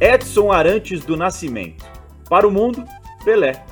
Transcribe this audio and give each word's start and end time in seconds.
Edson 0.00 0.52
Arantes 0.52 1.04
do 1.04 1.16
Nascimento. 1.16 1.84
Para 2.30 2.46
o 2.46 2.52
mundo, 2.52 2.84
Pelé. 3.24 3.64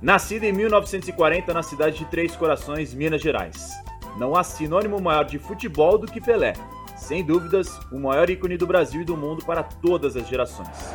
Nascido 0.00 0.44
em 0.44 0.52
1940 0.52 1.52
na 1.52 1.64
cidade 1.64 1.98
de 1.98 2.04
Três 2.04 2.36
Corações, 2.36 2.94
Minas 2.94 3.20
Gerais. 3.20 3.72
Não 4.16 4.36
há 4.36 4.44
sinônimo 4.44 5.00
maior 5.00 5.24
de 5.24 5.36
futebol 5.36 5.98
do 5.98 6.06
que 6.06 6.20
Pelé. 6.20 6.52
Sem 6.96 7.24
dúvidas, 7.24 7.76
o 7.90 7.98
maior 7.98 8.30
ícone 8.30 8.56
do 8.56 8.68
Brasil 8.68 9.02
e 9.02 9.04
do 9.04 9.16
mundo 9.16 9.44
para 9.44 9.64
todas 9.64 10.16
as 10.16 10.28
gerações. 10.28 10.94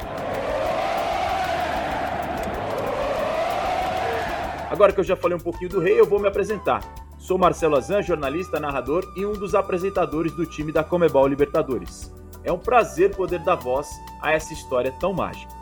Agora 4.72 4.94
que 4.94 5.00
eu 5.02 5.04
já 5.04 5.18
falei 5.18 5.36
um 5.36 5.42
pouquinho 5.42 5.72
do 5.72 5.82
rei, 5.82 6.00
eu 6.00 6.06
vou 6.06 6.20
me 6.20 6.30
apresentar. 6.30 6.80
Sou 7.18 7.38
Marcelo 7.38 7.76
Azan, 7.76 8.02
jornalista, 8.02 8.62
narrador 8.62 9.04
e 9.18 9.26
um 9.26 9.34
dos 9.34 9.56
apresentadores 9.56 10.32
do 10.32 10.46
time 10.46 10.72
da 10.72 10.86
Comebol 10.86 11.28
Libertadores. 11.28 12.18
É 12.44 12.52
um 12.52 12.58
prazer 12.58 13.16
poder 13.16 13.40
dar 13.40 13.56
voz 13.56 13.88
a 14.22 14.32
essa 14.32 14.54
história 14.54 14.92
tão 15.00 15.14
mágica. 15.14 15.60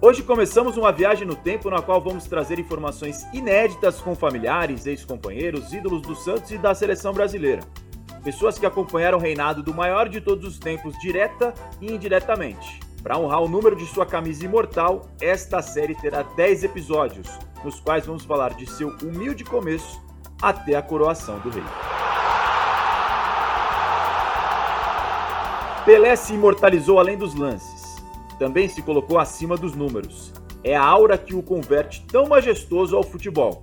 Hoje 0.00 0.22
começamos 0.22 0.76
uma 0.76 0.92
viagem 0.92 1.26
no 1.26 1.34
tempo 1.34 1.70
na 1.70 1.80
qual 1.80 2.00
vamos 2.00 2.24
trazer 2.24 2.58
informações 2.58 3.26
inéditas 3.32 4.00
com 4.00 4.14
familiares, 4.14 4.86
ex-companheiros, 4.86 5.72
ídolos 5.72 6.02
do 6.02 6.14
Santos 6.14 6.50
e 6.50 6.58
da 6.58 6.74
seleção 6.74 7.12
brasileira. 7.12 7.62
Pessoas 8.22 8.58
que 8.58 8.66
acompanharam 8.66 9.18
o 9.18 9.20
reinado 9.20 9.62
do 9.62 9.72
maior 9.72 10.08
de 10.08 10.20
todos 10.20 10.46
os 10.46 10.58
tempos, 10.58 10.98
direta 10.98 11.54
e 11.80 11.92
indiretamente. 11.92 12.80
Para 13.02 13.18
honrar 13.18 13.42
o 13.42 13.48
número 13.48 13.76
de 13.76 13.86
sua 13.86 14.06
camisa 14.06 14.44
imortal, 14.44 15.08
esta 15.20 15.60
série 15.60 15.94
terá 15.94 16.22
10 16.22 16.64
episódios, 16.64 17.28
nos 17.62 17.80
quais 17.80 18.06
vamos 18.06 18.24
falar 18.24 18.54
de 18.54 18.66
seu 18.66 18.96
humilde 19.02 19.44
começo 19.44 20.02
até 20.40 20.74
a 20.74 20.82
coroação 20.82 21.38
do 21.40 21.50
rei. 21.50 21.64
Pelé 25.84 26.16
se 26.16 26.32
imortalizou 26.32 26.98
além 26.98 27.18
dos 27.18 27.34
lances. 27.34 27.96
Também 28.38 28.68
se 28.70 28.80
colocou 28.80 29.18
acima 29.18 29.54
dos 29.54 29.74
números. 29.74 30.32
É 30.62 30.74
a 30.74 30.82
aura 30.82 31.18
que 31.18 31.34
o 31.34 31.42
converte 31.42 32.02
tão 32.06 32.26
majestoso 32.26 32.96
ao 32.96 33.02
futebol. 33.02 33.62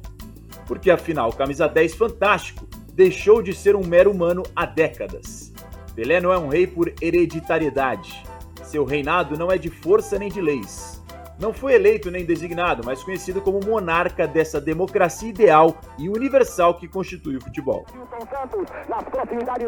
Porque 0.68 0.92
afinal, 0.92 1.34
camisa 1.34 1.68
10 1.68 1.96
fantástico 1.96 2.68
deixou 2.94 3.42
de 3.42 3.54
ser 3.54 3.76
um 3.76 3.84
mero 3.84 4.12
humano 4.12 4.44
há 4.56 4.68
décadas. 4.68 5.52
Pelé 5.96 6.22
não 6.22 6.32
é 6.32 6.38
um 6.38 6.48
rei 6.48 6.68
por 6.68 6.94
hereditariedade. 7.02 8.24
Seu 8.64 8.86
reinado 8.86 9.36
não 9.36 9.52
é 9.52 9.58
de 9.58 9.72
força 9.72 10.20
nem 10.20 10.30
de 10.30 10.40
leis 10.40 11.01
não 11.42 11.52
foi 11.52 11.74
eleito 11.74 12.12
nem 12.12 12.24
designado, 12.24 12.84
mas 12.86 13.04
conhecido 13.04 13.42
como 13.42 13.60
monarca 13.66 14.28
dessa 14.28 14.62
democracia 14.62 15.30
ideal 15.30 15.76
e 15.98 16.08
universal 16.08 16.76
que 16.76 16.88
constitui 16.88 17.36
o 17.38 17.42
futebol. 17.42 17.86
Santos, 18.30 18.70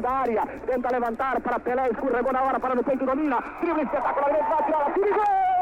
da 0.02 0.10
área, 0.12 0.46
tenta 0.68 0.92
levantar 0.92 1.42
para 1.42 1.60
Pelé, 1.60 1.90
na 2.32 2.44
hora, 2.44 2.60
para 2.60 2.76
no 2.76 2.84
peito, 2.84 3.06
domina, 3.06 3.44
espetacular! 3.64 5.53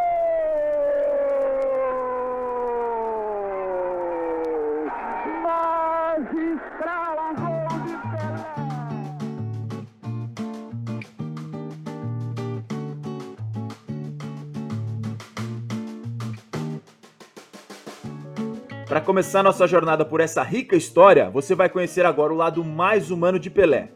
Para 19.02 19.08
começar 19.08 19.42
nossa 19.42 19.66
jornada 19.66 20.06
por 20.06 20.22
essa 20.22 20.44
rica 20.44 20.76
história, 20.76 21.28
você 21.28 21.56
vai 21.56 21.68
conhecer 21.68 22.06
agora 22.06 22.32
o 22.32 22.36
lado 22.36 22.64
mais 22.64 23.10
humano 23.10 23.40
de 23.40 23.50
Pelé. 23.50 23.90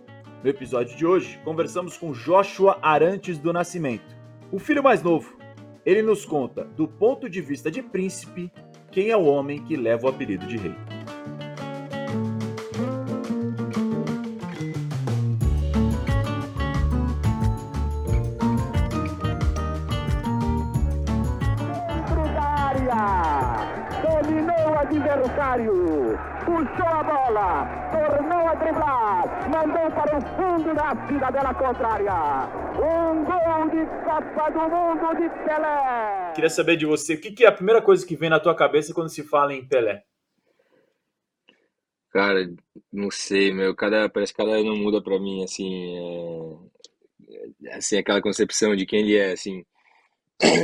No 0.44 0.50
episódio 0.50 0.98
de 0.98 1.06
hoje, 1.06 1.40
conversamos 1.46 1.96
com 1.96 2.12
Joshua 2.12 2.80
Arantes 2.82 3.38
do 3.38 3.54
Nascimento, 3.54 4.16
o 4.52 4.58
filho 4.58 4.82
mais 4.82 5.04
novo. 5.04 5.38
Ele 5.86 6.02
nos 6.02 6.26
conta, 6.26 6.64
do 6.76 6.88
ponto 6.88 7.30
de 7.30 7.40
vista 7.40 7.70
de 7.70 7.84
príncipe, 7.84 8.52
quem 8.92 9.12
é 9.12 9.16
o 9.16 9.26
homem 9.26 9.64
que 9.64 9.78
leva 9.78 10.08
o 10.08 10.10
apelido 10.10 10.48
de 10.48 10.58
rei. 10.58 10.74
Bola, 27.36 27.66
tornou 27.92 28.48
a 28.48 28.56
driblar, 28.56 29.50
mandou 29.50 29.92
para 29.92 30.18
o 30.18 30.22
fundo 30.22 30.74
da 30.74 31.08
cidadela 31.08 31.54
contrária. 31.54 32.14
Um 32.80 33.24
gol 33.26 33.70
de 33.70 33.86
Copa 34.04 34.52
do 34.52 34.60
Mundo 34.70 35.22
de 35.22 35.30
Pelé. 35.44 36.32
Queria 36.34 36.50
saber 36.50 36.78
de 36.78 36.86
você, 36.86 37.16
o 37.16 37.22
que 37.22 37.32
que 37.32 37.44
é 37.44 37.48
a 37.48 37.52
primeira 37.52 37.82
coisa 37.82 38.06
que 38.06 38.16
vem 38.16 38.30
na 38.30 38.40
tua 38.40 38.56
cabeça 38.56 38.94
quando 38.94 39.10
se 39.10 39.24
fala 39.24 39.54
em 39.54 39.68
Pelé? 39.68 40.04
Cara, 42.10 42.50
não 42.92 43.12
sei, 43.12 43.54
meu, 43.54 43.76
cada, 43.76 44.08
parece 44.08 44.34
que 44.34 44.38
cada 44.38 44.56
ano 44.56 44.74
muda 44.74 45.04
pra 45.04 45.20
mim, 45.20 45.44
assim, 45.44 45.98
é, 47.66 47.76
assim, 47.76 47.98
aquela 47.98 48.22
concepção 48.22 48.74
de 48.74 48.86
quem 48.86 49.02
ele 49.02 49.18
é, 49.18 49.34
assim, 49.34 49.66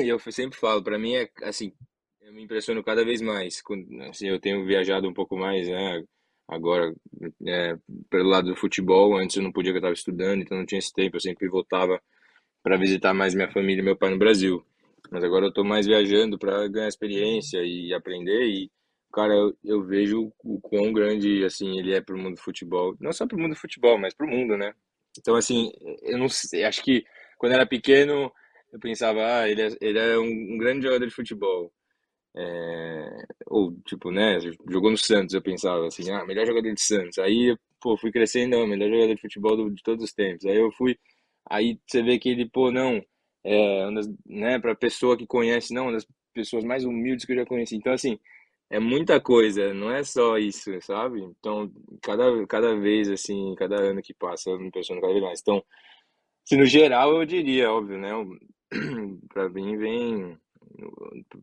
e 0.02 0.08
eu 0.08 0.18
sempre 0.32 0.58
falo, 0.58 0.82
pra 0.82 0.98
mim 0.98 1.16
é, 1.16 1.30
assim, 1.44 1.74
eu 2.22 2.32
me 2.32 2.44
impressiono 2.44 2.82
cada 2.82 3.04
vez 3.04 3.22
mais, 3.22 3.62
quando, 3.62 3.86
assim, 4.04 4.30
eu 4.30 4.40
tenho 4.40 4.66
viajado 4.66 5.10
um 5.10 5.14
pouco 5.14 5.36
mais, 5.36 5.68
né, 5.68 6.02
agora, 6.52 6.94
é, 7.48 7.78
pelo 8.10 8.30
lado 8.30 8.50
do 8.52 8.56
futebol, 8.56 9.18
antes 9.18 9.38
eu 9.38 9.44
não 9.44 9.52
podia, 9.52 9.72
eu 9.72 9.78
estava 9.78 9.94
estudando, 9.94 10.42
então 10.42 10.58
não 10.58 10.66
tinha 10.66 10.80
esse 10.80 10.94
tempo, 10.94 11.16
eu 11.16 11.22
sempre 11.22 11.48
voltava 11.48 12.00
para 12.62 12.78
visitar 12.78 13.14
mais 13.14 13.34
minha 13.34 13.52
família 13.52 13.82
e 13.82 13.86
meu 13.86 13.96
pai 13.96 14.12
no 14.12 14.20
Brasil, 14.20 14.64
mas 15.10 15.24
agora 15.24 15.46
eu 15.46 15.54
tô 15.54 15.64
mais 15.64 15.88
viajando 15.88 16.38
para 16.38 16.68
ganhar 16.68 16.88
experiência 16.88 17.64
e 17.64 17.94
aprender 17.94 18.46
e 18.46 18.70
Cara, 19.14 19.34
eu, 19.34 19.58
eu 19.64 19.84
vejo 19.84 20.32
o 20.44 20.60
quão 20.62 20.94
grande, 20.94 21.44
assim, 21.44 21.78
ele 21.78 21.94
é 21.94 22.00
pro 22.00 22.18
mundo 22.18 22.36
do 22.36 22.42
futebol. 22.42 22.96
Não 23.00 23.12
só 23.12 23.28
pro 23.28 23.38
mundo 23.38 23.52
do 23.54 23.60
futebol, 23.60 23.98
mas 23.98 24.14
pro 24.14 24.28
mundo, 24.28 24.58
né? 24.58 24.74
Então, 25.20 25.36
assim, 25.36 25.72
eu 26.02 26.18
não 26.18 26.30
sei, 26.30 26.64
acho 26.64 26.82
que 26.82 27.04
quando 27.38 27.52
eu 27.52 27.58
era 27.58 27.68
pequeno, 27.68 28.32
eu 28.72 28.80
pensava, 28.80 29.42
ah, 29.42 29.50
ele 29.50 29.62
é, 29.64 29.70
ele 29.82 30.00
é 30.00 30.18
um, 30.18 30.54
um 30.54 30.58
grande 30.58 30.84
jogador 30.84 31.06
de 31.06 31.14
futebol. 31.14 31.74
É, 32.36 33.26
ou, 33.48 33.74
tipo, 33.86 34.10
né, 34.12 34.40
jogou 34.70 34.90
no 34.92 34.98
Santos, 34.98 35.34
eu 35.34 35.42
pensava 35.42 35.86
assim, 35.88 36.10
ah, 36.12 36.26
melhor 36.26 36.46
jogador 36.46 36.74
de 36.74 36.82
Santos. 36.82 37.18
Aí, 37.20 37.58
pô, 37.82 37.98
fui 37.98 38.12
crescendo, 38.12 38.58
não, 38.58 38.68
melhor 38.68 38.90
jogador 38.90 39.16
de 39.16 39.22
futebol 39.22 39.58
do- 39.58 39.70
de 39.72 39.84
todos 39.84 40.04
os 40.06 40.14
tempos. 40.14 40.46
Aí 40.46 40.58
eu 40.58 40.72
fui, 40.72 40.98
aí 41.50 41.78
você 41.86 42.02
vê 42.02 42.18
que 42.20 42.30
ele, 42.30 42.50
pô, 42.50 42.72
não, 42.72 43.02
é, 43.44 43.92
das, 43.94 44.08
né, 44.26 44.60
pra 44.60 44.76
pessoa 44.76 45.18
que 45.18 45.28
conhece, 45.28 45.74
não, 45.74 45.84
uma 45.86 45.94
das 45.94 46.08
pessoas 46.34 46.64
mais 46.64 46.86
humildes 46.86 47.26
que 47.26 47.34
eu 47.34 47.38
já 47.38 47.46
conheci. 47.46 47.76
Então, 47.76 47.92
assim, 47.94 48.18
é 48.70 48.80
muita 48.80 49.20
coisa, 49.20 49.74
não 49.74 49.92
é 49.92 50.04
só 50.04 50.38
isso, 50.38 50.72
sabe? 50.82 51.22
Então, 51.22 51.70
cada, 52.02 52.48
cada 52.48 52.76
vez, 52.78 53.10
assim, 53.10 53.54
cada 53.58 53.76
ano 53.82 54.02
que 54.02 54.14
passa, 54.14 54.50
eu 54.50 54.60
me 54.60 54.68
impressiono 54.68 55.02
cada 55.02 55.14
vez 55.14 55.24
mais. 55.26 55.42
Então, 55.42 55.64
se 56.46 56.58
no 56.58 56.66
geral, 56.66 57.14
eu 57.16 57.26
diria, 57.26 57.72
óbvio, 57.72 57.98
né? 57.98 58.12
Pra 59.34 59.50
mim 59.50 59.78
vem 59.78 60.38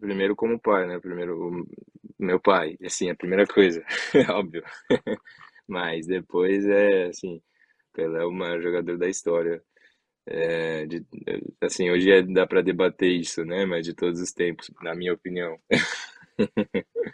primeiro 0.01 0.35
como 0.37 0.59
pai, 0.61 0.87
né? 0.87 0.99
Primeiro 1.01 1.67
meu 2.19 2.41
pai, 2.41 2.77
assim, 2.85 3.11
a 3.11 3.17
primeira 3.17 3.47
coisa, 3.47 3.85
óbvio. 4.31 4.63
Mas 5.67 6.07
depois 6.07 6.67
é, 6.67 7.07
assim, 7.07 7.41
Pelé 7.93 8.23
é 8.23 8.27
o 8.27 8.33
maior 8.33 8.61
jogador 8.63 8.99
da 8.99 9.09
história. 9.09 9.63
É, 10.27 10.87
de, 10.87 11.07
assim, 11.63 11.91
hoje 11.91 12.11
é, 12.13 12.23
dá 12.23 12.47
pra 12.47 12.63
debater 12.63 13.11
isso, 13.11 13.45
né? 13.45 13.67
Mas 13.67 13.87
de 13.87 13.95
todos 13.95 14.21
os 14.21 14.33
tempos, 14.33 14.71
na 14.83 14.95
minha 14.95 15.15
opinião. 15.15 15.59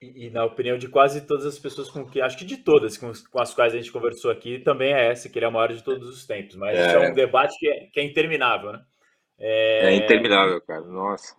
E, 0.00 0.26
e 0.26 0.30
na 0.30 0.44
opinião 0.44 0.78
de 0.78 0.88
quase 0.88 1.26
todas 1.26 1.44
as 1.44 1.58
pessoas 1.58 1.90
com 1.90 2.06
que, 2.06 2.20
acho 2.20 2.38
que 2.38 2.44
de 2.44 2.58
todas 2.58 2.96
com, 2.96 3.12
com 3.30 3.40
as 3.40 3.52
quais 3.54 3.74
a 3.74 3.76
gente 3.76 3.92
conversou 3.92 4.30
aqui, 4.30 4.58
também 4.60 4.92
é 4.94 5.10
essa, 5.10 5.28
que 5.28 5.38
ele 5.38 5.44
é 5.44 5.48
o 5.48 5.52
maior 5.52 5.72
de 5.72 5.82
todos 5.84 6.08
os 6.08 6.26
tempos. 6.26 6.56
Mas 6.56 6.86
é 6.86 6.98
É, 6.98 6.98
um 6.98 7.12
debate 7.12 7.54
que 7.58 7.68
é, 7.68 7.86
que 7.92 8.00
é 8.00 8.04
interminável, 8.04 8.72
né? 8.72 8.84
É 9.40 9.94
É, 9.94 9.96
interminável, 9.96 10.60
cara. 10.60 10.82
Nossa. 10.82 11.34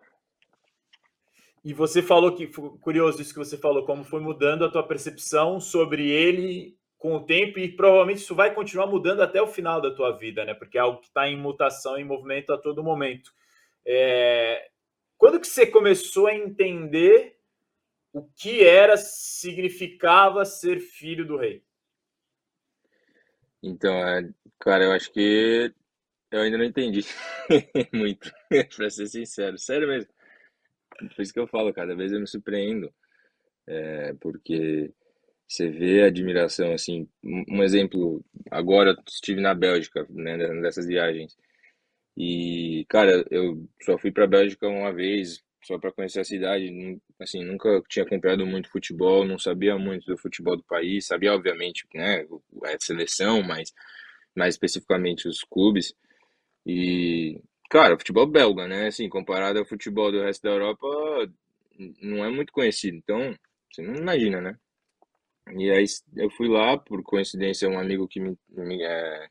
e 1.63 1.73
você 1.73 2.01
falou 2.01 2.35
que, 2.35 2.47
curioso 2.81 3.21
isso 3.21 3.33
que 3.33 3.39
você 3.39 3.55
falou, 3.55 3.85
como 3.85 4.03
foi 4.03 4.19
mudando 4.19 4.65
a 4.65 4.69
tua 4.69 4.83
percepção 4.83 5.59
sobre 5.59 6.09
ele 6.09 6.75
com 6.97 7.15
o 7.15 7.25
tempo, 7.25 7.57
e 7.57 7.67
provavelmente 7.67 8.19
isso 8.19 8.35
vai 8.35 8.53
continuar 8.53 8.87
mudando 8.87 9.21
até 9.21 9.41
o 9.41 9.47
final 9.47 9.81
da 9.81 9.93
tua 9.93 10.11
vida, 10.11 10.45
né? 10.45 10.53
Porque 10.53 10.77
é 10.77 10.81
algo 10.81 10.99
que 10.99 11.07
está 11.07 11.27
em 11.27 11.35
mutação, 11.35 11.97
em 11.97 12.03
movimento 12.03 12.53
a 12.53 12.57
todo 12.57 12.83
momento. 12.83 13.33
É, 13.85 14.69
quando 15.17 15.39
que 15.39 15.47
você 15.47 15.65
começou 15.65 16.27
a 16.27 16.35
entender 16.35 17.37
o 18.13 18.23
que 18.23 18.63
era, 18.63 18.97
significava 18.97 20.45
ser 20.45 20.79
filho 20.79 21.25
do 21.25 21.37
rei? 21.37 21.63
Então, 23.63 23.93
é, 23.93 24.29
cara, 24.59 24.83
eu 24.83 24.91
acho 24.91 25.11
que 25.11 25.73
eu 26.31 26.41
ainda 26.41 26.57
não 26.57 26.65
entendi 26.65 27.01
muito, 27.93 28.31
pra 28.75 28.89
ser 28.89 29.07
sincero. 29.07 29.57
Sério 29.57 29.87
mesmo. 29.87 30.09
Por 31.15 31.21
isso 31.21 31.33
que 31.33 31.39
eu 31.39 31.47
falo, 31.47 31.73
cada 31.73 31.95
vez 31.95 32.11
eu 32.11 32.19
me 32.19 32.27
surpreendo, 32.27 32.93
é, 33.83 34.13
porque 34.21 34.91
você 35.47 35.69
vê 35.69 36.03
a 36.03 36.07
admiração, 36.07 36.73
assim, 36.73 37.07
um 37.23 37.63
exemplo, 37.63 38.23
agora 38.51 38.91
eu 38.91 38.97
estive 39.07 39.41
na 39.41 39.53
Bélgica, 39.55 40.05
né, 40.09 40.37
nessas 40.55 40.87
viagens, 40.87 41.37
E, 42.17 42.85
cara, 42.89 43.25
eu 43.31 43.67
só 43.83 43.97
fui 43.97 44.11
pra 44.11 44.27
Bélgica 44.27 44.67
uma 44.67 44.93
vez, 44.93 45.41
só 45.65 45.79
para 45.79 45.91
conhecer 45.93 46.19
a 46.21 46.23
cidade. 46.25 46.99
Assim, 47.19 47.43
nunca 47.45 47.81
tinha 47.89 48.03
acompanhado 48.05 48.45
muito 48.45 48.69
futebol, 48.71 49.25
não 49.25 49.39
sabia 49.39 49.77
muito 49.77 50.05
do 50.07 50.17
futebol 50.17 50.57
do 50.57 50.63
país. 50.63 51.07
Sabia, 51.07 51.33
obviamente, 51.33 51.87
né, 51.95 52.25
a 52.65 52.77
seleção, 52.79 53.43
mas 53.43 53.73
mais 54.35 54.55
especificamente 54.55 55.27
os 55.27 55.43
clubes. 55.43 55.93
E, 56.65 57.41
cara, 57.69 57.97
futebol 57.97 58.27
belga, 58.27 58.67
né? 58.67 58.87
Assim, 58.87 59.09
comparado 59.09 59.59
ao 59.59 59.65
futebol 59.65 60.11
do 60.11 60.21
resto 60.21 60.43
da 60.43 60.51
Europa, 60.51 60.87
não 62.01 62.23
é 62.25 62.29
muito 62.29 62.51
conhecido. 62.53 62.97
Então, 62.97 63.35
você 63.71 63.81
não 63.81 63.95
imagina, 63.95 64.41
né? 64.41 64.57
E 65.57 65.69
aí 65.71 65.85
eu 66.15 66.29
fui 66.31 66.47
lá, 66.47 66.77
por 66.77 67.01
coincidência, 67.03 67.67
um 67.69 67.79
amigo 67.79 68.07
que 68.07 68.19
me, 68.19 68.37
me 68.49 68.81
é, 68.83 69.27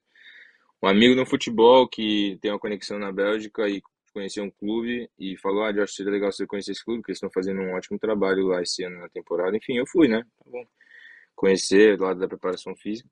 um 0.83 0.89
amigo 0.89 1.15
no 1.15 1.27
futebol 1.27 1.89
que 1.89 2.39
tem 2.41 2.51
uma 2.51 2.59
conexão 2.59 2.99
na 2.99 3.13
Bélgica 3.13 3.69
e 3.69 3.83
conheceu 4.13 4.45
um 4.45 4.51
clube 4.51 5.09
e 5.19 5.37
falou, 5.37 5.65
ah, 5.65 5.73
Josh, 5.73 5.95
seria 5.95 6.13
legal 6.13 6.33
você 6.33 6.47
conhecer 6.47 6.73
esse 6.73 6.85
clube, 6.85 7.01
porque 7.01 7.13
eles 7.13 7.19
estão 7.19 7.31
fazendo 7.33 7.61
um 7.61 7.75
ótimo 7.75 7.99
trabalho 7.99 8.47
lá 8.49 8.63
esse 8.63 8.83
ano 8.85 8.99
na 8.99 9.09
temporada. 9.09 9.57
Enfim, 9.57 9.77
eu 9.77 9.87
fui, 9.87 10.09
né? 10.09 10.23
Tá 10.45 10.51
bom. 10.51 10.65
Conhecer 11.37 11.97
do 11.97 12.05
lado 12.05 12.21
da 12.21 12.29
preparação 12.29 12.75
física. 12.77 13.09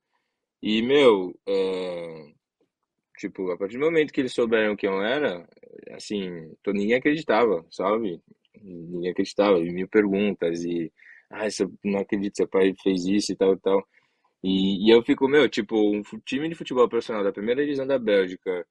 E, 0.62 0.82
meu, 0.82 1.34
é, 1.46 2.32
tipo, 3.18 3.50
a 3.50 3.58
partir 3.58 3.78
do 3.78 3.84
momento 3.84 4.12
que 4.12 4.20
eles 4.20 4.32
souberam 4.34 4.76
quem 4.76 4.88
eu 4.90 5.02
era, 5.02 5.46
assim, 5.92 6.52
todo, 6.62 6.76
ninguém 6.76 6.96
acreditava, 6.96 7.64
sabe? 7.70 8.20
Ninguém 8.62 9.10
acreditava, 9.10 9.58
e 9.60 9.72
mil 9.72 9.88
perguntas, 9.88 10.64
e, 10.64 10.92
ah, 11.30 11.46
eu 11.46 11.72
não 11.84 12.00
acredito 12.00 12.36
seu 12.36 12.48
pai 12.48 12.74
fez 12.82 13.04
isso 13.06 13.32
e 13.32 13.36
tal 13.36 13.54
e 13.54 13.58
tal. 13.60 13.88
E, 14.44 14.86
e 14.88 14.90
eu 14.90 15.02
fico, 15.04 15.28
meu, 15.28 15.48
tipo, 15.48 15.76
um 15.76 16.02
time 16.24 16.48
de 16.48 16.54
futebol 16.56 16.88
profissional 16.88 17.24
da 17.24 17.32
primeira 17.32 17.62
divisão 17.62 17.86
da 17.86 17.98
Bélgica, 17.98 18.66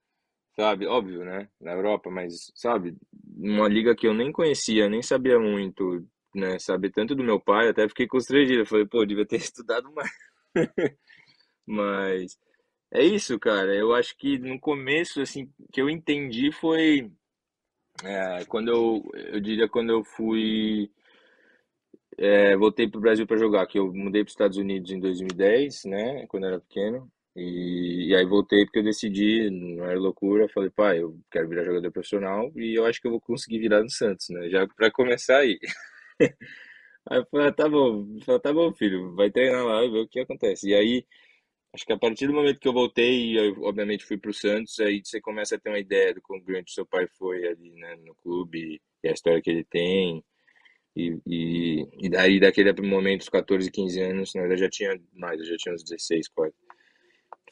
sabe? 0.55 0.87
Óbvio, 0.87 1.23
né? 1.25 1.49
Na 1.61 1.73
Europa, 1.73 2.09
mas, 2.11 2.51
sabe? 2.55 2.95
Uma 3.37 3.67
liga 3.69 3.95
que 3.95 4.07
eu 4.07 4.13
nem 4.13 4.31
conhecia, 4.31 4.89
nem 4.89 5.01
sabia 5.01 5.39
muito, 5.39 6.05
né? 6.35 6.59
Sabe? 6.59 6.91
Tanto 6.91 7.15
do 7.15 7.23
meu 7.23 7.39
pai, 7.39 7.69
até 7.69 7.87
fiquei 7.89 8.07
constrangido. 8.07 8.65
Falei, 8.65 8.85
pô, 8.85 9.05
devia 9.05 9.25
ter 9.25 9.37
estudado 9.41 9.91
mais. 9.93 10.11
Mas 11.67 12.37
é 12.91 13.03
isso, 13.03 13.37
cara. 13.39 13.73
Eu 13.75 13.93
acho 13.93 14.15
que 14.17 14.37
no 14.39 14.59
começo, 14.59 15.21
assim, 15.21 15.51
que 15.71 15.81
eu 15.81 15.89
entendi 15.89 16.51
foi 16.51 17.11
é, 18.03 18.45
quando 18.45 18.69
eu, 18.69 19.03
eu 19.33 19.39
diria 19.39 19.67
quando 19.67 19.91
eu 19.91 20.03
fui, 20.03 20.91
é, 22.17 22.55
voltei 22.55 22.87
pro 22.87 22.99
Brasil 23.01 23.25
para 23.25 23.37
jogar, 23.37 23.65
que 23.67 23.79
eu 23.79 23.91
mudei 23.93 24.23
para 24.23 24.27
os 24.29 24.33
Estados 24.33 24.57
Unidos 24.57 24.91
em 24.91 24.99
2010, 24.99 25.85
né, 25.85 26.25
quando 26.27 26.43
eu 26.43 26.49
era 26.49 26.59
pequeno. 26.59 27.11
E, 27.35 28.09
e 28.09 28.15
aí 28.15 28.25
voltei 28.25 28.65
porque 28.65 28.79
eu 28.79 28.83
decidi, 28.83 29.49
não 29.51 29.85
era 29.85 29.99
loucura, 29.99 30.49
falei, 30.49 30.71
pai, 30.71 30.99
eu 31.01 31.19
quero 31.31 31.47
virar 31.47 31.63
jogador 31.63 31.91
profissional 31.91 32.51
e 32.55 32.75
eu 32.75 32.85
acho 32.85 32.99
que 32.99 33.07
eu 33.07 33.11
vou 33.11 33.21
conseguir 33.21 33.59
virar 33.59 33.83
no 33.83 33.89
Santos, 33.91 34.27
né? 34.29 34.49
Já 34.49 34.67
para 34.67 34.91
começar 34.91 35.37
aí. 35.39 35.59
Aí 37.09 37.19
eu 37.19 37.25
falei, 37.31 37.47
ah, 37.47 37.51
tá 37.53 37.69
bom, 37.69 38.05
falei, 38.25 38.41
tá 38.41 38.53
bom, 38.53 38.73
filho, 38.73 39.15
vai 39.15 39.31
treinar 39.31 39.65
lá 39.65 39.83
e 39.85 39.89
ver 39.89 39.99
o 39.99 40.07
que 40.07 40.19
acontece. 40.19 40.69
E 40.69 40.75
aí 40.75 41.05
Acho 41.77 41.85
que 41.85 41.93
a 41.93 41.97
partir 41.97 42.25
do 42.25 42.33
momento 42.33 42.59
que 42.59 42.67
eu 42.67 42.73
voltei, 42.73 43.37
eu 43.37 43.61
obviamente 43.61 44.03
fui 44.03 44.17
para 44.17 44.31
o 44.31 44.33
Santos, 44.33 44.79
aí 44.79 44.99
você 45.03 45.21
começa 45.21 45.55
a 45.55 45.59
ter 45.59 45.69
uma 45.69 45.77
ideia 45.77 46.11
do 46.11 46.21
quão 46.23 46.41
grande 46.41 46.73
seu 46.73 46.87
pai 46.87 47.05
foi 47.19 47.47
ali 47.47 47.69
né, 47.75 47.95
no 47.97 48.15
clube 48.15 48.81
e 49.03 49.07
a 49.07 49.11
história 49.11 49.39
que 49.39 49.51
ele 49.51 49.63
tem. 49.63 50.25
E, 50.95 51.19
e, 51.27 51.87
e 51.99 52.09
daí, 52.09 52.39
daquele 52.39 52.73
momento, 52.81 53.21
os 53.21 53.29
14, 53.29 53.69
15 53.69 54.01
anos, 54.01 54.33
na 54.33 54.41
verdade 54.41 54.61
já 54.61 54.69
tinha 54.71 54.99
mais, 55.13 55.39
eu 55.39 55.45
já 55.45 55.55
tinha 55.55 55.75
uns 55.75 55.83
16, 55.83 56.29
quase. 56.29 56.55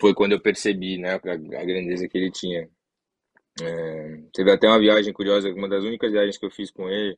Foi 0.01 0.15
quando 0.15 0.31
eu 0.31 0.41
percebi 0.41 0.97
né, 0.97 1.11
a, 1.11 1.17
a 1.17 1.37
grandeza 1.63 2.07
que 2.09 2.17
ele 2.17 2.31
tinha. 2.31 2.67
É, 3.61 4.23
teve 4.33 4.51
até 4.51 4.67
uma 4.67 4.79
viagem 4.79 5.13
curiosa, 5.13 5.53
uma 5.53 5.69
das 5.69 5.83
únicas 5.83 6.11
viagens 6.11 6.35
que 6.39 6.45
eu 6.47 6.51
fiz 6.51 6.71
com 6.71 6.89
ele, 6.89 7.15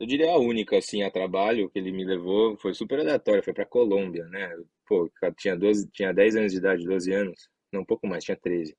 eu 0.00 0.06
diria 0.06 0.32
a 0.32 0.38
única, 0.38 0.78
assim, 0.78 1.02
a 1.02 1.10
trabalho 1.10 1.68
que 1.70 1.78
ele 1.78 1.92
me 1.92 2.04
levou, 2.04 2.56
foi 2.56 2.72
super 2.74 2.98
aleatório, 3.00 3.44
foi 3.44 3.52
pra 3.52 3.66
Colômbia, 3.66 4.24
né? 4.26 4.56
Pô, 4.88 5.10
tinha 5.36 5.54
12, 5.54 5.88
tinha 5.92 6.12
10 6.12 6.36
anos 6.36 6.52
de 6.52 6.58
idade, 6.58 6.86
12 6.86 7.12
anos, 7.12 7.50
não, 7.70 7.82
um 7.82 7.84
pouco 7.84 8.06
mais, 8.06 8.24
tinha 8.24 8.36
13. 8.36 8.74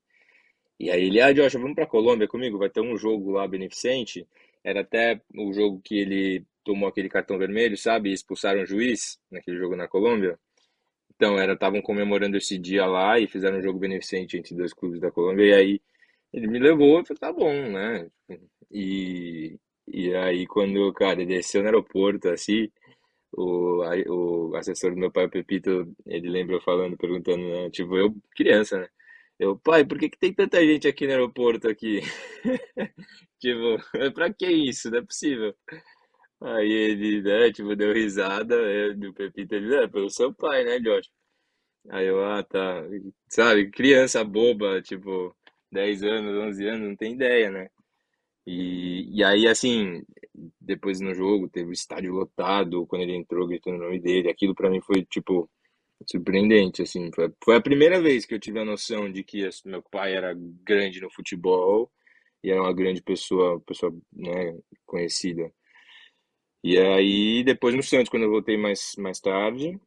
E 0.80 0.90
aí 0.90 1.06
ele, 1.06 1.20
ah, 1.20 1.32
Josh, 1.32 1.52
vamos 1.54 1.76
pra 1.76 1.86
Colômbia 1.86 2.26
comigo, 2.26 2.58
vai 2.58 2.68
ter 2.68 2.80
um 2.80 2.96
jogo 2.96 3.30
lá 3.30 3.46
beneficente. 3.46 4.26
Era 4.64 4.80
até 4.80 5.20
o 5.36 5.52
jogo 5.52 5.80
que 5.84 5.96
ele 5.96 6.44
tomou 6.64 6.88
aquele 6.88 7.08
cartão 7.08 7.38
vermelho, 7.38 7.76
sabe? 7.76 8.10
E 8.10 8.12
expulsaram 8.12 8.62
o 8.62 8.66
juiz 8.66 9.18
naquele 9.30 9.58
jogo 9.58 9.76
na 9.76 9.86
Colômbia. 9.88 10.38
Então, 11.14 11.38
era, 11.38 11.52
estavam 11.52 11.80
comemorando 11.82 12.36
esse 12.36 12.58
dia 12.58 12.84
lá 12.86 13.18
e 13.20 13.28
fizeram 13.28 13.58
um 13.58 13.62
jogo 13.62 13.78
beneficente 13.78 14.36
entre 14.36 14.56
dois 14.56 14.72
clubes 14.72 15.00
da 15.00 15.10
Colômbia. 15.10 15.46
E 15.46 15.54
aí 15.54 15.80
ele 16.32 16.48
me 16.48 16.58
levou 16.58 17.00
e 17.00 17.06
falei, 17.06 17.20
tá 17.20 17.32
bom, 17.32 17.52
né? 17.70 18.10
E, 18.72 19.56
e 19.88 20.14
aí, 20.14 20.46
quando, 20.46 20.92
cara, 20.94 21.24
desceu 21.26 21.62
no 21.62 21.68
aeroporto, 21.68 22.28
assim, 22.28 22.70
o, 23.32 23.82
o 24.50 24.56
assessor 24.56 24.92
do 24.92 24.98
meu 24.98 25.10
pai, 25.12 25.26
o 25.26 25.30
Pepito, 25.30 25.94
ele 26.06 26.28
lembra 26.30 26.56
eu 26.56 26.60
falando, 26.62 26.96
perguntando, 26.96 27.42
né, 27.48 27.70
tipo, 27.70 27.96
eu, 27.96 28.14
criança, 28.36 28.80
né? 28.80 28.88
Eu, 29.38 29.58
pai, 29.58 29.84
por 29.84 29.98
que 29.98 30.10
que 30.10 30.18
tem 30.18 30.32
tanta 30.34 30.64
gente 30.64 30.88
aqui 30.88 31.06
no 31.06 31.12
aeroporto 31.12 31.68
aqui? 31.68 32.00
Tipo, 33.40 33.76
pra 34.14 34.32
que 34.32 34.46
isso? 34.46 34.90
Não 34.90 34.98
é 34.98 35.02
possível. 35.02 35.54
Aí 36.40 36.70
ele, 36.72 37.22
né, 37.22 37.52
tipo, 37.52 37.76
deu 37.76 37.92
risada, 37.94 38.56
né, 38.94 39.08
o 39.08 39.14
Pepito, 39.14 39.54
ele, 39.54 39.74
é, 39.76 39.88
pelo 39.88 40.10
seu 40.10 40.34
pai, 40.34 40.64
né, 40.64 40.80
Josh? 40.80 41.08
Aí 41.90 42.06
eu, 42.06 42.24
ah, 42.24 42.42
tá. 42.44 42.82
Sabe, 43.28 43.70
criança 43.70 44.24
boba, 44.24 44.82
tipo, 44.82 45.34
10 45.72 46.02
anos, 46.04 46.36
11 46.48 46.68
anos, 46.68 46.88
não 46.88 46.96
tem 46.96 47.14
ideia, 47.14 47.50
né? 47.50 47.68
E, 48.46 49.18
e 49.18 49.24
aí, 49.24 49.46
assim, 49.46 50.02
depois 50.60 51.00
no 51.00 51.14
jogo, 51.14 51.48
teve 51.48 51.70
o 51.70 51.72
estádio 51.72 52.12
lotado, 52.12 52.86
quando 52.86 53.02
ele 53.02 53.16
entrou 53.16 53.46
gritando 53.46 53.76
o 53.76 53.84
nome 53.84 54.00
dele, 54.00 54.28
aquilo 54.28 54.54
para 54.54 54.70
mim 54.70 54.80
foi, 54.80 55.04
tipo, 55.04 55.48
surpreendente, 56.06 56.82
assim. 56.82 57.10
Foi, 57.14 57.32
foi 57.44 57.56
a 57.56 57.60
primeira 57.60 58.00
vez 58.00 58.26
que 58.26 58.34
eu 58.34 58.40
tive 58.40 58.58
a 58.60 58.64
noção 58.64 59.10
de 59.10 59.22
que 59.24 59.48
meu 59.64 59.82
pai 59.82 60.14
era 60.14 60.34
grande 60.64 61.00
no 61.00 61.10
futebol 61.10 61.90
e 62.42 62.50
era 62.50 62.60
uma 62.60 62.72
grande 62.74 63.02
pessoa, 63.02 63.60
pessoa, 63.60 63.94
né, 64.12 64.58
conhecida. 64.86 65.52
E 66.64 66.78
aí, 66.78 67.42
depois 67.44 67.74
no 67.74 67.82
Santos, 67.82 68.08
quando 68.08 68.24
eu 68.24 68.30
voltei 68.30 68.56
mais, 68.56 68.94
mais 68.96 69.20
tarde, 69.20 69.78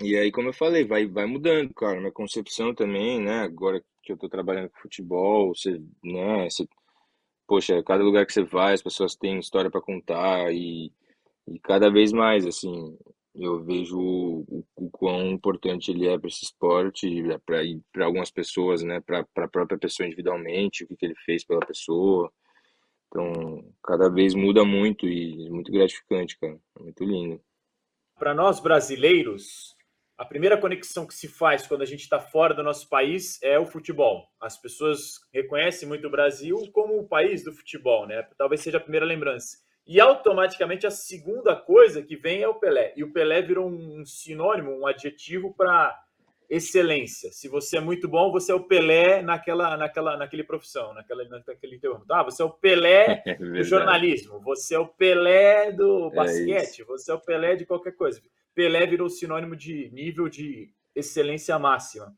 e 0.00 0.16
aí, 0.16 0.32
como 0.32 0.48
eu 0.48 0.52
falei, 0.52 0.84
vai, 0.84 1.06
vai 1.06 1.26
mudando, 1.26 1.72
cara, 1.74 2.00
minha 2.00 2.12
concepção 2.12 2.74
também, 2.74 3.20
né, 3.20 3.40
agora 3.42 3.84
que 4.02 4.12
eu 4.12 4.16
tô 4.16 4.28
trabalhando 4.28 4.70
com 4.70 4.80
futebol, 4.80 5.54
você, 5.54 5.80
né, 6.02 6.50
você 6.50 6.66
poxa, 7.46 7.82
cada 7.82 8.02
lugar 8.02 8.26
que 8.26 8.32
você 8.32 8.42
vai, 8.42 8.74
as 8.74 8.82
pessoas 8.82 9.14
têm 9.14 9.38
história 9.38 9.70
para 9.70 9.80
contar 9.80 10.52
e, 10.52 10.92
e 11.46 11.58
cada 11.60 11.90
vez 11.90 12.12
mais, 12.12 12.46
assim, 12.46 12.96
eu 13.34 13.62
vejo 13.64 13.98
o, 13.98 14.64
o 14.76 14.90
quão 14.90 15.26
importante 15.26 15.90
ele 15.90 16.06
é 16.06 16.18
para 16.18 16.28
esse 16.28 16.44
esporte, 16.44 17.08
para 17.92 18.04
algumas 18.04 18.30
pessoas, 18.30 18.82
né, 18.82 19.00
para 19.00 19.26
a 19.36 19.48
própria 19.48 19.78
pessoa 19.78 20.06
individualmente, 20.06 20.84
o 20.84 20.86
que, 20.86 20.96
que 20.96 21.06
ele 21.06 21.16
fez 21.24 21.44
pela 21.44 21.60
pessoa. 21.60 22.32
Então, 23.08 23.72
cada 23.82 24.08
vez 24.08 24.34
muda 24.34 24.64
muito 24.64 25.06
e 25.06 25.46
é 25.46 25.50
muito 25.50 25.70
gratificante, 25.70 26.38
cara. 26.38 26.58
É 26.78 26.82
muito 26.82 27.04
lindo. 27.04 27.40
Para 28.18 28.34
nós 28.34 28.60
brasileiros, 28.60 29.73
a 30.16 30.24
primeira 30.24 30.56
conexão 30.56 31.06
que 31.06 31.14
se 31.14 31.26
faz 31.26 31.66
quando 31.66 31.82
a 31.82 31.86
gente 31.86 32.02
está 32.02 32.20
fora 32.20 32.54
do 32.54 32.62
nosso 32.62 32.88
país 32.88 33.42
é 33.42 33.58
o 33.58 33.66
futebol. 33.66 34.28
As 34.40 34.56
pessoas 34.56 35.20
reconhecem 35.32 35.88
muito 35.88 36.06
o 36.06 36.10
Brasil 36.10 36.56
como 36.72 36.98
o 36.98 37.08
país 37.08 37.42
do 37.42 37.52
futebol, 37.52 38.06
né? 38.06 38.26
Talvez 38.38 38.60
seja 38.60 38.78
a 38.78 38.80
primeira 38.80 39.04
lembrança. 39.04 39.58
E 39.86 40.00
automaticamente 40.00 40.86
a 40.86 40.90
segunda 40.90 41.54
coisa 41.56 42.00
que 42.00 42.16
vem 42.16 42.42
é 42.42 42.48
o 42.48 42.54
Pelé. 42.54 42.94
E 42.96 43.02
o 43.02 43.12
Pelé 43.12 43.42
virou 43.42 43.68
um 43.68 44.04
sinônimo, 44.06 44.70
um 44.70 44.86
adjetivo 44.86 45.52
para 45.54 46.00
excelência. 46.48 47.32
Se 47.32 47.48
você 47.48 47.78
é 47.78 47.80
muito 47.80 48.08
bom, 48.08 48.30
você 48.30 48.52
é 48.52 48.54
o 48.54 48.64
Pelé 48.64 49.20
naquela, 49.20 49.76
naquela, 49.76 50.16
naquele 50.16 50.44
profissão, 50.44 50.94
naquela, 50.94 51.24
naquele 51.24 51.76
interrompo. 51.76 52.04
Ah, 52.10 52.22
você 52.22 52.40
é 52.40 52.44
o 52.44 52.50
Pelé 52.50 53.22
é 53.26 53.34
do 53.34 53.64
jornalismo, 53.64 54.40
você 54.40 54.74
é 54.74 54.78
o 54.78 54.86
Pelé 54.86 55.72
do 55.72 56.06
é 56.12 56.14
basquete, 56.14 56.82
é 56.82 56.84
você 56.84 57.10
é 57.10 57.14
o 57.14 57.20
Pelé 57.20 57.56
de 57.56 57.66
qualquer 57.66 57.92
coisa. 57.92 58.22
Pelé 58.54 58.86
virou 58.86 59.08
sinônimo 59.08 59.56
de 59.56 59.90
nível 59.92 60.28
de 60.28 60.70
excelência 60.94 61.58
máxima. 61.58 62.14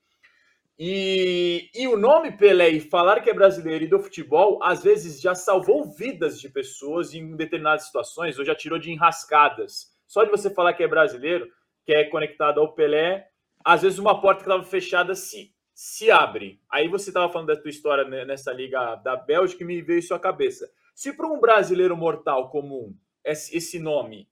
E, 0.78 1.70
e 1.74 1.88
o 1.88 1.96
nome 1.96 2.36
Pelé 2.36 2.68
e 2.68 2.80
falar 2.80 3.20
que 3.20 3.30
é 3.30 3.34
brasileiro 3.34 3.84
e 3.84 3.88
do 3.88 3.98
futebol, 3.98 4.62
às 4.62 4.82
vezes 4.84 5.20
já 5.20 5.34
salvou 5.34 5.90
vidas 5.90 6.38
de 6.38 6.50
pessoas 6.50 7.14
em 7.14 7.34
determinadas 7.34 7.86
situações, 7.86 8.38
ou 8.38 8.44
já 8.44 8.54
tirou 8.54 8.78
de 8.78 8.92
enrascadas. 8.92 9.94
Só 10.06 10.22
de 10.22 10.30
você 10.30 10.50
falar 10.50 10.74
que 10.74 10.82
é 10.82 10.88
brasileiro, 10.88 11.50
que 11.84 11.92
é 11.92 12.04
conectado 12.04 12.60
ao 12.60 12.74
Pelé, 12.74 13.28
às 13.64 13.82
vezes 13.82 13.98
uma 13.98 14.20
porta 14.20 14.44
que 14.44 14.50
estava 14.50 14.62
fechada 14.64 15.14
se, 15.14 15.54
se 15.74 16.10
abre. 16.10 16.60
Aí 16.70 16.88
você 16.88 17.08
estava 17.08 17.32
falando 17.32 17.48
da 17.48 17.56
tua 17.56 17.70
história 17.70 18.04
nessa 18.24 18.52
liga 18.52 18.96
da 18.96 19.16
Bélgica 19.16 19.64
e 19.64 19.66
me 19.66 19.80
veio 19.80 20.00
isso 20.00 20.14
à 20.14 20.20
cabeça. 20.20 20.70
Se 20.94 21.12
para 21.12 21.26
um 21.26 21.40
brasileiro 21.40 21.96
mortal 21.96 22.50
comum 22.50 22.94
esse 23.24 23.78
nome 23.78 24.28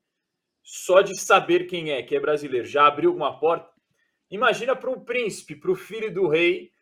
só 0.65 1.03
de 1.03 1.15
saber 1.17 1.67
quem 1.67 1.93
é, 1.93 2.03
que 2.03 2.17
é 2.17 2.21
brasileiro, 2.21 2.67
já 2.67 2.87
abriu 2.87 3.15
uma 3.15 3.39
porta. 3.39 3.71
Imagina 4.31 4.75
para 4.75 4.91
um 4.91 5.05
príncipe, 5.05 5.55
para 5.55 5.71
o 5.71 5.77
filho 5.77 6.13
do 6.13 6.27
rei, 6.27 6.73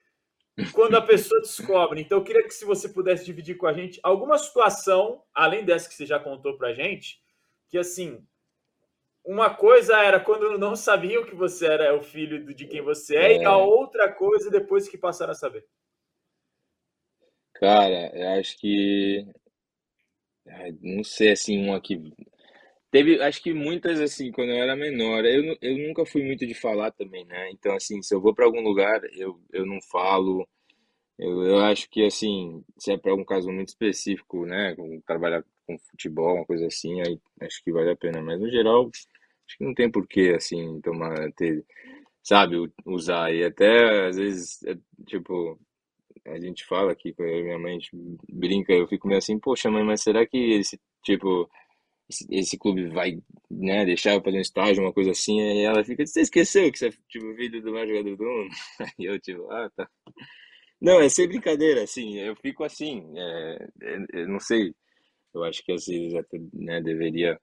quando 0.73 0.97
a 0.97 1.03
pessoa 1.03 1.41
descobre. 1.43 2.01
Então, 2.01 2.19
eu 2.19 2.25
queria 2.25 2.45
que 2.45 2.55
se 2.55 2.65
você 2.65 2.89
pudesse 2.89 3.25
dividir 3.25 3.57
com 3.57 3.67
a 3.67 3.73
gente 3.73 3.99
alguma 4.03 4.39
situação, 4.39 5.25
além 5.35 5.65
dessa 5.65 5.89
que 5.89 5.95
você 5.95 6.07
já 6.07 6.21
contou 6.21 6.57
pra 6.57 6.73
gente, 6.73 7.21
que 7.69 7.77
assim, 7.77 8.25
uma 9.25 9.55
coisa 9.55 9.97
era 9.99 10.21
quando 10.21 10.57
não 10.59 10.77
sabiam 10.77 11.25
que 11.25 11.35
você 11.35 11.67
era 11.67 11.97
o 11.97 12.03
filho 12.03 12.55
de 12.55 12.67
quem 12.67 12.81
você 12.81 13.17
é, 13.17 13.33
é. 13.33 13.43
e 13.43 13.45
a 13.45 13.57
outra 13.57 14.13
coisa 14.13 14.49
depois 14.49 14.89
que 14.89 14.97
passaram 14.97 15.33
a 15.33 15.35
saber. 15.35 15.67
Cara, 17.55 18.11
eu 18.17 18.41
acho 18.41 18.59
que. 18.59 19.27
Não 20.81 21.05
sei, 21.05 21.33
assim, 21.33 21.65
uma 21.65 21.81
que. 21.81 22.13
Teve, 22.93 23.21
acho 23.23 23.43
que 23.43 23.55
muitas, 23.55 24.01
assim, 24.01 24.31
quando 24.31 24.51
eu 24.51 24.63
era 24.63 24.77
menor. 24.77 25.25
Eu, 25.25 25.57
eu 25.63 25.79
nunca 25.79 26.07
fui 26.07 26.23
muito 26.25 26.47
de 26.47 26.55
falar 26.55 26.93
também, 26.93 27.25
né? 27.25 27.51
Então, 27.51 27.75
assim, 27.75 28.03
se 28.03 28.15
eu 28.15 28.21
vou 28.21 28.35
para 28.35 28.45
algum 28.45 28.63
lugar, 28.63 29.01
eu, 29.15 29.41
eu 29.53 29.67
não 29.67 29.81
falo. 29.91 30.47
Eu, 31.19 31.43
eu 31.45 31.59
acho 31.61 31.91
que, 31.91 32.05
assim, 32.07 32.65
se 32.79 32.93
é 32.93 32.99
para 32.99 33.13
algum 33.13 33.25
caso 33.25 33.51
muito 33.53 33.69
específico, 33.69 34.47
né? 34.47 34.77
Trabalhar 35.07 35.45
com 35.67 35.79
futebol, 35.79 36.37
uma 36.37 36.47
coisa 36.47 36.67
assim, 36.67 37.01
aí 37.03 37.19
acho 37.43 37.63
que 37.65 37.73
vale 37.73 37.91
a 37.93 37.97
pena. 37.97 38.23
Mas, 38.23 38.41
no 38.41 38.51
geral, 38.51 38.91
acho 38.93 39.59
que 39.59 39.65
não 39.65 39.75
tem 39.75 39.91
porquê, 39.91 40.35
assim, 40.37 40.81
tomar, 40.83 41.33
ter, 41.35 41.65
sabe, 42.23 42.57
usar. 42.87 43.35
E 43.35 43.45
até, 43.45 44.09
às 44.09 44.17
vezes, 44.17 44.63
é, 44.65 44.77
tipo, 45.07 45.59
a 46.27 46.39
gente 46.41 46.65
fala 46.67 46.93
aqui 46.93 47.15
minha 47.19 47.59
mãe, 47.59 47.79
brinca, 48.31 48.73
eu 48.73 48.87
fico 48.89 49.09
meio 49.09 49.19
assim, 49.19 49.39
poxa, 49.39 49.71
mãe, 49.71 49.85
mas 49.85 50.03
será 50.03 50.27
que 50.27 50.37
esse, 50.55 50.81
tipo, 51.03 51.49
esse, 52.13 52.27
esse 52.31 52.59
clube 52.59 52.89
vai, 52.89 53.19
né, 53.51 53.85
deixar 53.85 54.15
eu 54.15 54.23
fazer 54.23 54.39
um 54.39 54.41
estágio, 54.41 54.83
uma 54.83 54.93
coisa 54.93 55.11
assim? 55.11 55.41
E 55.41 55.65
ela 55.65 55.85
fica, 55.85 56.07
você 56.07 56.21
esqueceu 56.21 56.71
que 56.71 56.79
você 56.79 56.89
é, 56.89 56.91
tipo, 57.09 57.35
filho 57.35 57.63
do 57.63 57.73
maior 57.73 57.87
jogador 57.87 58.17
do 58.17 58.25
mundo? 58.25 58.51
Aí 58.81 59.07
eu, 59.07 59.19
tipo, 59.19 59.51
ah, 59.51 59.71
tá. 59.75 59.89
Não, 60.81 61.01
é 61.01 61.09
sem 61.09 61.29
brincadeira, 61.29 61.83
assim, 61.83 62.19
eu 62.19 62.35
fico 62.37 62.65
assim, 62.65 63.05
é, 63.17 63.69
é, 63.83 63.99
eu 64.13 64.29
não 64.29 64.41
sei, 64.41 64.75
eu 65.35 65.45
acho 65.45 65.65
que 65.65 65.73
às 65.73 65.87
vezes 65.87 66.15
até, 66.15 66.39
né, 66.53 66.81
deveria 66.81 67.41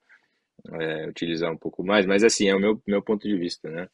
é, 0.73 1.07
utilizar 1.07 1.51
um 1.51 1.57
pouco 1.57 1.83
mais, 1.83 2.05
mas 2.05 2.23
assim, 2.23 2.49
é 2.49 2.55
o 2.55 2.59
meu, 2.59 2.81
meu 2.85 3.01
ponto 3.01 3.27
de 3.27 3.37
vista, 3.37 3.69
né? 3.69 3.89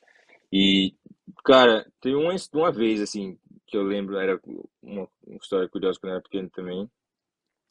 E, 0.52 0.96
cara, 1.44 1.86
tem 2.02 2.16
uma, 2.16 2.36
uma 2.54 2.72
vez, 2.72 3.02
assim, 3.02 3.38
que 3.68 3.78
eu 3.78 3.84
lembro, 3.84 4.18
era 4.18 4.40
uma, 4.82 5.08
uma 5.26 5.38
história 5.38 5.70
curiosa 5.70 6.00
quando 6.00 6.12
eu 6.12 6.16
era 6.16 6.24
pequeno 6.24 6.50
também, 6.50 6.90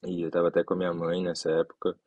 e 0.07 0.23
eu 0.23 0.31
tava 0.31 0.49
até 0.49 0.63
com 0.63 0.75
a 0.75 0.77
minha 0.77 0.93
mãe 0.93 1.23
nessa 1.23 1.51
época, 1.51 1.99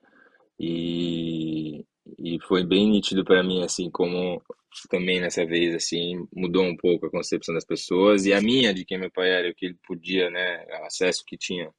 e, 0.59 1.85
e 2.19 2.39
foi 2.47 2.63
bem 2.63 2.89
nítido 2.89 3.23
para 3.23 3.43
mim, 3.43 3.63
assim, 3.63 3.89
como 3.91 4.41
também 4.89 5.19
nessa 5.19 5.45
vez, 5.45 5.75
assim, 5.75 6.27
mudou 6.33 6.63
um 6.63 6.77
pouco 6.77 7.07
a 7.07 7.11
concepção 7.11 7.53
das 7.53 7.65
pessoas, 7.65 8.25
e 8.25 8.33
a 8.33 8.41
minha, 8.41 8.73
de 8.73 8.85
quem 8.85 8.97
meu 8.99 9.11
pai 9.11 9.29
era, 9.31 9.49
o 9.49 9.55
que 9.55 9.67
ele 9.67 9.77
podia, 9.87 10.29
né, 10.29 10.65
acesso 10.85 11.23
que 11.25 11.37
tinha, 11.37 11.71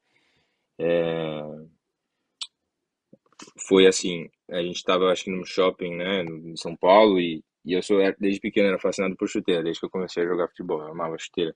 é, 0.78 1.42
foi 3.68 3.86
assim, 3.86 4.28
a 4.50 4.62
gente 4.62 4.76
estava 4.76 5.10
acho 5.10 5.24
que 5.24 5.30
no 5.30 5.44
shopping, 5.44 5.96
né, 5.96 6.22
em 6.24 6.56
São 6.56 6.76
Paulo 6.76 7.20
e, 7.20 7.42
e 7.64 7.72
eu 7.72 7.82
sou 7.82 7.98
desde 8.18 8.40
pequeno 8.40 8.68
era 8.68 8.78
fascinado 8.78 9.16
por 9.16 9.28
chuteira, 9.28 9.62
desde 9.62 9.80
que 9.80 9.86
eu 9.86 9.90
comecei 9.90 10.22
a 10.22 10.26
jogar 10.26 10.48
futebol, 10.48 10.80
eu 10.80 10.88
amava 10.88 11.18
chuteira. 11.18 11.54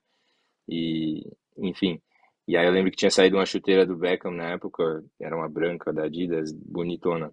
E, 0.69 1.27
enfim, 1.59 2.01
e 2.47 2.57
aí 2.57 2.67
eu 2.67 2.73
lembro 2.73 2.91
que 2.91 2.97
tinha 2.97 3.11
saído 3.11 3.37
uma 3.37 3.47
chuteira 3.47 3.87
do 3.87 3.97
Beckham 3.97 4.33
na 4.33 4.53
época, 4.53 5.05
era 5.21 5.37
uma 5.37 5.49
branca 5.49 5.93
da 5.93 6.05
Adidas, 6.05 6.53
bonitona. 6.53 7.33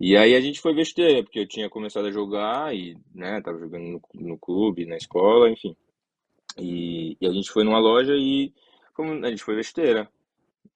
E 0.00 0.16
aí 0.16 0.34
a 0.34 0.40
gente 0.40 0.60
foi 0.60 0.74
ver 0.74 0.86
chuteira, 0.86 1.22
porque 1.22 1.40
eu 1.40 1.48
tinha 1.48 1.68
começado 1.68 2.06
a 2.06 2.10
jogar 2.10 2.74
e, 2.74 2.96
né, 3.14 3.40
tava 3.42 3.58
jogando 3.58 3.84
no, 3.84 4.02
no 4.14 4.38
clube, 4.38 4.86
na 4.86 4.96
escola, 4.96 5.50
enfim. 5.50 5.76
E, 6.58 7.16
e 7.20 7.26
a 7.26 7.32
gente 7.32 7.50
foi 7.50 7.64
numa 7.64 7.78
loja 7.78 8.14
e 8.16 8.52
fomos, 8.94 9.22
a 9.22 9.30
gente 9.30 9.42
foi 9.44 9.54
ver 9.56 9.64
chuteira. 9.64 10.08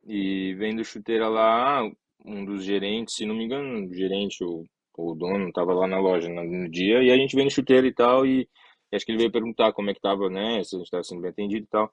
E 0.06 0.54
vendo 0.54 0.84
chuteira 0.84 1.28
lá, 1.28 1.82
um 2.24 2.44
dos 2.44 2.64
gerentes, 2.64 3.14
se 3.14 3.24
não 3.24 3.34
me 3.34 3.44
engano, 3.44 3.88
o 3.88 3.94
gerente 3.94 4.44
ou, 4.44 4.66
o 4.96 5.14
dono 5.14 5.48
estava 5.48 5.74
lá 5.74 5.86
na 5.86 5.98
loja 5.98 6.28
no, 6.28 6.44
no, 6.44 6.68
dia 6.68 7.02
e 7.02 7.10
a 7.10 7.16
gente 7.16 7.34
veio 7.34 7.46
no 7.46 7.50
chuteiro 7.50 7.86
e 7.86 7.92
tal 7.92 8.24
e, 8.26 8.48
e, 8.92 8.96
acho 8.96 9.04
que 9.04 9.10
ele 9.10 9.18
veio 9.18 9.32
perguntar 9.32 9.72
como 9.72 9.90
é 9.90 9.94
que 9.94 10.00
tava, 10.00 10.30
né, 10.30 10.62
se 10.62 10.76
a 10.76 10.78
gente 10.78 10.86
estava 10.86 11.02
sendo 11.02 11.20
bem 11.22 11.30
atendido 11.30 11.64
e 11.64 11.68
tal. 11.68 11.92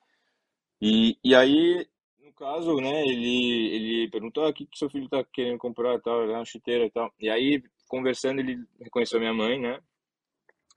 E, 0.81 1.17
e 1.23 1.35
aí, 1.35 1.87
no 2.23 2.33
caso, 2.33 2.75
né, 2.77 3.03
ele, 3.05 3.75
ele 3.75 4.09
perguntou, 4.09 4.45
ah, 4.45 4.49
o 4.49 4.53
que, 4.53 4.65
que 4.65 4.77
seu 4.77 4.89
filho 4.89 5.07
tá 5.09 5.23
querendo 5.31 5.57
comprar 5.59 5.95
e 5.95 6.01
tal, 6.01 6.23
é 6.23 6.33
uma 6.35 6.45
chuteira 6.45 6.85
e 6.85 6.91
tal. 6.91 7.13
E 7.19 7.29
aí, 7.29 7.63
conversando, 7.87 8.39
ele 8.39 8.57
reconheceu 8.79 9.19
minha 9.19 9.33
mãe, 9.33 9.59
né, 9.59 9.79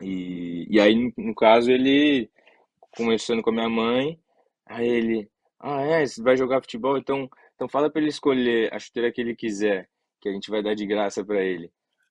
e, 0.00 0.66
e 0.70 0.80
aí, 0.80 0.94
no, 0.94 1.12
no 1.16 1.34
caso, 1.34 1.70
ele, 1.70 2.30
conversando 2.96 3.42
com 3.42 3.50
a 3.50 3.52
minha 3.52 3.68
mãe, 3.68 4.18
aí 4.66 4.88
ele, 4.88 5.30
ah, 5.60 5.80
é, 5.82 6.06
você 6.06 6.22
vai 6.22 6.36
jogar 6.36 6.60
futebol, 6.62 6.98
então 6.98 7.28
então 7.54 7.68
fala 7.68 7.88
para 7.90 8.00
ele 8.00 8.10
escolher 8.10 8.72
a 8.74 8.78
chuteira 8.78 9.12
que 9.12 9.20
ele 9.20 9.36
quiser, 9.36 9.88
que 10.20 10.28
a 10.28 10.32
gente 10.32 10.50
vai 10.50 10.62
dar 10.62 10.74
de 10.74 10.86
graça 10.86 11.24
para 11.24 11.42
ele. 11.42 11.70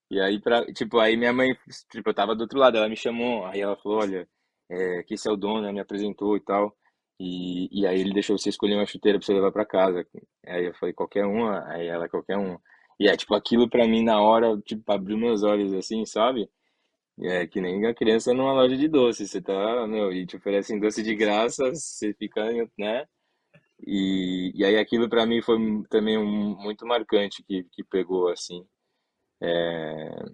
E 0.10 0.20
aí, 0.20 0.40
pra, 0.42 0.66
tipo, 0.74 1.00
aí 1.00 1.18
minha 1.18 1.34
mãe, 1.34 1.54
tipo, 1.92 2.10
eu 2.10 2.14
tava 2.14 2.36
do 2.36 2.42
outro 2.42 2.60
lado, 2.60 2.78
ela 2.78 2.90
me 2.90 2.96
chamou, 2.96 3.46
aí 3.46 3.62
ela 3.62 3.76
falou, 3.78 4.00
olha, 4.00 4.28
é, 4.70 5.04
que 5.04 5.16
esse 5.16 5.28
é 5.28 5.32
o 5.32 5.38
dono, 5.38 5.64
ela 5.66 5.74
me 5.74 5.80
apresentou 5.82 6.38
e 6.38 6.42
tal. 6.42 6.76
E, 7.24 7.70
e 7.72 7.88
aí 7.88 8.02
ele 8.02 8.14
deixou 8.14 8.38
você 8.38 8.50
escolher 8.50 8.76
uma 8.76 8.86
chuteira 8.86 9.18
pra 9.18 9.26
você 9.26 9.34
levar 9.34 9.52
para 9.52 9.66
casa. 9.66 10.06
Aí 10.46 10.66
eu 10.66 10.74
falei, 10.76 10.94
qualquer 10.94 11.26
uma, 11.26 11.66
aí 11.72 11.88
ela, 11.88 12.10
qualquer 12.10 12.38
uma. 12.38 12.62
E 13.00 13.08
é, 13.08 13.16
tipo, 13.16 13.34
aquilo 13.34 13.70
pra 13.70 13.88
mim 13.88 14.04
na 14.04 14.22
hora, 14.22 14.58
tipo, 14.62 14.92
abriu 14.92 15.18
meus 15.18 15.42
olhos, 15.42 15.74
assim, 15.74 16.06
sabe? 16.06 16.50
É 17.22 17.48
que 17.48 17.62
nem 17.62 17.86
a 17.88 17.94
criança 17.94 18.34
numa 18.34 18.54
loja 18.54 18.78
de 18.78 18.88
doce, 18.88 19.28
você 19.28 19.42
tá, 19.42 19.88
meu, 19.88 20.12
e 20.12 20.26
te 20.26 20.36
oferecem 20.38 20.80
doce 20.80 21.04
de 21.04 21.16
graça, 21.16 21.74
você 21.74 22.14
fica, 22.14 22.44
né? 22.78 23.08
E, 23.86 24.52
e 24.56 24.66
aí 24.66 24.78
aquilo 24.78 25.10
para 25.10 25.26
mim 25.26 25.42
foi 25.42 25.58
também 25.90 26.18
um, 26.18 26.56
muito 26.58 26.86
marcante 26.86 27.44
que, 27.44 27.66
que 27.72 27.84
pegou 27.86 28.30
assim. 28.30 28.66
É... 29.42 30.26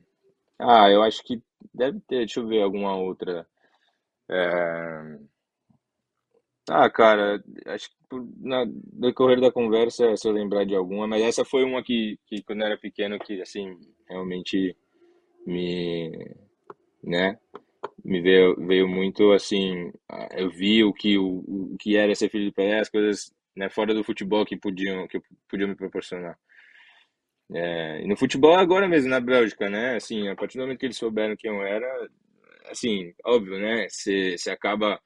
Ah, 0.59 0.89
eu 0.89 1.03
acho 1.03 1.23
que 1.23 1.41
deve 1.73 1.99
ter, 2.01 2.19
deixa 2.19 2.39
eu 2.39 2.47
ver 2.47 2.61
alguma 2.63 2.95
outra. 2.95 3.47
É... 4.29 5.19
Ah, 6.69 6.89
cara, 6.89 7.41
acho 7.67 7.89
que 7.89 7.95
no 8.11 8.65
decorrer 8.93 9.39
da 9.41 9.51
conversa, 9.51 10.15
se 10.15 10.27
eu 10.27 10.31
lembrar 10.31 10.65
de 10.65 10.75
alguma, 10.75 11.07
mas 11.07 11.21
essa 11.23 11.43
foi 11.43 11.63
uma 11.63 11.81
que, 11.83 12.19
que 12.27 12.43
quando 12.43 12.61
eu 12.61 12.67
era 12.67 12.77
pequeno, 12.77 13.17
que 13.17 13.41
assim, 13.41 13.75
realmente 14.07 14.75
me, 15.47 16.11
né, 17.03 17.37
me 18.05 18.21
veio, 18.21 18.55
veio 18.67 18.87
muito 18.87 19.31
assim, 19.33 19.91
eu 20.37 20.49
vi 20.51 20.83
o 20.83 20.93
que, 20.93 21.17
o, 21.17 21.43
o 21.73 21.77
que 21.79 21.97
era 21.97 22.15
ser 22.15 22.29
filho 22.29 22.45
de 22.45 22.53
Pelé, 22.53 22.79
as 22.79 22.89
coisas 22.89 23.33
né, 23.55 23.69
fora 23.69 23.93
do 23.93 24.03
futebol 24.03 24.45
que 24.45 24.57
podiam, 24.57 25.07
que 25.07 25.21
podiam 25.49 25.69
me 25.69 25.75
proporcionar. 25.75 26.37
É, 27.51 28.01
e 28.03 28.07
no 28.07 28.15
futebol 28.15 28.55
agora 28.55 28.87
mesmo, 28.87 29.09
na 29.09 29.19
Bélgica, 29.19 29.69
né? 29.69 29.95
Assim, 29.95 30.27
a 30.27 30.35
partir 30.35 30.57
do 30.57 30.61
momento 30.61 30.79
que 30.79 30.85
eles 30.85 30.97
souberam 30.97 31.35
quem 31.35 31.49
eu 31.51 31.61
era, 31.63 32.09
assim, 32.69 33.13
óbvio, 33.25 33.59
né? 33.59 33.87
Você 33.89 34.35
acaba. 34.51 34.99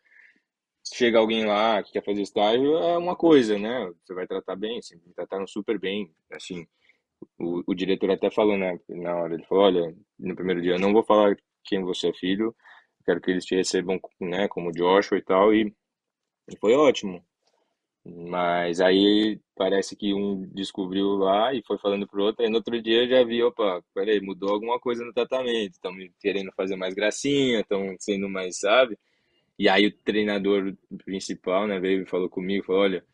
Chega 0.86 1.20
alguém 1.20 1.46
lá 1.46 1.82
que 1.82 1.94
quer 1.94 2.04
fazer 2.04 2.22
estágio, 2.22 2.78
é 2.78 2.98
uma 2.98 3.16
coisa, 3.16 3.58
né? 3.58 3.92
Você 4.04 4.14
vai 4.14 4.28
tratar 4.28 4.56
bem, 4.56 4.80
assim, 4.80 5.00
trataram 5.16 5.48
super 5.48 5.80
bem. 5.80 6.14
Assim, 6.32 6.68
o, 7.40 7.64
o 7.68 7.76
diretor 7.76 8.12
até 8.12 8.30
falou 8.32 8.58
né, 8.58 8.80
na 8.90 9.16
hora, 9.16 9.34
ele 9.36 9.46
falou: 9.46 9.66
olha, 9.66 9.96
no 10.20 10.36
primeiro 10.36 10.62
dia, 10.62 10.74
eu 10.74 10.80
não 10.80 10.94
vou 10.94 11.04
falar 11.04 11.38
quem 11.66 11.84
você 11.84 12.10
é 12.10 12.14
filho, 12.14 12.56
quero 13.06 13.22
que 13.22 13.32
eles 13.32 13.46
te 13.46 13.56
recebam, 13.56 14.00
né, 14.22 14.48
como 14.50 14.72
Joshua 14.72 15.18
e 15.18 15.22
tal, 15.24 15.54
e, 15.54 15.74
e 16.52 16.58
foi 16.60 16.74
ótimo. 16.76 17.24
Mas 18.06 18.82
aí 18.82 19.40
parece 19.56 19.96
que 19.96 20.14
um 20.14 20.42
descobriu 20.54 21.16
lá 21.18 21.54
e 21.54 21.64
foi 21.66 21.78
falando 21.78 22.06
pro 22.08 22.24
outro, 22.24 22.44
aí 22.44 22.50
no 22.50 22.58
outro 22.58 22.82
dia 22.82 23.08
já 23.08 23.24
vi, 23.24 23.42
opa, 23.44 23.82
peraí, 23.94 24.20
mudou 24.22 24.50
alguma 24.52 24.80
coisa 24.80 25.06
no 25.06 25.14
tratamento, 25.14 25.74
estão 25.74 25.94
querendo 26.20 26.52
fazer 26.54 26.76
mais 26.76 26.94
gracinha, 26.94 27.62
estão 27.62 27.96
sendo 28.00 28.28
mais, 28.30 28.60
sabe? 28.60 28.98
E 29.58 29.70
aí 29.70 29.88
o 29.88 29.98
treinador 30.00 30.76
principal, 31.06 31.68
né, 31.68 31.80
veio 31.80 32.04
e 32.04 32.06
falou 32.06 32.30
comigo, 32.30 32.66
falou, 32.66 32.82
olha, 32.82 33.06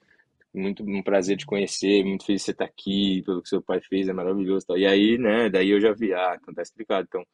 muito 0.54 0.84
um 0.84 1.04
prazer 1.04 1.38
te 1.38 1.46
conhecer, 1.46 2.04
muito 2.04 2.26
feliz 2.26 2.44
você 2.44 2.52
estar 2.52 2.66
tá 2.66 2.72
aqui, 2.72 3.22
pelo 3.26 3.42
que 3.42 3.50
seu 3.50 3.62
pai 3.62 3.82
fez, 3.82 4.08
é 4.08 4.14
maravilhoso, 4.14 4.66
tal. 4.68 4.78
E 4.78 4.86
aí, 4.86 5.18
né, 5.18 5.50
daí 5.50 5.70
eu 5.70 5.82
já 5.82 5.94
vi, 5.94 6.14
ah, 6.14 6.38
então 6.42 6.54
tá 6.54 6.62
explicado, 6.62 7.08
então, 7.08 7.26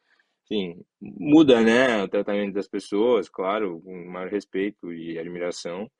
enfim, 0.44 0.80
muda, 1.00 1.60
né, 1.62 2.02
o 2.02 2.08
tratamento 2.08 2.54
das 2.54 2.68
pessoas, 2.68 3.28
claro, 3.28 3.80
com 3.82 4.06
maior 4.10 4.28
respeito 4.30 4.92
e 4.92 5.18
admiração, 5.18 5.90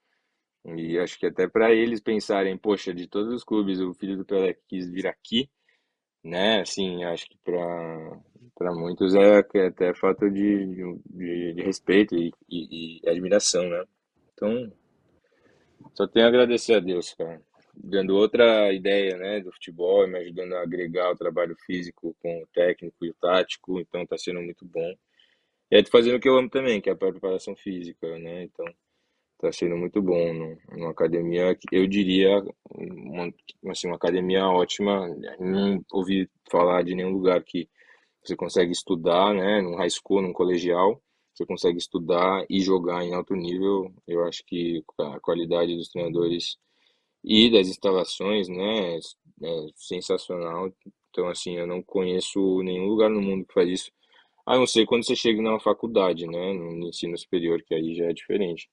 e 0.74 0.98
acho 0.98 1.18
que 1.18 1.26
até 1.26 1.48
para 1.48 1.72
eles 1.72 2.00
pensarem, 2.00 2.56
poxa, 2.58 2.92
de 2.92 3.06
todos 3.08 3.32
os 3.32 3.44
clubes, 3.44 3.80
o 3.80 3.94
filho 3.94 4.16
do 4.16 4.24
Pelé 4.24 4.56
quis 4.68 4.90
vir 4.90 5.06
aqui, 5.06 5.48
né? 6.24 6.60
Assim, 6.60 7.04
acho 7.04 7.26
que 7.28 7.38
para 7.44 8.20
para 8.56 8.74
muitos 8.74 9.14
é, 9.14 9.44
é 9.54 9.66
até 9.66 9.94
falta 9.94 10.30
de, 10.30 10.66
de, 11.04 11.52
de 11.52 11.62
respeito 11.62 12.16
e, 12.16 12.32
e, 12.48 13.00
e, 13.04 13.08
admiração, 13.08 13.68
né? 13.68 13.84
Então, 14.32 14.72
só 15.94 16.06
tenho 16.06 16.24
a 16.24 16.28
agradecer 16.28 16.74
a 16.74 16.80
Deus, 16.80 17.14
cara. 17.14 17.40
Dando 17.74 18.16
outra 18.16 18.72
ideia, 18.72 19.18
né, 19.18 19.40
do 19.40 19.52
futebol, 19.52 20.08
me 20.08 20.18
ajudando 20.18 20.54
a 20.54 20.62
agregar 20.62 21.12
o 21.12 21.16
trabalho 21.16 21.54
físico 21.66 22.16
com 22.22 22.42
o 22.42 22.46
técnico 22.46 23.04
e 23.04 23.10
o 23.10 23.14
tático, 23.20 23.78
então 23.78 24.06
tá 24.06 24.16
sendo 24.16 24.40
muito 24.40 24.64
bom. 24.64 24.94
E 25.70 25.76
aí 25.76 25.82
tô 25.82 25.90
fazendo 25.90 26.16
o 26.16 26.20
que 26.20 26.28
eu 26.28 26.38
amo 26.38 26.48
também, 26.48 26.80
que 26.80 26.88
é 26.88 26.92
a 26.92 26.96
preparação 26.96 27.54
física, 27.54 28.18
né? 28.18 28.44
Então, 28.44 28.64
tá 29.38 29.52
sendo 29.52 29.76
muito 29.76 30.00
bom, 30.00 30.32
no, 30.32 30.58
numa 30.72 30.90
academia, 30.92 31.54
eu 31.70 31.86
diria, 31.86 32.42
uma, 32.70 33.30
assim, 33.70 33.88
uma 33.88 33.96
academia 33.96 34.46
ótima, 34.48 35.06
não 35.38 35.84
ouvi 35.92 36.30
falar 36.50 36.82
de 36.82 36.94
nenhum 36.94 37.10
lugar 37.10 37.42
que 37.42 37.68
você 38.26 38.36
consegue 38.36 38.72
estudar, 38.72 39.34
né, 39.34 39.60
num 39.62 39.76
high 39.76 39.90
school, 39.90 40.22
num 40.22 40.32
colegial, 40.32 41.00
você 41.34 41.44
consegue 41.46 41.78
estudar 41.78 42.44
e 42.48 42.60
jogar 42.60 43.04
em 43.04 43.14
alto 43.14 43.34
nível, 43.34 43.92
eu 44.06 44.24
acho 44.24 44.42
que 44.46 44.82
a 44.98 45.20
qualidade 45.20 45.76
dos 45.76 45.88
treinadores 45.88 46.56
e 47.24 47.50
das 47.50 47.68
instalações, 47.68 48.48
né, 48.48 48.96
é 48.96 49.66
sensacional, 49.76 50.72
então, 51.10 51.28
assim, 51.28 51.56
eu 51.56 51.66
não 51.66 51.82
conheço 51.82 52.62
nenhum 52.62 52.86
lugar 52.86 53.10
no 53.10 53.20
mundo 53.20 53.46
que 53.46 53.54
faz 53.54 53.68
isso, 53.68 53.92
a 54.46 54.56
não 54.56 54.66
ser 54.66 54.86
quando 54.86 55.04
você 55.04 55.16
chega 55.16 55.42
na 55.42 55.58
faculdade, 55.58 56.26
né, 56.26 56.52
no 56.52 56.88
ensino 56.88 57.16
superior, 57.18 57.62
que 57.62 57.74
aí 57.74 57.94
já 57.94 58.06
é 58.06 58.12
diferente. 58.12 58.68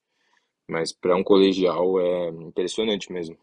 Mas 0.69 0.93
para 0.93 1.15
um 1.15 1.23
colegial 1.23 1.99
é 1.99 2.29
impressionante 2.29 3.11
mesmo. 3.11 3.37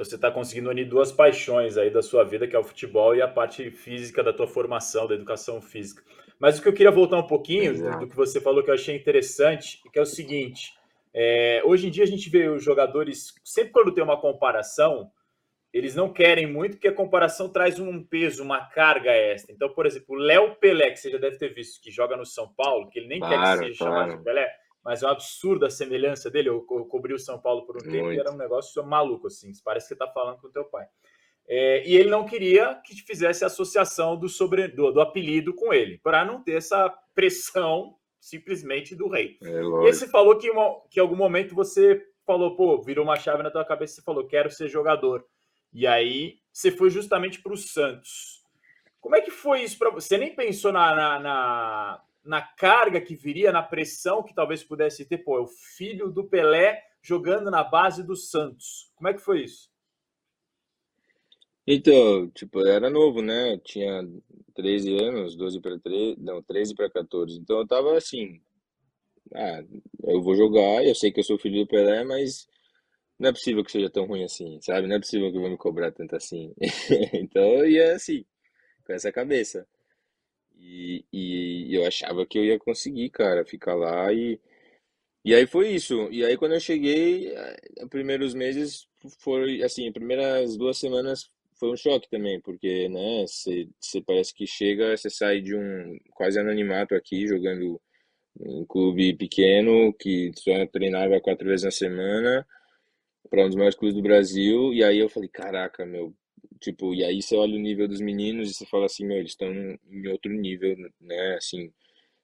Então 0.00 0.08
você 0.08 0.16
está 0.16 0.30
conseguindo 0.30 0.70
unir 0.70 0.86
duas 0.86 1.12
paixões 1.12 1.76
aí 1.76 1.90
da 1.90 2.00
sua 2.00 2.24
vida, 2.24 2.48
que 2.48 2.56
é 2.56 2.58
o 2.58 2.64
futebol 2.64 3.14
e 3.14 3.20
a 3.20 3.28
parte 3.28 3.70
física 3.70 4.24
da 4.24 4.32
tua 4.32 4.46
formação, 4.46 5.06
da 5.06 5.14
educação 5.14 5.60
física. 5.60 6.02
Mas 6.38 6.58
o 6.58 6.62
que 6.62 6.68
eu 6.68 6.72
queria 6.72 6.90
voltar 6.90 7.18
um 7.18 7.26
pouquinho 7.26 7.76
do, 7.76 7.98
do, 7.98 8.08
que 8.08 8.16
você 8.16 8.40
falou 8.40 8.64
que 8.64 8.70
eu 8.70 8.74
achei 8.74 8.96
interessante, 8.96 9.78
que 9.92 9.98
é 9.98 10.02
o 10.02 10.06
seguinte: 10.06 10.72
é, 11.12 11.60
hoje 11.66 11.86
em 11.86 11.90
dia 11.90 12.04
a 12.04 12.06
gente 12.06 12.30
vê 12.30 12.48
os 12.48 12.64
jogadores, 12.64 13.34
sempre 13.44 13.72
quando 13.72 13.92
tem 13.92 14.02
uma 14.02 14.18
comparação, 14.18 15.10
eles 15.70 15.94
não 15.94 16.10
querem 16.10 16.46
muito, 16.46 16.76
porque 16.76 16.88
a 16.88 16.94
comparação 16.94 17.50
traz 17.50 17.78
um 17.78 18.02
peso, 18.02 18.42
uma 18.42 18.70
carga 18.70 19.12
extra. 19.12 19.54
Então, 19.54 19.68
por 19.68 19.84
exemplo, 19.84 20.16
o 20.16 20.18
Léo 20.18 20.56
Pelé, 20.56 20.92
que 20.92 20.96
você 20.96 21.10
já 21.10 21.18
deve 21.18 21.36
ter 21.36 21.52
visto, 21.52 21.78
que 21.78 21.90
joga 21.90 22.16
no 22.16 22.24
São 22.24 22.48
Paulo, 22.56 22.88
que 22.88 23.00
ele 23.00 23.08
nem 23.08 23.20
claro, 23.20 23.36
quer 23.36 23.50
que 23.50 23.74
seja 23.74 23.84
claro. 23.84 23.94
chamado 23.94 24.16
de 24.16 24.24
Pelé, 24.24 24.50
mas 24.84 25.02
é 25.02 25.06
um 25.06 25.10
absurdo 25.10 25.66
a 25.66 25.70
semelhança 25.70 26.30
dele. 26.30 26.48
Eu, 26.48 26.66
eu 26.70 26.84
cobri 26.86 27.12
o 27.12 27.18
São 27.18 27.38
Paulo 27.38 27.66
por 27.66 27.76
um 27.76 27.80
Muito. 27.80 27.92
tempo 27.92 28.12
e 28.12 28.18
era 28.18 28.32
um 28.32 28.36
negócio 28.36 28.84
maluco, 28.84 29.26
assim. 29.26 29.52
Parece 29.64 29.86
que 29.86 29.88
você 29.88 29.94
está 29.94 30.08
falando 30.08 30.38
com 30.40 30.48
o 30.48 30.52
teu 30.52 30.64
pai. 30.64 30.86
É, 31.46 31.86
e 31.86 31.96
ele 31.96 32.08
não 32.08 32.24
queria 32.24 32.76
que 32.84 32.94
fizesse 33.02 33.44
associação 33.44 34.16
do, 34.16 34.28
sobre, 34.28 34.68
do, 34.68 34.92
do 34.92 35.00
apelido 35.00 35.52
com 35.52 35.74
ele, 35.74 35.98
para 35.98 36.24
não 36.24 36.42
ter 36.42 36.52
essa 36.52 36.88
pressão 37.14 37.96
simplesmente 38.20 38.94
do 38.94 39.08
rei. 39.08 39.36
É, 39.42 39.60
e 39.60 39.92
você 39.92 40.06
falou 40.06 40.38
que, 40.38 40.50
uma, 40.50 40.80
que 40.88 41.00
em 41.00 41.02
algum 41.02 41.16
momento 41.16 41.54
você 41.54 42.06
falou, 42.24 42.54
pô, 42.54 42.80
virou 42.80 43.04
uma 43.04 43.16
chave 43.16 43.42
na 43.42 43.50
tua 43.50 43.64
cabeça 43.64 44.00
e 44.00 44.04
falou, 44.04 44.26
quero 44.26 44.50
ser 44.50 44.68
jogador. 44.68 45.26
E 45.72 45.86
aí 45.86 46.38
você 46.52 46.70
foi 46.70 46.90
justamente 46.90 47.42
para 47.42 47.52
o 47.52 47.56
Santos. 47.56 48.44
Como 49.00 49.16
é 49.16 49.20
que 49.20 49.30
foi 49.30 49.62
isso 49.62 49.78
para 49.78 49.90
você? 49.90 50.08
Você 50.08 50.18
nem 50.18 50.34
pensou 50.34 50.72
na, 50.72 50.94
na, 50.94 51.18
na 51.18 52.02
na 52.24 52.42
carga 52.42 53.00
que 53.00 53.14
viria, 53.14 53.52
na 53.52 53.62
pressão 53.62 54.22
que 54.22 54.34
talvez 54.34 54.62
pudesse 54.62 55.04
ter. 55.04 55.18
Pô, 55.18 55.38
é 55.38 55.40
o 55.40 55.46
filho 55.46 56.10
do 56.10 56.24
Pelé 56.24 56.82
jogando 57.02 57.50
na 57.50 57.64
base 57.64 58.02
do 58.02 58.14
Santos. 58.14 58.90
Como 58.94 59.08
é 59.08 59.14
que 59.14 59.20
foi 59.20 59.44
isso? 59.44 59.70
Então, 61.66 62.28
tipo, 62.30 62.66
era 62.66 62.90
novo, 62.90 63.22
né? 63.22 63.58
Tinha 63.58 64.02
13 64.54 64.96
anos, 64.96 65.36
12 65.36 65.60
para 65.60 65.78
13, 65.78 66.20
não, 66.20 66.42
13 66.42 66.74
para 66.74 66.90
14. 66.90 67.38
Então 67.38 67.58
eu 67.58 67.66
tava 67.66 67.96
assim, 67.96 68.40
ah, 69.34 69.62
eu 70.04 70.20
vou 70.22 70.34
jogar, 70.34 70.84
eu 70.84 70.94
sei 70.94 71.12
que 71.12 71.20
eu 71.20 71.24
sou 71.24 71.38
filho 71.38 71.60
do 71.60 71.68
Pelé, 71.68 72.02
mas 72.04 72.48
não 73.18 73.28
é 73.28 73.32
possível 73.32 73.62
que 73.62 73.70
seja 73.70 73.90
tão 73.90 74.06
ruim 74.06 74.24
assim, 74.24 74.58
sabe? 74.62 74.88
Não 74.88 74.96
é 74.96 74.98
possível 74.98 75.30
que 75.30 75.36
eu 75.36 75.42
vou 75.42 75.50
me 75.50 75.56
cobrar 75.56 75.92
tanto 75.92 76.16
assim. 76.16 76.52
então 77.14 77.42
eu 77.42 77.68
ia 77.70 77.94
assim, 77.94 78.24
com 78.84 78.92
essa 78.92 79.12
cabeça. 79.12 79.66
E, 80.60 81.04
e 81.12 81.74
eu 81.74 81.86
achava 81.86 82.26
que 82.26 82.38
eu 82.38 82.44
ia 82.44 82.58
conseguir, 82.58 83.10
cara, 83.10 83.44
ficar 83.44 83.74
lá 83.74 84.12
e. 84.12 84.38
E 85.24 85.34
aí 85.34 85.46
foi 85.46 85.70
isso. 85.70 86.08
E 86.10 86.24
aí 86.24 86.36
quando 86.36 86.54
eu 86.54 86.60
cheguei, 86.60 87.28
eh, 87.28 87.56
os 87.82 87.88
primeiros 87.88 88.34
meses 88.34 88.86
foi 89.18 89.62
assim, 89.62 89.86
as 89.88 89.92
primeiras 89.92 90.56
duas 90.56 90.78
semanas 90.78 91.30
foi 91.58 91.70
um 91.70 91.76
choque 91.76 92.08
também, 92.10 92.40
porque, 92.40 92.88
né, 92.88 93.24
você 93.26 94.00
parece 94.06 94.34
que 94.34 94.46
chega, 94.46 94.96
você 94.96 95.10
sai 95.10 95.40
de 95.42 95.54
um 95.54 95.98
quase 96.14 96.38
anonimato 96.40 96.94
aqui, 96.94 97.26
jogando 97.28 97.80
em 98.40 98.62
um 98.62 98.66
clube 98.66 99.14
pequeno, 99.16 99.92
que 99.94 100.32
só 100.38 100.66
treinava 100.66 101.20
quatro 101.20 101.46
vezes 101.48 101.64
na 101.64 101.70
semana, 101.70 102.46
para 103.30 103.44
um 103.44 103.48
dos 103.48 103.56
maiores 103.56 103.76
clubes 103.76 103.96
do 103.96 104.02
Brasil, 104.02 104.72
e 104.72 104.82
aí 104.84 104.98
eu 104.98 105.08
falei, 105.08 105.28
caraca, 105.28 105.84
meu, 105.86 106.14
Tipo, 106.60 106.94
e 106.94 107.04
aí 107.04 107.22
você 107.22 107.36
olha 107.36 107.54
o 107.56 107.58
nível 107.60 107.88
dos 107.88 108.00
meninos 108.00 108.50
e 108.50 108.54
você 108.54 108.66
fala 108.66 108.86
assim, 108.86 109.06
meu, 109.06 109.18
eles 109.18 109.32
estão 109.32 109.48
em 109.52 110.06
outro 110.08 110.32
nível, 110.32 110.76
né? 111.00 111.36
Assim, 111.36 111.72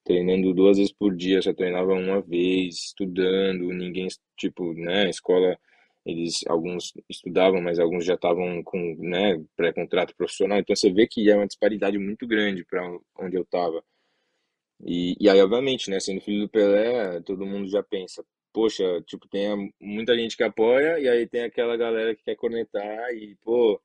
treinando 0.04 0.54
duas 0.54 0.78
vezes 0.78 0.92
por 0.92 1.14
dia, 1.16 1.42
só 1.42 1.52
treinava 1.52 1.92
uma 1.94 2.20
vez, 2.22 2.76
estudando, 2.86 3.72
ninguém, 3.72 4.08
tipo, 4.36 4.72
né, 4.74 5.10
escola, 5.10 5.58
eles, 6.06 6.40
alguns 6.48 6.92
estudavam, 7.08 7.60
mas 7.60 7.78
alguns 7.80 8.04
já 8.04 8.14
estavam 8.14 8.62
com, 8.62 8.96
né, 9.00 9.42
pré-contrato 9.56 10.14
profissional, 10.16 10.58
então 10.58 10.76
você 10.76 10.90
vê 10.92 11.06
que 11.08 11.28
é 11.30 11.36
uma 11.36 11.46
disparidade 11.46 11.98
muito 11.98 12.26
grande 12.26 12.64
para 12.64 12.82
onde 13.18 13.36
eu 13.36 13.42
estava. 13.42 13.82
E, 14.84 15.16
e 15.20 15.28
aí, 15.28 15.40
obviamente, 15.40 15.90
né, 15.90 15.98
sendo 16.00 16.20
filho 16.20 16.42
do 16.42 16.48
Pelé, 16.48 17.20
todo 17.22 17.46
mundo 17.46 17.68
já 17.68 17.82
pensa, 17.82 18.24
poxa, 18.52 18.84
tipo, 19.06 19.26
tem 19.28 19.72
muita 19.80 20.14
gente 20.16 20.36
que 20.36 20.42
apoia, 20.42 20.98
e 21.00 21.08
aí 21.08 21.26
tem 21.26 21.42
aquela 21.44 21.76
galera 21.76 22.14
que 22.14 22.22
quer 22.24 22.36
cornetar, 22.36 23.10
e, 23.14 23.36
pô, 23.42 23.80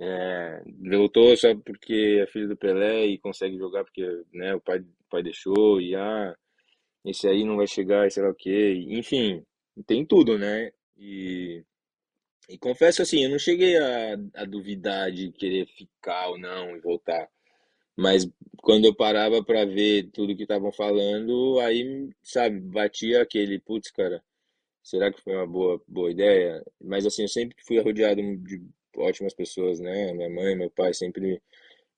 é, 0.00 0.62
voltou 0.80 1.36
só 1.36 1.54
porque 1.56 2.20
é 2.22 2.26
filho 2.26 2.48
do 2.48 2.56
Pelé 2.56 3.06
e 3.06 3.18
consegue 3.18 3.58
jogar 3.58 3.84
porque 3.84 4.02
né, 4.32 4.54
o 4.54 4.60
pai, 4.60 4.84
pai 5.10 5.22
deixou 5.22 5.80
e 5.80 5.94
ah, 5.96 6.36
esse 7.04 7.26
aí 7.28 7.44
não 7.44 7.56
vai 7.56 7.66
chegar, 7.66 8.10
sei 8.10 8.22
lá 8.22 8.30
o 8.30 8.34
quê. 8.34 8.74
Enfim, 8.88 9.44
tem 9.86 10.04
tudo, 10.06 10.38
né? 10.38 10.70
E, 10.96 11.64
e 12.48 12.58
confesso 12.58 13.02
assim, 13.02 13.24
eu 13.24 13.30
não 13.30 13.38
cheguei 13.38 13.76
a, 13.78 14.14
a 14.36 14.44
duvidar 14.44 15.10
de 15.12 15.32
querer 15.32 15.66
ficar 15.66 16.28
ou 16.30 16.38
não 16.38 16.76
e 16.76 16.80
voltar. 16.80 17.28
Mas 17.96 18.28
quando 18.62 18.84
eu 18.86 18.94
parava 18.94 19.42
para 19.44 19.64
ver 19.64 20.10
tudo 20.12 20.36
que 20.36 20.42
estavam 20.44 20.72
falando, 20.72 21.58
aí, 21.60 22.10
sabe, 22.22 22.60
batia 22.60 23.22
aquele, 23.22 23.58
putz, 23.60 23.90
cara, 23.90 24.22
será 24.82 25.12
que 25.12 25.20
foi 25.22 25.34
uma 25.34 25.46
boa, 25.46 25.82
boa 25.88 26.10
ideia? 26.10 26.62
Mas 26.80 27.06
assim, 27.06 27.22
eu 27.22 27.28
sempre 27.28 27.56
fui 27.66 27.80
rodeado 27.80 28.20
de 28.38 28.62
ótimas 28.98 29.34
pessoas, 29.34 29.80
né? 29.80 30.12
Minha 30.12 30.30
mãe, 30.30 30.56
meu 30.56 30.70
pai 30.70 30.94
sempre 30.94 31.40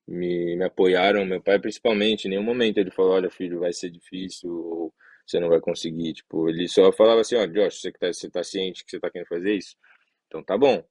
me, 0.07 0.57
me 0.57 0.65
apoiaram, 0.65 1.25
meu 1.25 1.43
pai 1.43 1.59
principalmente, 1.61 2.27
em 2.27 2.31
nenhum 2.31 2.43
momento 2.43 2.79
ele 2.79 2.91
falou, 2.91 3.13
olha 3.13 3.31
filho, 3.31 3.61
vai 3.61 3.73
ser 3.73 3.91
difícil, 3.91 4.51
ou 4.51 4.95
você 5.27 5.39
não 5.41 5.49
vai 5.49 5.61
conseguir, 5.61 6.13
tipo, 6.15 6.49
ele 6.49 6.69
só 6.69 6.93
falava 6.93 7.21
assim, 7.21 7.37
ó, 7.37 7.47
Josh, 7.47 7.81
você, 7.81 7.93
tá, 7.93 8.13
você 8.13 8.31
tá 8.31 8.43
ciente 8.43 8.85
que 8.85 8.91
você 8.91 9.01
tá 9.01 9.11
querendo 9.11 9.29
fazer 9.29 9.55
isso? 9.55 9.77
Então 10.27 10.43
tá 10.43 10.59
bom. 10.59 10.83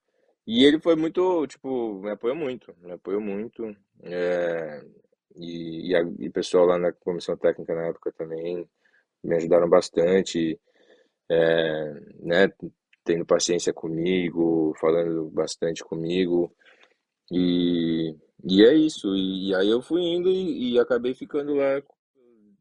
E 0.48 0.66
ele 0.66 0.80
foi 0.80 0.96
muito, 0.96 1.46
tipo, 1.48 2.00
me 2.02 2.12
apoiou 2.12 2.36
muito, 2.36 2.74
me 2.82 2.94
apoiou 2.94 3.22
muito, 3.22 3.76
é, 4.04 4.82
e, 5.36 5.92
e, 5.92 5.96
a, 5.96 6.02
e 6.20 6.28
o 6.30 6.32
pessoal 6.32 6.66
lá 6.66 6.78
na 6.80 6.92
comissão 6.94 7.38
técnica 7.38 7.76
na 7.76 7.88
época 7.88 8.12
também 8.14 8.68
me 9.24 9.36
ajudaram 9.36 9.70
bastante, 9.70 10.60
é, 11.30 11.94
né, 12.22 12.52
tendo 13.10 13.26
paciência 13.26 13.74
comigo, 13.74 14.72
falando 14.80 15.32
bastante 15.32 15.84
comigo. 15.84 16.54
E, 17.32 18.16
e 18.44 18.64
é 18.64 18.76
isso. 18.76 19.16
E, 19.16 19.50
e 19.50 19.56
aí 19.56 19.68
eu 19.68 19.82
fui 19.82 20.04
indo 20.04 20.30
e, 20.30 20.74
e 20.74 20.80
acabei 20.80 21.16
ficando 21.16 21.56
lá 21.56 21.82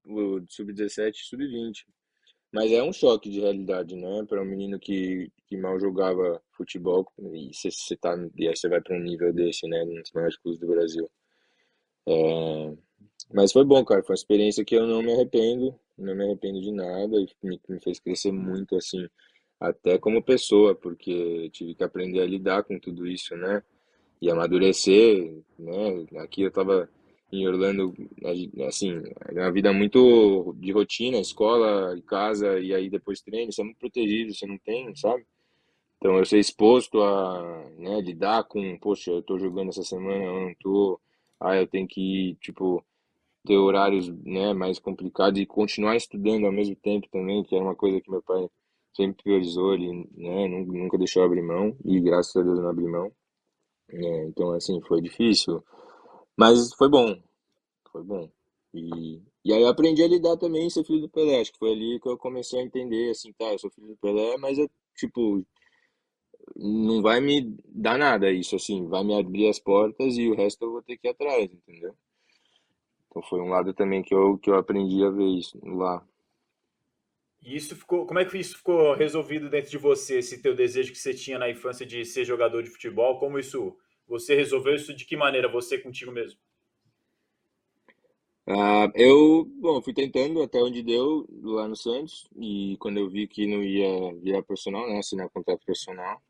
o 0.06 0.40
sub-17 0.48 1.12
sub-20. 1.16 1.84
Mas 2.50 2.72
é 2.72 2.82
um 2.82 2.94
choque 2.94 3.28
de 3.28 3.40
realidade, 3.40 3.94
né? 3.94 4.24
Para 4.26 4.40
um 4.40 4.46
menino 4.46 4.80
que, 4.80 5.30
que 5.46 5.54
mal 5.58 5.78
jogava 5.78 6.40
futebol 6.52 7.06
e 7.18 7.50
você 7.52 7.94
tá 7.94 8.16
e 8.34 8.48
aí 8.48 8.56
você 8.56 8.70
vai 8.70 8.80
para 8.80 8.96
um 8.96 9.02
nível 9.02 9.30
desse, 9.34 9.68
né? 9.68 9.84
Nos 9.84 10.10
maiores 10.12 10.38
clubes 10.38 10.58
do 10.58 10.66
Brasil. 10.66 11.10
É, 12.06 12.74
mas 13.34 13.52
foi 13.52 13.66
bom, 13.66 13.84
cara. 13.84 14.02
Foi 14.02 14.14
uma 14.14 14.18
experiência 14.18 14.64
que 14.64 14.74
eu 14.74 14.86
não 14.86 15.02
me 15.02 15.12
arrependo, 15.12 15.78
não 15.98 16.14
me 16.14 16.24
arrependo 16.24 16.58
de 16.62 16.72
nada 16.72 17.20
e 17.20 17.28
me, 17.42 17.60
me 17.68 17.80
fez 17.80 18.00
crescer 18.00 18.32
muito, 18.32 18.76
assim, 18.76 19.06
até 19.60 19.98
como 19.98 20.22
pessoa, 20.22 20.74
porque 20.74 21.50
tive 21.50 21.74
que 21.74 21.84
aprender 21.84 22.20
a 22.20 22.26
lidar 22.26 22.62
com 22.64 22.78
tudo 22.78 23.06
isso, 23.06 23.36
né? 23.36 23.62
E 24.20 24.30
amadurecer, 24.30 25.42
né? 25.58 26.06
Aqui 26.18 26.42
eu 26.42 26.50
tava 26.50 26.88
em 27.32 27.46
Orlando, 27.46 27.94
assim, 28.66 29.02
uma 29.30 29.52
vida 29.52 29.72
muito 29.72 30.54
de 30.58 30.72
rotina, 30.72 31.18
escola, 31.18 32.00
casa, 32.06 32.58
e 32.58 32.74
aí 32.74 32.88
depois 32.88 33.20
treino, 33.20 33.52
você 33.52 33.60
é 33.60 33.64
muito 33.64 33.78
protegido, 33.78 34.34
você 34.34 34.46
não 34.46 34.58
tem, 34.58 34.94
sabe? 34.96 35.26
Então 35.98 36.16
eu 36.16 36.24
ser 36.24 36.38
exposto 36.38 37.02
a 37.02 37.70
né, 37.76 38.00
lidar 38.00 38.44
com, 38.44 38.78
poxa, 38.78 39.10
eu 39.10 39.22
tô 39.22 39.38
jogando 39.38 39.70
essa 39.70 39.82
semana, 39.82 40.24
eu 40.24 40.40
não 40.46 40.54
tô, 40.60 41.00
ah, 41.40 41.56
eu 41.56 41.66
tenho 41.66 41.86
que 41.88 42.36
tipo, 42.40 42.84
ter 43.44 43.56
horários 43.56 44.08
né, 44.24 44.54
mais 44.54 44.78
complicados 44.78 45.40
e 45.40 45.46
continuar 45.46 45.96
estudando 45.96 46.46
ao 46.46 46.52
mesmo 46.52 46.76
tempo 46.76 47.08
também, 47.10 47.42
que 47.42 47.54
era 47.54 47.64
uma 47.64 47.74
coisa 47.74 48.00
que 48.00 48.10
meu 48.10 48.22
pai 48.22 48.48
sempre 48.98 49.22
priorizou, 49.24 49.74
ele 49.74 50.08
né, 50.16 50.48
nunca 50.48 50.98
deixou 50.98 51.22
abrir 51.24 51.42
mão, 51.42 51.76
e 51.84 52.00
graças 52.00 52.36
a 52.36 52.42
Deus 52.42 52.58
não 52.60 52.68
abri 52.68 52.86
mão. 52.86 53.12
É, 53.90 54.24
então, 54.26 54.52
assim, 54.52 54.80
foi 54.82 55.00
difícil, 55.02 55.62
mas 56.36 56.74
foi 56.74 56.88
bom, 56.88 57.16
foi 57.92 58.02
bom. 58.04 58.30
E, 58.74 59.20
E 59.44 59.52
aí 59.52 59.62
eu 59.62 59.68
aprendi 59.68 60.02
a 60.02 60.08
lidar 60.08 60.36
também 60.36 60.66
em 60.66 60.70
ser 60.70 60.84
filho 60.84 61.02
do 61.02 61.08
Pelé. 61.10 61.40
Acho 61.40 61.52
que 61.52 61.58
foi 61.58 61.72
ali 61.72 62.00
que 62.00 62.08
eu 62.08 62.18
comecei 62.18 62.60
a 62.60 62.64
entender, 62.64 63.10
assim, 63.10 63.32
tá, 63.32 63.52
eu 63.52 63.58
sou 63.58 63.70
filho 63.70 63.88
do 63.88 63.96
Pelé, 63.96 64.36
mas 64.38 64.58
eu, 64.58 64.70
tipo, 64.96 65.44
não 66.56 67.00
vai 67.00 67.20
me 67.20 67.56
dar 67.66 67.98
nada 67.98 68.30
isso, 68.30 68.54
assim, 68.56 68.86
vai 68.86 69.02
me 69.04 69.18
abrir 69.18 69.48
as 69.48 69.58
portas 69.58 70.16
e 70.18 70.28
o 70.28 70.34
resto 70.34 70.64
eu 70.64 70.72
vou 70.72 70.82
ter 70.82 70.98
que 70.98 71.08
ir 71.08 71.10
atrás, 71.10 71.50
entendeu? 71.50 71.94
Então 73.08 73.22
foi 73.22 73.40
um 73.40 73.48
lado 73.48 73.74
também 73.74 74.02
que 74.02 74.14
eu, 74.14 74.38
que 74.38 74.48
eu 74.50 74.56
aprendi 74.56 75.02
a 75.04 75.10
ver 75.10 75.26
isso 75.26 75.58
lá. 75.64 76.06
E 77.42 77.56
isso 77.56 77.76
ficou, 77.76 78.06
como 78.06 78.18
é 78.18 78.24
que 78.24 78.36
isso 78.36 78.56
ficou 78.56 78.94
resolvido 78.94 79.48
dentro 79.48 79.70
de 79.70 79.78
você, 79.78 80.18
esse 80.18 80.42
teu 80.42 80.54
desejo 80.54 80.92
que 80.92 80.98
você 80.98 81.14
tinha 81.14 81.38
na 81.38 81.48
infância 81.48 81.86
de 81.86 82.04
ser 82.04 82.24
jogador 82.24 82.62
de 82.62 82.70
futebol? 82.70 83.18
Como 83.18 83.38
isso, 83.38 83.76
você 84.06 84.34
resolveu 84.34 84.74
isso 84.74 84.94
de 84.94 85.04
que 85.04 85.16
maneira, 85.16 85.48
você 85.48 85.78
contigo 85.78 86.10
mesmo? 86.10 86.38
Ah, 88.50 88.90
eu, 88.94 89.44
bom, 89.60 89.82
fui 89.82 89.92
tentando 89.92 90.42
até 90.42 90.58
onde 90.62 90.82
deu 90.82 91.28
lá 91.42 91.68
no 91.68 91.76
Santos 91.76 92.26
e 92.34 92.78
quando 92.80 92.96
eu 92.96 93.08
vi 93.08 93.26
que 93.28 93.46
não 93.46 93.62
ia 93.62 94.14
virar 94.22 94.42
profissional, 94.42 94.88
né, 94.88 94.98
assinar 94.98 95.28
contrato 95.28 95.62
profissional, 95.66 96.22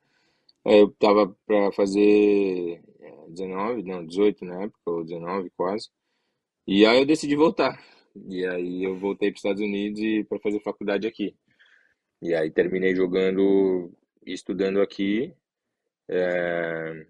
eu 0.65 0.91
tava 0.99 1.29
para 1.47 1.71
fazer 1.73 2.83
19, 3.29 3.85
não, 3.85 4.05
18 4.05 4.45
na 4.45 4.65
época, 4.65 4.81
ou 4.87 5.05
19 5.05 5.51
quase, 5.57 5.91
e 6.67 6.85
aí 6.87 6.99
eu 6.99 7.07
decidi 7.07 7.37
voltar. 7.37 7.81
E 8.29 8.47
aí 8.47 8.85
eu 8.85 8.99
voltei 8.99 9.31
para 9.31 9.37
os 9.37 9.41
Estados 9.41 9.63
Unidos 9.63 10.01
para 10.29 10.39
fazer 10.41 10.61
faculdade 10.61 11.07
aqui. 11.07 11.35
E 12.23 12.35
aí 12.35 12.51
terminei 12.51 12.95
jogando 12.95 13.93
e 14.27 14.33
estudando 14.33 14.81
aqui. 14.81 15.33
É, 16.09 17.07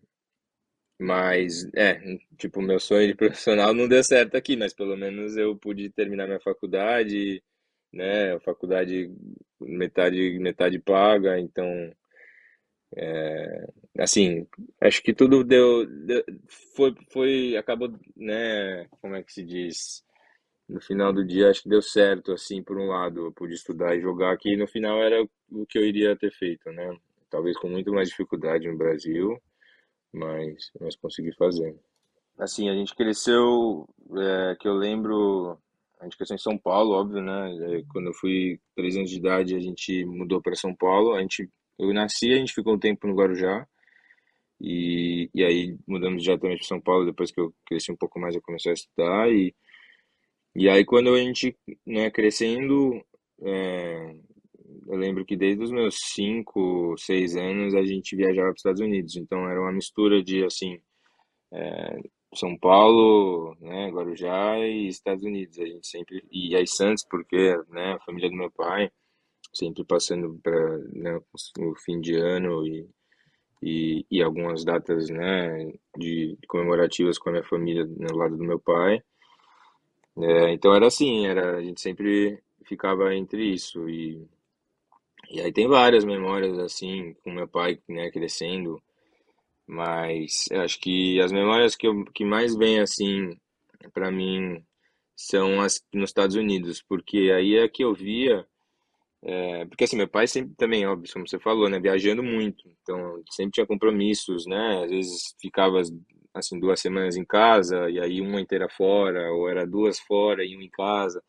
mas, 1.00 1.64
é, 1.74 2.18
tipo, 2.36 2.60
meu 2.60 2.80
sonho 2.80 3.06
de 3.06 3.14
profissional 3.14 3.72
não 3.72 3.86
deu 3.88 4.02
certo 4.02 4.36
aqui, 4.36 4.56
mas 4.56 4.74
pelo 4.74 4.96
menos 4.96 5.36
eu 5.36 5.56
pude 5.56 5.90
terminar 5.90 6.26
minha 6.26 6.40
faculdade, 6.40 7.42
né? 7.92 8.38
Faculdade 8.40 9.10
metade, 9.60 10.38
metade 10.40 10.78
paga, 10.80 11.38
então, 11.38 11.66
é, 12.96 13.66
assim, 13.98 14.46
acho 14.80 15.02
que 15.02 15.14
tudo 15.14 15.44
deu, 15.44 15.86
deu, 15.86 16.24
foi, 16.74 16.94
foi, 17.12 17.56
acabou, 17.56 17.90
né? 18.16 18.86
Como 19.00 19.14
é 19.14 19.22
que 19.22 19.32
se 19.32 19.44
diz? 19.44 20.02
No 20.68 20.80
final 20.80 21.12
do 21.12 21.24
dia, 21.24 21.50
acho 21.50 21.62
que 21.62 21.68
deu 21.68 21.80
certo, 21.80 22.32
assim, 22.32 22.62
por 22.62 22.78
um 22.78 22.88
lado, 22.88 23.26
eu 23.26 23.32
pude 23.32 23.54
estudar 23.54 23.96
e 23.96 24.00
jogar 24.00 24.32
aqui, 24.32 24.56
no 24.56 24.66
final 24.66 25.02
era 25.02 25.22
o 25.50 25.66
que 25.66 25.78
eu 25.78 25.84
iria 25.84 26.16
ter 26.16 26.30
feito, 26.30 26.70
né? 26.70 26.96
Talvez 27.30 27.56
com 27.58 27.68
muito 27.68 27.92
mais 27.92 28.08
dificuldade 28.08 28.68
no 28.68 28.76
Brasil 28.76 29.40
mas, 30.12 30.70
mas 30.80 30.96
consegui 30.96 31.32
fazer. 31.34 31.74
Assim, 32.38 32.68
a 32.68 32.74
gente 32.74 32.94
cresceu, 32.94 33.88
é, 34.16 34.56
que 34.58 34.68
eu 34.68 34.74
lembro, 34.74 35.58
a 36.00 36.04
gente 36.04 36.16
cresceu 36.16 36.36
em 36.36 36.38
São 36.38 36.56
Paulo, 36.56 36.92
óbvio, 36.92 37.22
né? 37.22 37.82
Quando 37.90 38.06
eu 38.08 38.14
fui 38.14 38.60
três 38.76 38.96
anos 38.96 39.10
de 39.10 39.16
idade, 39.16 39.56
a 39.56 39.60
gente 39.60 40.04
mudou 40.04 40.40
para 40.40 40.54
São 40.54 40.74
Paulo. 40.74 41.14
A 41.14 41.20
gente, 41.20 41.48
eu 41.78 41.92
nasci, 41.92 42.32
a 42.32 42.36
gente 42.36 42.54
ficou 42.54 42.74
um 42.74 42.78
tempo 42.78 43.06
no 43.06 43.14
Guarujá. 43.14 43.66
E, 44.60 45.30
e 45.34 45.44
aí 45.44 45.76
mudamos 45.86 46.22
diretamente 46.22 46.58
para 46.60 46.68
São 46.68 46.80
Paulo 46.80 47.06
depois 47.06 47.30
que 47.30 47.40
eu 47.40 47.54
cresci 47.64 47.92
um 47.92 47.96
pouco 47.96 48.18
mais 48.18 48.34
eu 48.34 48.42
comecei 48.42 48.72
a 48.72 48.74
estudar 48.74 49.30
e 49.30 49.54
e 50.58 50.68
aí 50.68 50.84
quando 50.84 51.14
a 51.14 51.18
gente 51.18 51.56
né 51.86 52.10
crescendo 52.10 53.02
é, 53.42 54.14
eu 54.88 54.96
lembro 54.96 55.24
que 55.24 55.36
desde 55.36 55.62
os 55.62 55.70
meus 55.70 55.96
5, 56.14 56.96
6 56.96 57.36
anos 57.36 57.74
a 57.74 57.84
gente 57.84 58.16
viajava 58.16 58.48
para 58.48 58.52
os 58.52 58.60
Estados 58.60 58.80
Unidos, 58.80 59.16
então 59.16 59.48
era 59.48 59.60
uma 59.60 59.72
mistura 59.72 60.22
de 60.22 60.44
assim, 60.44 60.80
é, 61.52 61.98
São 62.34 62.56
Paulo, 62.58 63.56
né, 63.60 63.90
Guarujá 63.90 64.58
e 64.60 64.88
Estados 64.88 65.24
Unidos. 65.24 65.58
A 65.58 65.66
gente 65.66 65.86
sempre 65.86 66.24
e 66.30 66.56
aí 66.56 66.66
Santos, 66.66 67.04
porque, 67.10 67.56
né, 67.68 67.94
a 67.94 68.00
família 68.00 68.30
do 68.30 68.36
meu 68.36 68.50
pai 68.50 68.90
sempre 69.52 69.84
passando 69.84 70.38
para 70.42 70.78
né, 70.92 71.20
o 71.58 71.74
fim 71.76 72.00
de 72.00 72.14
ano 72.14 72.66
e, 72.66 72.88
e, 73.62 74.06
e 74.10 74.22
algumas 74.22 74.64
datas, 74.64 75.08
né, 75.10 75.72
de 75.98 76.38
comemorativas 76.48 77.18
com 77.18 77.30
a 77.30 77.32
minha 77.32 77.44
família 77.44 77.84
no 77.84 78.16
lado 78.16 78.36
do 78.36 78.44
meu 78.44 78.60
pai. 78.60 79.02
É, 80.20 80.52
então 80.52 80.74
era 80.74 80.86
assim, 80.86 81.26
era 81.26 81.56
a 81.56 81.62
gente 81.62 81.80
sempre 81.80 82.42
ficava 82.64 83.14
entre 83.14 83.42
isso 83.54 83.88
e 83.88 84.26
e 85.30 85.40
aí 85.40 85.52
tem 85.52 85.68
várias 85.68 86.04
memórias 86.04 86.58
assim 86.58 87.14
com 87.22 87.30
meu 87.30 87.46
pai, 87.48 87.78
né, 87.88 88.10
crescendo, 88.10 88.82
mas 89.66 90.46
acho 90.52 90.80
que 90.80 91.20
as 91.20 91.32
memórias 91.32 91.76
que, 91.76 91.86
eu, 91.88 92.04
que 92.14 92.24
mais 92.24 92.56
vêm 92.56 92.80
assim 92.80 93.36
para 93.94 94.10
mim 94.10 94.62
são 95.16 95.60
as 95.60 95.84
nos 95.94 96.10
Estados 96.10 96.36
Unidos, 96.36 96.82
porque 96.88 97.32
aí 97.36 97.56
é 97.56 97.68
que 97.68 97.84
eu 97.84 97.94
via, 97.94 98.46
é, 99.22 99.64
porque 99.66 99.84
assim 99.84 99.96
meu 99.96 100.08
pai 100.08 100.26
sempre 100.26 100.54
também, 100.56 100.86
óbvio, 100.86 101.12
como 101.12 101.28
você 101.28 101.38
falou, 101.38 101.68
né, 101.70 101.80
viajando 101.80 102.22
muito, 102.22 102.64
então 102.82 103.22
sempre 103.30 103.52
tinha 103.52 103.66
compromissos, 103.66 104.46
né, 104.46 104.84
às 104.84 104.90
vezes 104.90 105.34
ficava 105.40 105.82
assim 106.34 106.58
duas 106.60 106.80
semanas 106.80 107.16
em 107.16 107.24
casa 107.24 107.90
e 107.90 108.00
aí 108.00 108.20
uma 108.20 108.40
inteira 108.40 108.68
fora, 108.68 109.32
ou 109.32 109.48
era 109.48 109.66
duas 109.66 109.98
fora 110.00 110.44
e 110.44 110.54
uma 110.54 110.64
em 110.64 110.70
casa. 110.70 111.22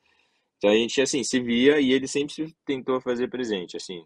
Então 0.58 0.70
a 0.72 0.76
gente, 0.76 1.02
assim, 1.02 1.24
se 1.24 1.40
via 1.40 1.80
e 1.80 1.92
ele 1.94 2.08
sempre 2.08 2.34
se 2.34 2.56
tentou 2.66 3.02
fazer 3.02 3.30
presente, 3.30 3.78
assim, 3.78 4.04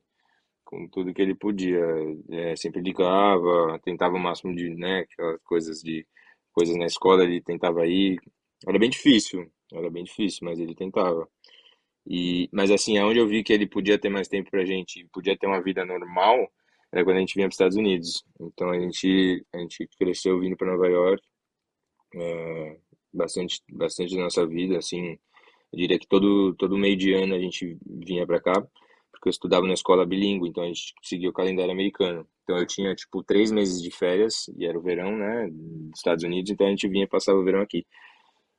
com 0.63 0.87
tudo 0.89 1.13
que 1.13 1.21
ele 1.21 1.35
podia. 1.35 1.83
É, 2.31 2.55
sempre 2.55 2.81
ligava, 2.81 3.79
tentava 3.83 4.15
o 4.15 4.19
máximo 4.19 4.55
de, 4.55 4.69
né, 4.71 5.01
aquelas 5.01 5.41
coisas 5.43 5.79
de, 5.81 6.05
coisas 6.53 6.75
na 6.77 6.85
escola, 6.85 7.23
ele 7.23 7.41
tentava 7.41 7.85
ir. 7.87 8.19
Era 8.67 8.79
bem 8.79 8.89
difícil, 8.89 9.51
era 9.73 9.89
bem 9.89 10.03
difícil, 10.03 10.41
mas 10.43 10.59
ele 10.59 10.75
tentava. 10.75 11.27
E, 12.07 12.49
mas 12.51 12.71
assim, 12.71 12.97
aonde 12.97 13.19
eu 13.19 13.27
vi 13.27 13.43
que 13.43 13.53
ele 13.53 13.67
podia 13.67 13.97
ter 13.97 14.09
mais 14.09 14.27
tempo 14.27 14.51
pra 14.51 14.65
gente, 14.65 15.07
podia 15.13 15.37
ter 15.37 15.47
uma 15.47 15.61
vida 15.61 15.85
normal, 15.85 16.51
era 16.93 17.03
quando 17.03 17.17
a 17.17 17.19
gente 17.19 17.33
vinha 17.33 17.47
para 17.47 17.53
os 17.53 17.55
Estados 17.55 17.75
Unidos. 17.75 18.23
Então 18.39 18.69
a 18.69 18.79
gente, 18.79 19.45
a 19.51 19.57
gente 19.57 19.89
cresceu 19.97 20.39
vindo 20.39 20.55
para 20.55 20.71
Nova 20.71 20.87
York, 20.87 21.23
é, 22.15 22.77
bastante, 23.11 23.61
bastante 23.71 24.15
da 24.15 24.21
nossa 24.21 24.45
vida, 24.45 24.77
assim, 24.77 25.17
eu 25.73 25.79
diria 25.79 25.97
que 25.97 26.07
todo, 26.07 26.53
todo 26.53 26.77
meio 26.77 26.95
de 26.95 27.13
ano 27.13 27.33
a 27.33 27.39
gente 27.39 27.77
vinha 27.83 28.27
para 28.27 28.39
cá, 28.39 28.61
porque 29.11 29.27
eu 29.27 29.31
estudava 29.31 29.65
na 29.65 29.73
escola 29.73 30.05
bilíngue, 30.05 30.47
então 30.47 30.63
a 30.63 30.67
gente 30.67 30.93
seguia 31.01 31.29
o 31.29 31.33
calendário 31.33 31.71
americano. 31.71 32.27
Então 32.43 32.57
eu 32.57 32.67
tinha, 32.67 32.93
tipo, 32.93 33.23
três 33.23 33.51
meses 33.51 33.81
de 33.81 33.89
férias, 33.89 34.47
e 34.55 34.65
era 34.65 34.77
o 34.77 34.81
verão, 34.81 35.17
né, 35.17 35.49
dos 35.49 35.97
Estados 35.97 36.23
Unidos, 36.23 36.51
então 36.51 36.67
a 36.67 36.69
gente 36.69 36.87
vinha 36.87 37.07
passar 37.07 37.33
o 37.33 37.43
verão 37.43 37.61
aqui. 37.61 37.85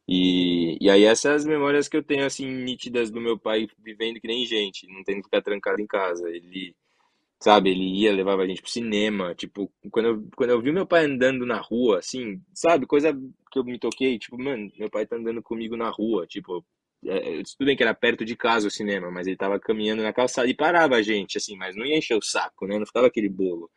E, 0.08 0.76
e 0.80 0.90
aí 0.90 1.04
essas 1.04 1.42
as 1.42 1.46
memórias 1.46 1.88
que 1.88 1.96
eu 1.96 2.02
tenho, 2.02 2.26
assim, 2.26 2.46
nítidas 2.46 3.10
do 3.10 3.20
meu 3.20 3.38
pai 3.38 3.68
vivendo 3.78 4.20
que 4.20 4.26
nem 4.26 4.44
gente, 4.44 4.86
não 4.88 5.04
tendo 5.04 5.18
que 5.18 5.24
ficar 5.24 5.42
trancado 5.42 5.80
em 5.80 5.86
casa. 5.86 6.28
Ele, 6.28 6.74
sabe, 7.44 7.70
ele 7.70 8.00
ia, 8.00 8.10
levava 8.10 8.42
a 8.42 8.46
gente 8.46 8.62
pro 8.62 8.70
cinema, 8.70 9.34
tipo, 9.34 9.70
quando 9.90 10.06
eu, 10.06 10.28
quando 10.34 10.48
eu 10.50 10.62
vi 10.62 10.72
meu 10.72 10.86
pai 10.86 11.04
andando 11.04 11.44
na 11.44 11.60
rua, 11.60 11.98
assim, 11.98 12.40
sabe, 12.54 12.86
coisa 12.86 13.12
que 13.52 13.58
eu 13.58 13.64
me 13.64 13.78
toquei, 13.78 14.18
tipo, 14.18 14.42
mano, 14.42 14.72
meu 14.78 14.88
pai 14.88 15.06
tá 15.06 15.16
andando 15.16 15.42
comigo 15.42 15.76
na 15.76 15.90
rua, 15.90 16.26
tipo, 16.26 16.64
é, 17.06 17.42
tudo 17.42 17.66
bem 17.66 17.76
que 17.76 17.82
era 17.82 17.92
perto 17.92 18.24
de 18.24 18.34
casa 18.34 18.66
o 18.66 18.70
cinema, 18.70 19.10
mas 19.10 19.26
ele 19.26 19.36
tava 19.36 19.60
caminhando 19.60 20.02
na 20.02 20.10
calçada 20.10 20.48
e 20.48 20.54
parava 20.54 20.96
a 20.96 21.02
gente, 21.02 21.36
assim, 21.36 21.54
mas 21.54 21.76
não 21.76 21.84
ia 21.84 21.98
encher 21.98 22.16
o 22.16 22.22
saco, 22.22 22.66
né? 22.66 22.78
Não 22.78 22.86
ficava 22.86 23.08
aquele 23.08 23.28
bolo. 23.28 23.70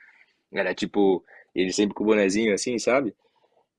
Era 0.54 0.74
tipo, 0.74 1.24
ele 1.56 1.74
sempre 1.74 1.94
com 1.96 2.04
o 2.06 2.08
bonezinho 2.08 2.54
assim, 2.54 2.80
sabe? 2.80 3.14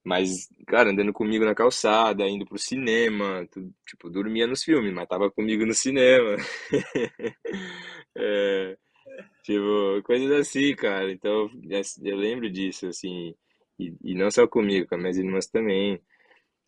Mas, 0.04 0.48
cara, 0.66 0.90
andando 0.90 1.12
comigo 1.14 1.44
na 1.46 1.54
calçada, 1.54 2.28
indo 2.28 2.46
pro 2.46 2.58
cinema, 2.58 3.48
tipo, 3.86 4.10
dormia 4.10 4.46
nos 4.46 4.62
filmes, 4.64 4.92
mas 4.92 5.08
tava 5.08 5.30
comigo 5.30 5.66
no 5.66 5.74
cinema. 5.74 6.36
é, 8.16 8.76
tipo, 9.42 10.02
coisas 10.04 10.30
assim, 10.32 10.74
cara. 10.74 11.10
Então, 11.10 11.50
eu 12.04 12.16
lembro 12.16 12.50
disso, 12.50 12.86
assim, 12.86 13.34
e, 13.78 13.94
e 14.02 14.14
não 14.14 14.30
só 14.30 14.46
comigo, 14.46 14.88
com 14.88 14.94
as 14.96 15.00
minhas 15.00 15.18
irmãs 15.18 15.46
também. 15.46 16.00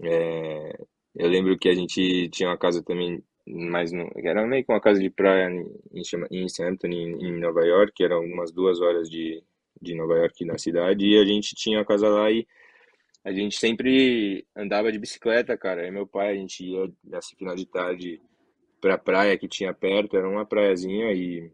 É, 0.02 0.78
eu 1.16 1.28
lembro 1.28 1.58
que 1.58 1.68
a 1.68 1.74
gente 1.74 2.28
tinha 2.30 2.48
uma 2.48 2.58
casa 2.58 2.82
também, 2.82 3.22
mais 3.46 3.92
no, 3.92 4.10
era 4.16 4.46
meio 4.46 4.64
que 4.64 4.72
uma 4.72 4.80
casa 4.80 5.00
de 5.00 5.10
praia 5.10 5.50
em, 5.50 5.66
em 6.30 6.48
Southampton, 6.48 6.88
em, 6.88 7.26
em 7.26 7.40
Nova 7.40 7.64
York, 7.64 7.92
que 7.94 8.04
eram 8.04 8.20
umas 8.24 8.52
duas 8.52 8.80
horas 8.80 9.10
de, 9.10 9.42
de 9.80 9.94
Nova 9.94 10.14
York 10.16 10.44
na 10.44 10.58
cidade, 10.58 11.04
e 11.06 11.18
a 11.18 11.24
gente 11.24 11.54
tinha 11.54 11.80
a 11.80 11.84
casa 11.84 12.08
lá 12.08 12.30
e 12.30 12.46
a 13.24 13.32
gente 13.32 13.58
sempre 13.58 14.46
andava 14.56 14.90
de 14.90 14.98
bicicleta, 14.98 15.56
cara. 15.56 15.86
E 15.86 15.90
meu 15.90 16.06
pai, 16.06 16.30
a 16.30 16.34
gente 16.34 16.64
ia 16.64 16.90
nesse 17.04 17.36
final 17.36 17.54
de 17.54 17.66
tarde 17.66 18.20
pra 18.80 18.96
praia 18.96 19.36
que 19.36 19.48
tinha 19.48 19.74
perto, 19.74 20.16
era 20.16 20.28
uma 20.28 20.46
praiazinha 20.46 21.12
e 21.12 21.52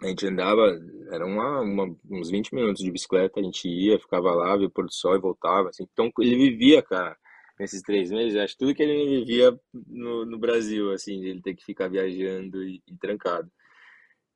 a 0.00 0.06
gente 0.06 0.26
andava, 0.26 0.78
era 1.10 1.26
uma, 1.26 1.60
uma, 1.60 1.96
uns 2.10 2.30
20 2.30 2.54
minutos 2.54 2.82
de 2.82 2.90
bicicleta, 2.90 3.40
a 3.40 3.42
gente 3.42 3.68
ia, 3.68 3.98
ficava 3.98 4.32
lá, 4.32 4.56
via 4.56 4.68
o 4.68 4.70
pôr 4.70 4.84
do 4.84 4.92
sol 4.92 5.16
e 5.16 5.20
voltava, 5.20 5.70
assim. 5.70 5.86
Então 5.92 6.10
ele 6.20 6.36
vivia, 6.36 6.82
cara, 6.82 7.16
nesses 7.58 7.82
três 7.82 8.10
meses, 8.10 8.36
acho 8.36 8.56
tudo 8.56 8.74
que 8.74 8.82
ele 8.82 9.20
vivia 9.20 9.58
no, 9.72 10.24
no 10.24 10.38
Brasil, 10.38 10.92
assim, 10.92 11.20
de 11.20 11.28
ele 11.28 11.42
ter 11.42 11.54
que 11.54 11.64
ficar 11.64 11.88
viajando 11.88 12.62
e, 12.62 12.80
e, 12.86 12.96
trancado. 12.96 13.50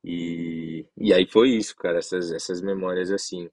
E, 0.05 0.85
e 0.97 1.15
aí 1.15 1.27
foi 1.27 1.51
isso, 1.51 1.77
cara, 1.77 1.99
essas, 1.99 2.33
essas 2.33 2.61
memórias 2.61 3.13
assim. 3.13 3.49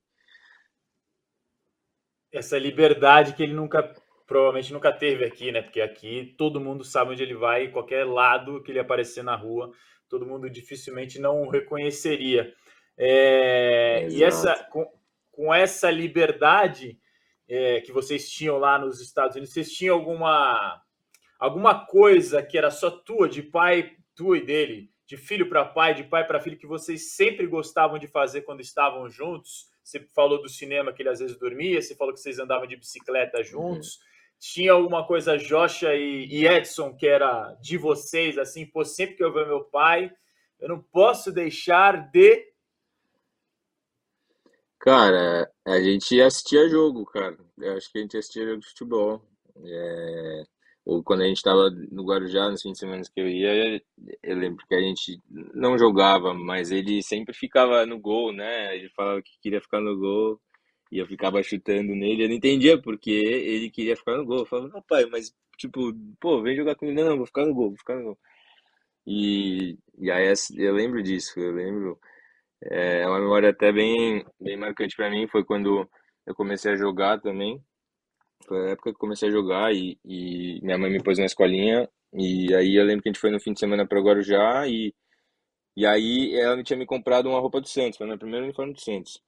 Essa 2.31 2.57
liberdade 2.57 3.33
que 3.33 3.43
ele 3.43 3.53
nunca 3.53 3.83
provavelmente 4.25 4.71
nunca 4.71 4.91
teve 4.91 5.25
aqui, 5.25 5.51
né? 5.51 5.61
Porque 5.61 5.81
aqui 5.81 6.35
todo 6.37 6.61
mundo 6.61 6.83
sabe 6.83 7.11
onde 7.11 7.23
ele 7.23 7.33
vai, 7.33 7.71
qualquer 7.71 8.05
lado 8.05 8.61
que 8.61 8.71
ele 8.71 8.79
aparecer 8.79 9.23
na 9.23 9.35
rua, 9.35 9.71
todo 10.09 10.25
mundo 10.25 10.49
dificilmente 10.49 11.19
não 11.19 11.43
o 11.43 11.49
reconheceria. 11.49 12.53
É, 12.97 14.07
e 14.09 14.23
essa, 14.23 14.55
com, 14.71 14.85
com 15.31 15.53
essa 15.53 15.89
liberdade 15.89 16.99
é, 17.47 17.79
que 17.81 17.91
vocês 17.91 18.29
tinham 18.29 18.57
lá 18.57 18.77
nos 18.77 18.99
Estados 18.99 19.35
Unidos, 19.35 19.53
vocês 19.53 19.71
tinham 19.71 19.95
alguma, 19.95 20.81
alguma 21.39 21.85
coisa 21.85 22.43
que 22.43 22.57
era 22.57 22.69
só 22.69 22.91
tua, 22.91 23.29
de 23.29 23.41
pai, 23.41 23.95
tua 24.15 24.37
e 24.37 24.45
dele, 24.45 24.91
de 25.05 25.15
filho 25.15 25.47
para 25.47 25.63
pai, 25.63 25.93
de 25.93 26.03
pai 26.03 26.25
para 26.27 26.39
filho, 26.39 26.57
que 26.57 26.67
vocês 26.67 27.15
sempre 27.15 27.47
gostavam 27.47 27.97
de 27.97 28.07
fazer 28.07 28.41
quando 28.41 28.61
estavam 28.61 29.09
juntos? 29.09 29.69
Você 29.83 29.99
falou 30.13 30.41
do 30.41 30.49
cinema 30.49 30.93
que 30.93 31.01
ele 31.01 31.09
às 31.09 31.19
vezes 31.19 31.37
dormia, 31.37 31.81
você 31.81 31.95
falou 31.95 32.13
que 32.13 32.19
vocês 32.19 32.37
andavam 32.37 32.67
de 32.67 32.75
bicicleta 32.75 33.41
juntos. 33.43 33.95
Uhum. 33.95 34.08
Tinha 34.39 34.71
alguma 34.71 35.05
coisa, 35.05 35.37
Jocha 35.37 35.93
e, 35.93 36.25
e 36.27 36.47
Edson, 36.47 36.95
que 36.95 37.05
era 37.05 37.53
de 37.61 37.77
vocês, 37.77 38.37
assim, 38.37 38.65
pô, 38.65 38.85
sempre 38.85 39.17
que 39.17 39.23
eu 39.23 39.33
ver 39.33 39.45
meu 39.45 39.65
pai, 39.65 40.11
eu 40.59 40.69
não 40.69 40.81
posso 40.81 41.31
deixar 41.31 42.09
de 42.09 42.47
Cara, 44.79 45.51
a 45.65 45.81
gente 45.81 46.21
assistia 46.21 46.69
jogo, 46.69 47.05
cara. 47.05 47.37
Eu 47.57 47.75
acho 47.75 47.91
que 47.91 47.97
a 47.97 48.01
gente 48.01 48.17
assistia 48.17 48.45
jogo 48.45 48.61
de 48.61 48.67
futebol. 48.69 49.21
É, 49.65 50.43
Ou 50.85 51.03
quando 51.03 51.21
a 51.21 51.25
gente 51.25 51.43
tava 51.43 51.69
no 51.91 52.05
Guarujá, 52.05 52.49
nos 52.49 52.61
fins 52.61 52.73
de 52.73 52.79
semana 52.79 53.03
que 53.03 53.19
eu 53.19 53.27
ia, 53.27 53.81
eu 54.23 54.37
lembro 54.37 54.65
que 54.65 54.73
a 54.73 54.79
gente 54.79 55.19
não 55.53 55.77
jogava, 55.77 56.33
mas 56.33 56.71
ele 56.71 57.03
sempre 57.03 57.33
ficava 57.33 57.85
no 57.85 57.99
gol, 57.99 58.31
né? 58.31 58.73
Ele 58.77 58.89
falava 58.91 59.21
que 59.21 59.37
queria 59.41 59.59
ficar 59.61 59.81
no 59.81 59.97
gol 59.99 60.39
e 60.91 60.97
eu 60.97 61.07
ficava 61.07 61.41
chutando 61.43 61.95
nele. 61.95 62.23
Eu 62.23 62.29
não 62.29 62.35
entendia 62.35 62.81
porque 62.81 63.11
ele 63.11 63.69
queria 63.69 63.95
ficar 63.95 64.17
no 64.17 64.25
gol. 64.25 64.39
Eu 64.39 64.45
falava, 64.45 64.69
não, 64.69 64.81
pai, 64.81 65.05
mas 65.05 65.33
tipo, 65.57 65.93
pô, 66.19 66.41
vem 66.41 66.55
jogar 66.55 66.75
comigo. 66.75 66.99
Não, 66.99 67.09
não, 67.09 67.17
vou 67.17 67.25
ficar 67.27 67.45
no 67.45 67.53
gol, 67.53 67.69
vou 67.69 67.77
ficar 67.77 67.95
no 67.95 68.03
gol. 68.03 68.19
E, 69.05 69.77
e 69.97 70.11
aí 70.11 70.33
eu 70.57 70.73
lembro 70.73 71.01
disso, 71.03 71.39
eu 71.39 71.51
lembro. 71.53 71.99
É 72.63 73.07
uma 73.07 73.19
memória 73.19 73.49
até 73.49 73.71
bem, 73.71 74.25
bem 74.39 74.57
marcante 74.57 74.95
para 74.95 75.09
mim, 75.09 75.27
foi 75.27 75.45
quando 75.45 75.89
eu 76.27 76.35
comecei 76.35 76.73
a 76.73 76.75
jogar 76.77 77.19
também. 77.21 77.61
Foi 78.47 78.69
a 78.69 78.71
época 78.71 78.91
que 78.91 78.95
eu 78.95 78.99
comecei 78.99 79.29
a 79.29 79.31
jogar 79.31 79.73
e, 79.73 79.97
e 80.05 80.59
minha 80.61 80.77
mãe 80.77 80.91
me 80.91 81.03
pôs 81.03 81.17
na 81.17 81.25
escolinha. 81.25 81.89
E 82.13 82.53
aí 82.53 82.75
eu 82.75 82.85
lembro 82.85 83.03
que 83.03 83.09
a 83.09 83.11
gente 83.11 83.21
foi 83.21 83.31
no 83.31 83.39
fim 83.39 83.53
de 83.53 83.59
semana 83.59 83.87
para 83.87 84.01
Guarujá 84.01 84.67
e, 84.67 84.93
e 85.75 85.85
aí 85.85 86.35
ela 86.35 86.61
tinha 86.63 86.77
me 86.77 86.85
comprado 86.85 87.29
uma 87.29 87.39
roupa 87.39 87.61
do 87.61 87.67
Santos, 87.67 87.97
foi 87.97 88.07
meu 88.07 88.17
primeiro 88.17 88.45
uniforme 88.45 88.73
do 88.73 88.81
Santos. 88.81 89.21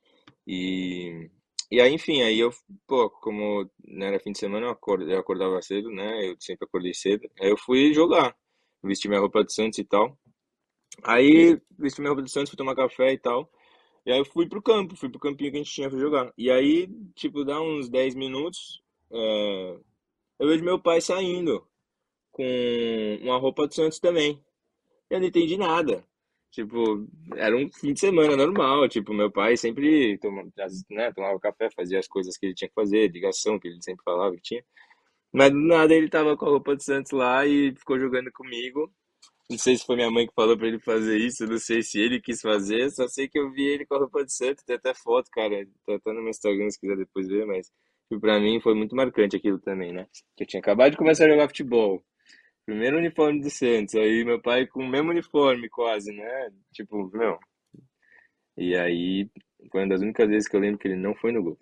E, 0.48 1.30
e 1.72 1.80
aí, 1.80 1.94
enfim, 1.94 2.22
aí 2.22 2.40
eu, 2.40 2.52
pô, 2.86 3.10
como 3.10 3.70
não 3.86 4.08
era 4.08 4.20
fim 4.20 4.34
de 4.34 4.40
semana, 4.40 4.68
eu, 4.68 4.72
acord, 4.72 5.08
eu 5.10 5.20
acordava 5.20 5.62
cedo, 5.62 5.90
né? 5.90 6.28
Eu 6.30 6.36
sempre 6.40 6.66
acordei 6.66 6.94
cedo. 6.94 7.30
Aí 7.40 7.50
eu 7.50 7.58
fui 7.58 7.94
jogar, 7.94 8.36
vesti 8.84 9.08
minha 9.08 9.22
roupa 9.22 9.44
do 9.44 9.52
Santos 9.52 9.80
e 9.80 9.86
tal. 9.86 10.18
Aí 11.04 11.60
vesti 11.80 12.02
minha 12.02 12.10
roupa 12.12 12.24
do 12.24 12.30
Santos, 12.30 12.50
fui 12.50 12.58
tomar 12.58 12.76
café 12.76 13.14
e 13.14 13.18
tal. 13.18 13.50
E 14.06 14.12
aí 14.12 14.20
eu 14.20 14.26
fui 14.26 14.48
pro 14.50 14.62
campo, 14.62 14.96
fui 14.96 15.10
pro 15.10 15.20
campinho 15.20 15.52
que 15.52 15.58
a 15.58 15.64
gente 15.64 15.74
tinha 15.74 15.90
pra 15.90 16.00
jogar. 16.00 16.34
E 16.38 16.52
aí, 16.52 16.88
tipo, 17.16 17.46
dá 17.46 17.62
uns 17.62 17.90
10 17.90 18.16
minutos, 18.16 18.84
é, 19.12 19.78
eu 20.40 20.48
vejo 20.48 20.64
meu 20.64 20.80
pai 20.80 21.00
saindo 21.02 21.66
com 22.32 22.44
uma 23.22 23.38
roupa 23.38 23.68
do 23.68 23.74
Santos 23.74 24.00
também. 24.00 24.44
Eu 25.10 25.20
não 25.20 25.28
entendi 25.28 25.58
nada. 25.58 26.04
Tipo, 26.52 27.08
era 27.38 27.56
um 27.56 27.70
fim 27.72 27.94
de 27.94 28.00
semana 28.02 28.36
normal. 28.36 28.88
Tipo, 28.90 29.14
meu 29.14 29.32
pai 29.32 29.56
sempre 29.58 30.18
tomava, 30.20 30.50
né, 30.90 31.12
tomava 31.14 31.40
café, 31.40 31.70
fazia 31.76 32.00
as 32.00 32.08
coisas 32.08 32.38
que 32.38 32.46
ele 32.48 32.56
tinha 32.56 32.68
que 32.68 32.76
fazer, 32.76 33.12
ligação 33.12 33.60
que 33.60 33.68
ele 33.70 33.82
sempre 33.82 34.04
falava 34.04 34.36
que 34.36 34.42
tinha. 34.42 34.64
Mas 35.34 35.52
do 35.52 35.60
nada 35.60 35.94
ele 35.94 36.10
tava 36.10 36.36
com 36.38 36.46
a 36.46 36.50
roupa 36.50 36.76
do 36.76 36.84
Santos 36.84 37.12
lá 37.12 37.46
e 37.46 37.74
ficou 37.76 38.00
jogando 38.00 38.32
comigo. 38.34 38.92
Não 39.50 39.58
sei 39.58 39.78
se 39.78 39.86
foi 39.86 39.96
minha 39.98 40.12
mãe 40.12 40.28
que 40.28 40.34
falou 40.34 40.58
pra 40.58 40.68
ele 40.68 40.80
fazer 40.80 41.18
isso, 41.18 41.46
não 41.46 41.58
sei 41.58 41.84
se 41.84 42.00
ele 42.00 42.22
quis 42.22 42.42
fazer, 42.42 42.90
só 42.92 43.08
sei 43.08 43.28
que 43.28 43.38
eu 43.38 43.52
vi 43.52 43.64
ele 43.64 43.86
com 43.86 43.96
a 43.96 44.00
roupa 44.00 44.24
de 44.24 44.34
santo, 44.34 44.64
tem 44.66 44.78
até 44.78 44.94
foto, 44.94 45.30
cara, 45.32 45.68
tá, 45.86 46.00
tá 46.00 46.14
no 46.14 46.22
meu 46.22 46.30
Instagram 46.30 46.70
se 46.70 46.80
quiser 46.80 46.96
depois 46.96 47.28
ver, 47.28 47.46
mas 47.46 47.68
tipo, 48.10 48.22
pra 48.22 48.40
mim 48.40 48.62
foi 48.62 48.74
muito 48.76 48.96
marcante 48.96 49.36
aquilo 49.36 49.60
também, 49.60 49.92
né? 49.92 50.08
Eu 50.40 50.46
tinha 50.46 50.62
acabado 50.62 50.92
de 50.92 50.98
começar 50.98 51.26
a 51.26 51.30
jogar 51.30 51.50
futebol, 51.50 52.02
primeiro 52.66 52.98
uniforme 52.98 53.42
do 53.42 53.50
Santos, 53.50 53.96
aí 53.96 54.24
meu 54.24 54.42
pai 54.42 54.68
com 54.68 54.84
o 54.84 54.88
mesmo 54.88 55.12
uniforme 55.12 55.70
quase, 55.70 56.12
né? 56.14 56.52
Tipo, 56.74 57.10
meu. 57.14 57.40
E 58.58 58.76
aí 58.76 59.30
foi 59.72 59.82
uma 59.82 59.90
das 59.90 60.02
únicas 60.02 60.28
vezes 60.28 60.48
que 60.48 60.56
eu 60.56 60.60
lembro 60.60 60.80
que 60.80 60.88
ele 60.88 60.98
não 60.98 61.16
foi 61.16 61.32
no 61.32 61.44
gol. 61.44 61.60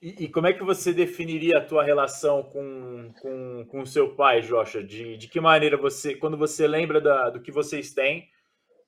E, 0.00 0.24
e, 0.24 0.28
como 0.28 0.46
é 0.46 0.52
que 0.52 0.62
você 0.62 0.92
definiria 0.92 1.58
a 1.58 1.64
tua 1.64 1.82
relação 1.82 2.42
com, 2.42 3.12
com, 3.20 3.66
com 3.66 3.80
o 3.80 3.86
seu 3.86 4.14
pai, 4.14 4.42
Jocha? 4.42 4.84
De, 4.84 5.16
de 5.16 5.26
que 5.26 5.40
maneira 5.40 5.76
você, 5.76 6.14
quando 6.14 6.36
você 6.36 6.68
lembra 6.68 7.00
da, 7.00 7.30
do 7.30 7.40
que 7.40 7.50
vocês 7.50 7.92
têm, 7.94 8.28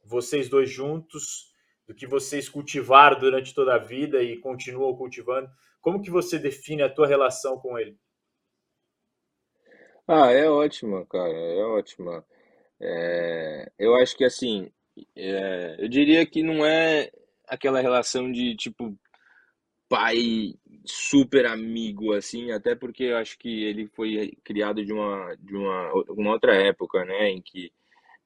vocês 0.05 0.49
dois 0.49 0.71
juntos, 0.71 1.53
do 1.87 1.95
que 1.95 2.07
vocês 2.07 2.49
cultivaram 2.49 3.19
durante 3.19 3.55
toda 3.55 3.75
a 3.75 3.79
vida 3.79 4.23
e 4.23 4.37
continuam 4.37 4.95
cultivando, 4.95 5.49
como 5.81 6.03
que 6.03 6.11
você 6.11 6.39
define 6.39 6.83
a 6.83 6.91
tua 6.91 7.07
relação 7.07 7.59
com 7.59 7.79
ele? 7.79 7.97
Ah, 10.09 10.31
é 10.33 10.49
ótima, 10.49 11.05
cara, 11.07 11.33
é 11.33 11.63
ótima. 11.65 12.25
É, 12.81 13.73
eu 13.79 13.95
acho 13.97 14.17
que 14.17 14.25
assim, 14.25 14.71
é, 15.17 15.77
eu 15.81 15.89
diria 15.89 16.27
que 16.27 16.43
não 16.43 16.65
é 16.67 17.11
aquela 17.49 17.81
relação 17.81 18.31
de 18.33 18.57
tipo 18.57 18.97
pai 19.89 20.55
super 20.87 21.47
amigo, 21.47 22.13
assim, 22.15 22.51
até 22.53 22.75
porque 22.77 23.05
eu 23.05 23.17
acho 23.19 23.39
que 23.39 23.65
ele 23.65 23.89
foi 23.89 24.33
criado 24.45 24.85
de 24.85 24.93
uma, 24.93 25.35
de 25.37 25.57
uma, 25.57 25.93
uma 26.11 26.33
outra 26.33 26.55
época, 26.57 27.05
né, 27.05 27.31
em 27.31 27.43
que 27.43 27.73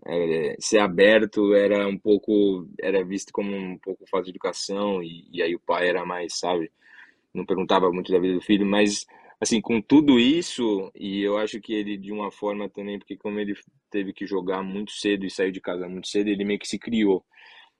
é, 0.06 0.56
ser 0.60 0.78
aberto 0.80 1.54
era 1.54 1.86
um 1.88 1.98
pouco, 1.98 2.66
era 2.80 3.04
visto 3.04 3.32
como 3.32 3.54
um 3.56 3.78
pouco 3.78 4.04
falta 4.10 4.24
de 4.26 4.30
educação, 4.30 5.02
e, 5.02 5.26
e 5.32 5.42
aí 5.42 5.54
o 5.54 5.60
pai 5.60 5.88
era 5.88 6.04
mais, 6.06 6.38
sabe, 6.38 6.70
não 7.34 7.46
perguntava 7.46 7.90
muito 7.92 8.12
da 8.12 8.18
vida 8.18 8.34
do 8.34 8.40
filho, 8.40 8.66
mas, 8.66 9.06
assim, 9.42 9.60
com 9.60 9.82
tudo 9.82 10.20
isso, 10.20 10.92
e 10.94 11.20
eu 11.20 11.36
acho 11.36 11.60
que 11.60 11.72
ele, 11.74 11.96
de 11.96 12.12
uma 12.12 12.30
forma 12.30 12.70
também, 12.70 12.96
porque 12.96 13.16
como 13.16 13.40
ele 13.40 13.54
teve 13.90 14.12
que 14.12 14.24
jogar 14.24 14.62
muito 14.62 14.92
cedo 14.92 15.26
e 15.26 15.30
saiu 15.30 15.50
de 15.50 15.60
casa 15.60 15.88
muito 15.88 16.06
cedo, 16.06 16.28
ele 16.28 16.44
meio 16.44 16.60
que 16.60 16.68
se 16.68 16.78
criou. 16.78 17.24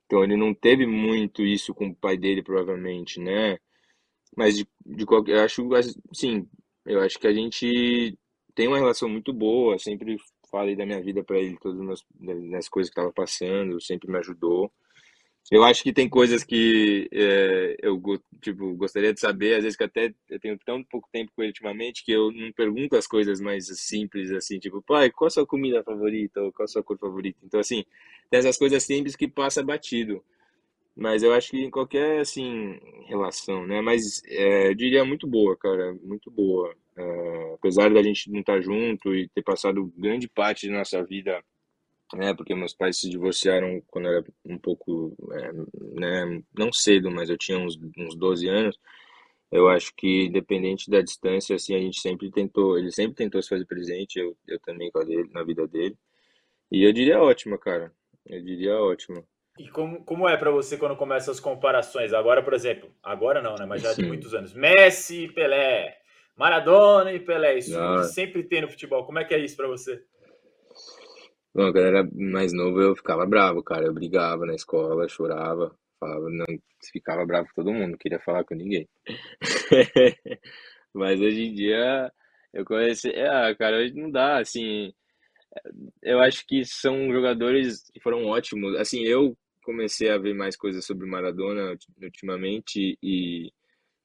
Então 0.07 0.25
ele 0.25 0.37
não 0.37 0.53
teve 0.55 0.87
muito 0.87 1.43
isso 1.45 1.73
com 1.75 1.89
o 1.89 1.95
pai 1.95 2.17
dele, 2.19 2.43
provavelmente, 2.43 3.21
né? 3.21 3.59
Mas 4.37 4.57
de, 4.59 4.67
de 4.85 5.07
qualquer, 5.07 5.37
eu 5.37 5.45
acho, 5.45 5.69
sim, 6.13 6.49
eu 6.85 7.01
acho 7.01 7.19
que 7.19 7.29
a 7.29 7.33
gente 7.33 8.19
tem 8.55 8.67
uma 8.69 8.79
relação 8.79 9.09
muito 9.09 9.33
boa, 9.33 9.79
sempre 9.79 10.17
falei 10.51 10.75
da 10.77 10.85
minha 10.85 11.01
vida 11.01 11.23
para 11.25 11.39
ele, 11.39 11.57
todas 11.61 12.03
as, 12.59 12.69
coisas 12.69 12.91
que 12.91 13.01
estava 13.01 13.13
passando, 13.13 13.81
sempre 13.81 14.11
me 14.11 14.19
ajudou. 14.19 14.73
Eu 15.51 15.65
acho 15.65 15.83
que 15.83 15.93
tem 15.93 16.09
coisas 16.09 16.43
que 16.45 17.09
é, 17.13 17.77
eu 17.83 18.01
tipo, 18.41 18.75
gostaria 18.75 19.13
de 19.13 19.21
saber, 19.21 19.57
às 19.57 19.65
vezes 19.65 19.77
que 19.77 19.85
até 19.85 20.15
eu 20.31 20.41
tenho 20.41 20.59
tão 20.65 20.83
pouco 20.83 21.09
tempo 21.13 21.31
com 21.35 21.43
ele 21.43 21.51
ultimamente 21.51 22.05
que 22.05 22.13
eu 22.13 22.33
não 22.33 22.51
pergunto 22.53 22.97
as 22.97 23.07
coisas 23.07 23.39
mais 23.41 23.67
simples, 23.81 24.31
assim, 24.33 24.59
tipo, 24.59 24.81
pai, 24.83 25.11
qual 25.11 25.27
a 25.27 25.31
sua 25.31 25.47
comida 25.47 25.83
favorita? 25.85 26.41
Ou 26.43 26.53
qual 26.53 26.65
a 26.65 26.69
sua 26.69 26.83
cor 26.83 26.99
favorita? 26.99 27.39
Então, 27.45 27.61
assim, 27.61 27.85
tem 28.31 28.39
essas 28.41 28.57
coisas 28.57 28.83
simples 28.83 29.15
que 29.17 29.29
passa 29.29 29.63
batido. 29.63 30.25
Mas 30.97 31.23
eu 31.23 31.33
acho 31.33 31.51
que 31.53 31.59
em 31.65 31.71
qualquer, 31.71 32.21
assim, 32.21 32.79
relação, 33.07 33.67
né? 33.67 33.81
Mas 33.81 34.23
é, 34.27 34.69
eu 34.69 34.75
diria 34.75 35.05
muito 35.05 35.27
boa, 35.27 35.57
cara, 35.57 35.95
muito 36.03 36.31
boa. 36.31 36.75
É, 36.97 37.55
apesar 37.55 37.91
da 37.93 38.03
gente 38.03 38.31
não 38.31 38.41
estar 38.41 38.61
junto 38.63 39.15
e 39.15 39.29
ter 39.31 39.43
passado 39.43 39.93
grande 39.97 40.29
parte 40.29 40.69
da 40.69 40.75
nossa 40.79 41.03
vida, 41.05 41.43
né? 42.17 42.35
Porque 42.35 42.55
meus 42.55 42.75
pais 42.75 42.99
se 42.99 43.09
divorciaram 43.09 43.83
quando 43.89 44.07
eu 44.07 44.13
era 44.19 44.25
um 44.45 44.59
pouco, 44.59 45.17
é, 45.33 45.53
né? 46.01 46.43
Não 46.57 46.73
cedo, 46.73 47.11
mas 47.11 47.31
eu 47.31 47.39
tinha 47.39 47.59
uns, 47.59 47.79
uns 47.97 48.17
12 48.17 48.49
anos. 48.49 48.79
Eu 49.51 49.69
acho 49.69 49.95
que, 49.95 50.25
independente 50.27 50.91
da 50.91 51.03
distância, 51.03 51.55
assim, 51.57 51.75
a 51.75 51.79
gente 51.79 52.01
sempre 52.01 52.31
tentou, 52.31 52.79
ele 52.79 52.91
sempre 52.91 53.15
tentou 53.15 53.43
se 53.43 53.51
fazer 53.51 53.67
presente, 53.67 54.19
eu, 54.19 54.37
eu 54.49 54.59
também 54.61 54.91
com 54.91 55.01
a 55.01 55.05
dele, 55.05 55.29
na 55.33 55.45
vida 55.45 55.67
dele. 55.69 55.97
E 56.71 56.83
eu 56.83 56.93
diria 56.93 57.21
ótima, 57.21 57.59
cara. 57.59 57.93
Eu 58.27 58.43
diria 58.43 58.77
ótima. 58.77 59.23
E 59.59 59.69
como, 59.69 60.03
como 60.05 60.29
é 60.29 60.37
para 60.37 60.51
você 60.51 60.79
quando 60.79 60.97
começa 60.97 61.31
as 61.31 61.39
comparações? 61.39 62.15
Agora, 62.15 62.43
por 62.43 62.55
exemplo, 62.55 62.91
agora 63.03 63.43
não, 63.43 63.55
né? 63.55 63.67
Mas 63.67 63.83
já 63.83 63.93
Sim. 63.93 64.03
de 64.03 64.09
muitos 64.09 64.33
anos. 64.33 64.55
Messi 64.55 65.25
e 65.25 65.33
Pelé, 65.33 65.99
Maradona 66.35 67.13
e 67.13 67.21
Pelé, 67.21 67.59
isso 67.59 67.79
ah. 67.79 68.05
sempre 68.05 68.43
tem 68.43 68.63
no 68.63 68.71
futebol. 68.71 69.05
Como 69.05 69.19
é 69.19 69.25
que 69.25 69.35
é 69.35 69.39
isso 69.39 69.57
para 69.57 69.69
você? 69.69 70.03
Bom, 71.55 71.71
quando 71.73 71.77
eu 71.79 71.87
era 71.87 72.09
mais 72.15 72.53
novo 72.53 72.81
eu 72.81 72.97
ficava 72.97 73.27
bravo, 73.27 73.63
cara. 73.63 73.87
Eu 73.87 73.93
brigava 73.95 74.47
na 74.47 74.55
escola, 74.55 75.09
chorava, 75.09 75.77
falava, 76.01 76.29
não, 76.31 76.47
ficava 76.93 77.25
bravo 77.27 77.49
com 77.49 77.63
todo 77.63 77.73
mundo, 77.75 77.91
não 77.93 77.99
queria 77.99 78.21
falar 78.21 78.45
com 78.45 78.55
ninguém. 78.55 78.89
Mas 80.95 81.21
hoje 81.21 81.43
em 81.47 81.55
dia 81.55 82.13
eu 82.53 82.65
conheci, 82.65 83.11
ah, 83.17 83.55
cara, 83.57 83.79
hoje 83.79 83.95
não 83.95 84.11
dá, 84.11 84.39
assim, 84.41 84.93
eu 86.03 86.21
acho 86.21 86.47
que 86.47 86.65
são 86.65 87.13
jogadores 87.13 87.91
que 87.93 88.01
foram 88.01 88.27
ótimos. 88.27 88.77
Assim, 88.77 89.03
eu 89.05 89.37
comecei 89.65 90.11
a 90.11 90.19
ver 90.19 90.35
mais 90.35 90.57
coisas 90.57 90.85
sobre 90.85 91.07
Maradona 91.07 91.77
ultimamente 92.03 92.99
e, 93.03 93.51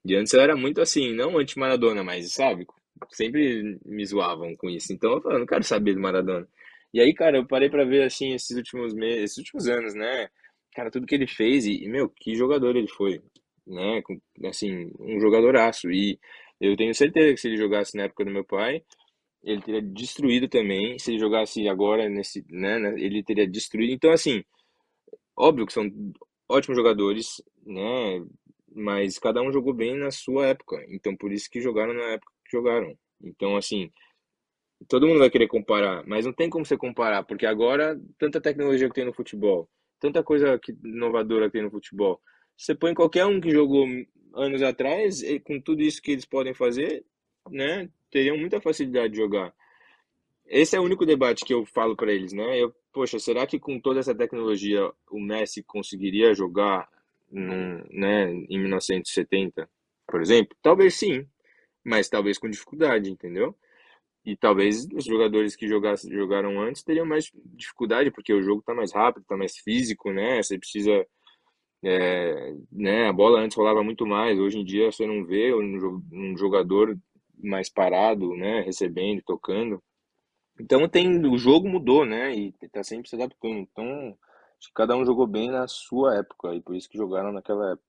E 0.06 0.16
antes 0.16 0.34
eu 0.34 0.42
era 0.42 0.58
muito 0.58 0.82
assim, 0.82 1.14
não 1.14 1.38
anti-Maradona, 1.40 2.04
mas 2.04 2.34
sabe, 2.34 2.68
sempre 3.12 3.80
me 3.86 4.06
zoavam 4.06 4.56
com 4.58 4.70
isso. 4.70 4.94
Então 4.94 5.14
eu 5.14 5.22
falei, 5.22 5.40
não 5.40 5.48
quero 5.48 5.64
saber 5.66 5.96
do 5.96 6.02
Maradona. 6.02 6.48
E 6.93 7.00
aí, 7.02 7.13
cara, 7.13 7.38
eu 7.38 7.47
parei 7.47 7.69
pra 7.69 7.84
ver 7.86 8.04
assim 8.04 8.34
esses 8.34 8.56
últimos 8.56 8.93
meses, 8.93 9.23
esses 9.23 9.38
últimos 9.38 9.67
anos, 9.67 9.93
né? 9.93 10.30
Cara, 10.73 10.91
tudo 10.91 11.06
que 11.08 11.15
ele 11.15 11.28
fez 11.28 11.65
e, 11.65 11.84
e, 11.84 11.89
meu, 11.89 12.10
que 12.10 12.36
jogador 12.36 12.76
ele 12.76 12.88
foi, 12.88 13.21
né? 13.65 14.02
Assim, 14.45 14.91
um 15.00 15.19
jogadoraço. 15.19 15.91
E 15.91 16.19
eu 16.62 16.76
tenho 16.78 16.93
certeza 16.93 17.34
que 17.34 17.39
se 17.39 17.47
ele 17.47 17.58
jogasse 17.58 17.95
na 17.97 18.04
época 18.04 18.26
do 18.26 18.32
meu 18.32 18.43
pai, 18.45 18.84
ele 19.43 19.62
teria 19.62 19.82
destruído 19.82 20.47
também. 20.50 21.00
Se 21.00 21.12
ele 21.12 21.19
jogasse 21.19 21.67
agora 21.67 22.10
nesse, 22.10 22.45
né, 22.50 22.80
né, 22.80 22.95
ele 22.97 23.23
teria 23.23 23.47
destruído. 23.47 23.93
Então, 23.93 24.12
assim, 24.12 24.43
óbvio 25.36 25.65
que 25.65 25.73
são 25.73 25.89
ótimos 26.50 26.78
jogadores, 26.78 27.41
né? 27.65 28.23
Mas 28.76 29.17
cada 29.19 29.41
um 29.41 29.52
jogou 29.52 29.73
bem 29.73 29.95
na 29.97 30.12
sua 30.12 30.47
época. 30.47 30.84
Então, 30.89 31.15
por 31.15 31.32
isso 31.32 31.50
que 31.50 31.62
jogaram 31.62 31.93
na 31.93 32.04
época 32.13 32.32
que 32.45 32.52
jogaram. 32.58 32.93
Então, 33.21 33.56
assim, 33.58 33.91
todo 34.88 35.08
mundo 35.08 35.20
vai 35.20 35.30
querer 35.30 35.48
comparar, 35.48 36.04
mas 36.06 36.26
não 36.26 36.34
tem 36.34 36.50
como 36.50 36.66
você 36.66 36.78
comparar, 36.78 37.24
porque 37.24 37.46
agora 37.46 38.00
tanta 38.18 38.42
tecnologia 38.42 38.88
que 38.88 38.96
tem 38.96 39.06
no 39.06 39.13
futebol, 39.13 39.70
tanta 40.00 40.24
coisa 40.24 40.58
que, 40.60 40.76
inovadora 40.84 41.48
que 41.48 41.54
tem 41.54 41.63
no 41.63 41.72
futebol. 41.72 42.22
Você 42.56 42.76
põe 42.76 42.94
qualquer 42.94 43.26
um 43.26 43.40
que 43.40 43.52
jogou 43.52 43.88
anos 44.34 44.62
atrás, 44.62 45.22
e 45.22 45.40
com 45.40 45.60
tudo 45.60 45.82
isso 45.82 46.02
que 46.02 46.12
eles 46.12 46.26
podem 46.26 46.54
fazer, 46.54 47.04
né, 47.50 47.90
teriam 48.12 48.38
muita 48.38 48.62
facilidade 48.62 49.13
de 49.13 49.18
jogar. 49.20 49.54
Esse 50.46 50.76
é 50.76 50.80
o 50.80 50.84
único 50.84 51.06
debate 51.06 51.44
que 51.44 51.54
eu 51.54 51.66
falo 51.66 51.96
para 51.96 52.13
eles, 52.13 52.32
né? 52.32 52.58
Eu, 52.58 52.74
poxa, 52.94 53.20
será 53.20 53.46
que 53.46 53.60
com 53.60 53.80
toda 53.82 54.00
essa 54.00 54.16
tecnologia 54.16 54.90
o 55.12 55.20
Messi 55.20 55.62
conseguiria 55.62 56.34
jogar 56.34 56.88
num, 57.30 57.84
né, 57.92 58.32
em 58.32 58.58
1970, 58.58 59.70
por 60.08 60.22
exemplo? 60.22 60.56
Talvez 60.62 60.96
sim, 60.96 61.28
mas 61.84 62.08
talvez 62.08 62.38
com 62.38 62.50
dificuldade, 62.50 63.12
entendeu? 63.12 63.56
E 64.28 64.36
talvez 64.36 64.86
os 64.94 65.06
jogadores 65.06 65.56
que 65.56 65.70
jogassem, 65.70 66.12
jogaram 66.12 66.60
antes 66.62 66.84
teriam 66.84 67.06
mais 67.06 67.32
dificuldade, 67.56 68.12
porque 68.12 68.34
o 68.34 68.42
jogo 68.42 68.60
está 68.60 68.74
mais 68.74 68.92
rápido, 68.92 69.22
está 69.22 69.38
mais 69.38 69.56
físico, 69.58 70.12
né? 70.12 70.44
Você 70.44 70.60
precisa. 70.60 71.08
É, 71.82 72.54
né? 72.70 73.08
A 73.08 73.13
bola 73.13 73.40
antes 73.40 73.56
rolava 73.56 73.82
muito 73.82 74.06
mais, 74.06 74.38
hoje 74.38 74.60
em 74.60 74.66
dia 74.66 74.92
você 74.92 75.08
não 75.08 75.24
vê 75.26 75.56
um 75.56 76.36
jogador 76.38 76.98
mais 77.42 77.70
parado, 77.70 78.36
né? 78.36 78.60
Recebendo, 78.63 79.22
tocando. 79.26 79.82
Então 80.60 80.90
tem, 80.90 81.26
o 81.26 81.38
jogo 81.38 81.70
mudou, 81.70 82.06
né? 82.06 82.36
E 82.36 82.54
está 82.62 82.84
sempre 82.84 83.08
se 83.08 83.16
adaptando. 83.16 83.60
Então, 83.60 83.88
acho 84.60 84.68
que 84.68 84.74
cada 84.74 84.98
um 84.98 85.06
jogou 85.06 85.26
bem 85.26 85.50
na 85.50 85.70
sua 85.70 86.18
época, 86.18 86.54
e 86.54 86.62
por 86.62 86.76
isso 86.76 86.90
que 86.90 86.98
jogaram 86.98 87.32
naquela 87.32 87.72
época. 87.72 87.88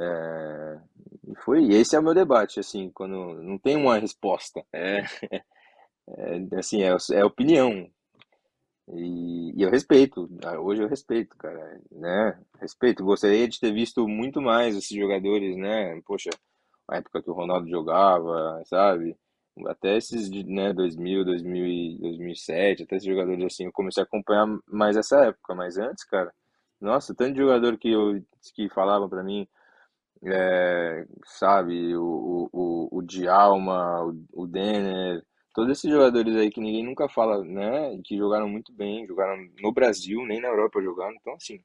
É, 0.00 0.80
e 1.28 1.34
foi, 1.44 1.68
esse 1.74 1.94
é 1.94 1.98
o 1.98 2.02
meu 2.02 2.14
debate, 2.14 2.58
assim, 2.58 2.90
quando 2.90 3.34
não 3.42 3.58
tem 3.58 3.76
uma 3.76 3.98
resposta. 3.98 4.64
É, 4.72 5.02
é, 6.16 6.58
assim, 6.58 6.82
é, 6.82 6.96
é 7.12 7.24
opinião. 7.24 7.90
E, 8.94 9.52
e, 9.56 9.62
eu 9.62 9.70
respeito, 9.70 10.28
ah, 10.44 10.58
hoje 10.58 10.82
eu 10.82 10.88
respeito, 10.88 11.36
cara, 11.36 11.80
né? 11.90 12.38
Respeito. 12.60 13.04
Gostaria 13.04 13.46
de 13.48 13.60
ter 13.60 13.72
visto 13.72 14.06
muito 14.08 14.40
mais 14.40 14.74
esses 14.76 14.96
jogadores, 14.96 15.56
né? 15.56 16.00
Poxa, 16.06 16.30
a 16.88 16.96
época 16.96 17.22
que 17.22 17.30
o 17.30 17.34
Ronaldo 17.34 17.68
jogava, 17.68 18.62
sabe? 18.66 19.16
Até 19.66 19.96
esses 19.96 20.30
né, 20.30 20.72
2000, 20.72 21.24
2000 21.24 21.98
2007, 22.00 22.84
até 22.84 22.96
esses 22.96 23.08
jogadores 23.08 23.44
assim, 23.44 23.66
eu 23.66 23.72
comecei 23.72 24.02
a 24.02 24.06
acompanhar 24.06 24.46
mais 24.66 24.96
essa 24.96 25.26
época, 25.26 25.54
mas 25.54 25.76
antes, 25.78 26.04
cara, 26.04 26.32
nossa, 26.80 27.14
tanto 27.14 27.34
de 27.34 27.40
jogador 27.40 27.76
que 27.78 27.90
eu 27.90 28.22
que 28.54 28.68
falavam 28.70 29.08
para 29.08 29.22
mim, 29.22 29.48
é, 30.24 31.06
sabe, 31.24 31.96
o, 31.96 32.48
o, 32.52 32.88
o 32.98 33.02
Djalma, 33.02 34.04
o, 34.04 34.42
o 34.42 34.46
Denner, 34.46 35.24
todos 35.54 35.72
esses 35.72 35.90
jogadores 35.90 36.36
aí 36.36 36.50
que 36.50 36.60
ninguém 36.60 36.84
nunca 36.84 37.08
fala, 37.08 37.42
né? 37.44 37.98
Que 38.04 38.16
jogaram 38.16 38.48
muito 38.48 38.72
bem, 38.72 39.06
jogaram 39.06 39.36
no 39.60 39.72
Brasil, 39.72 40.24
nem 40.24 40.40
na 40.40 40.48
Europa 40.48 40.80
jogaram. 40.82 41.14
Então, 41.20 41.34
assim, 41.34 41.60